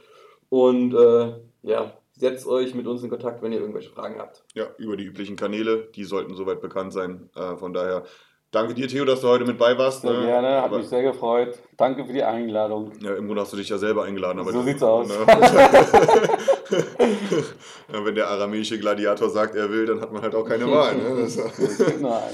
Und 0.49 0.93
äh, 0.93 1.33
ja, 1.63 1.93
setzt 2.13 2.45
euch 2.47 2.73
mit 2.75 2.87
uns 2.87 3.03
in 3.03 3.09
Kontakt, 3.09 3.41
wenn 3.41 3.51
ihr 3.51 3.59
irgendwelche 3.59 3.89
Fragen 3.89 4.19
habt. 4.19 4.43
Ja, 4.53 4.65
über 4.77 4.95
die 4.97 5.05
üblichen 5.05 5.35
Kanäle, 5.35 5.89
die 5.95 6.03
sollten 6.03 6.35
soweit 6.35 6.61
bekannt 6.61 6.93
sein. 6.93 7.29
Äh, 7.35 7.55
von 7.57 7.73
daher, 7.73 8.03
danke 8.51 8.73
dir, 8.73 8.87
Theo, 8.87 9.05
dass 9.05 9.21
du 9.21 9.27
heute 9.29 9.45
mit 9.45 9.57
bei 9.57 9.77
warst. 9.77 10.01
Sehr 10.01 10.11
ne? 10.11 10.25
gerne, 10.25 10.57
hat 10.57 10.65
Aber- 10.65 10.77
mich 10.79 10.87
sehr 10.89 11.03
gefreut. 11.03 11.57
Danke 11.77 12.05
für 12.05 12.13
die 12.13 12.23
Einladung. 12.23 12.91
Ja, 13.01 13.15
im 13.15 13.25
Grunde 13.25 13.41
hast 13.41 13.53
du 13.53 13.57
dich 13.57 13.69
ja 13.69 13.77
selber 13.77 14.03
eingeladen. 14.03 14.39
Aber 14.39 14.51
So 14.51 14.61
sieht's 14.61 14.83
aus. 14.83 15.07
Ne? 15.07 15.15
ja, 17.91 18.05
wenn 18.05 18.15
der 18.15 18.27
aramäische 18.29 18.77
Gladiator 18.79 19.29
sagt, 19.29 19.55
er 19.55 19.69
will, 19.71 19.85
dann 19.85 20.01
hat 20.01 20.11
man 20.11 20.21
halt 20.21 20.35
auch 20.35 20.45
keine 20.47 20.69
Wahl. 20.69 20.95
Ne? 20.95 21.27
Nein. 22.01 22.33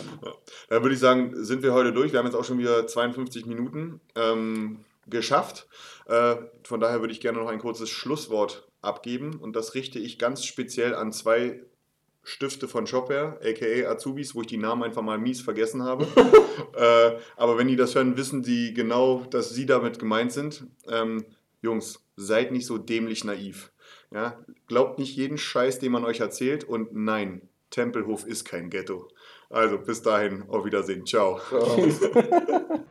Dann 0.69 0.81
würde 0.83 0.93
ich 0.93 0.99
sagen, 0.99 1.31
sind 1.35 1.63
wir 1.63 1.73
heute 1.73 1.93
durch. 1.93 2.11
Wir 2.11 2.19
haben 2.19 2.25
jetzt 2.25 2.35
auch 2.35 2.43
schon 2.43 2.59
wieder 2.59 2.85
52 2.87 3.45
Minuten 3.45 4.01
ähm, 4.15 4.83
geschafft. 5.07 5.67
Äh, 6.07 6.35
von 6.63 6.79
daher 6.79 6.99
würde 7.01 7.13
ich 7.13 7.21
gerne 7.21 7.37
noch 7.39 7.47
ein 7.47 7.59
kurzes 7.59 7.89
Schlusswort 7.89 8.66
abgeben. 8.81 9.35
Und 9.35 9.55
das 9.55 9.75
richte 9.75 9.99
ich 9.99 10.19
ganz 10.19 10.45
speziell 10.45 10.95
an 10.95 11.11
zwei 11.11 11.61
Stifte 12.23 12.67
von 12.67 12.85
Shopware, 12.87 13.39
aka 13.41 13.89
Azubis, 13.89 14.35
wo 14.35 14.41
ich 14.41 14.47
die 14.47 14.57
Namen 14.57 14.83
einfach 14.83 15.01
mal 15.01 15.17
mies 15.17 15.41
vergessen 15.41 15.83
habe. 15.83 16.05
äh, 16.75 17.17
aber 17.37 17.57
wenn 17.57 17.69
die 17.69 17.77
das 17.77 17.95
hören, 17.95 18.17
wissen 18.17 18.43
die 18.43 18.73
genau, 18.73 19.25
dass 19.29 19.51
sie 19.51 19.65
damit 19.65 19.97
gemeint 19.97 20.33
sind. 20.33 20.67
Ähm, 20.89 21.25
Jungs, 21.61 22.03
seid 22.17 22.51
nicht 22.51 22.65
so 22.65 22.77
dämlich 22.77 23.23
naiv. 23.23 23.71
Ja? 24.11 24.43
Glaubt 24.67 24.99
nicht 24.99 25.15
jeden 25.15 25.37
Scheiß, 25.37 25.79
den 25.79 25.93
man 25.93 26.03
euch 26.03 26.19
erzählt. 26.19 26.65
Und 26.65 26.93
nein, 26.93 27.47
Tempelhof 27.69 28.25
ist 28.25 28.43
kein 28.43 28.69
Ghetto. 28.69 29.07
Also 29.49 29.77
bis 29.77 30.01
dahin, 30.01 30.43
auf 30.49 30.65
Wiedersehen. 30.65 31.05
Ciao. 31.05 31.39
Ciao. 31.47 31.87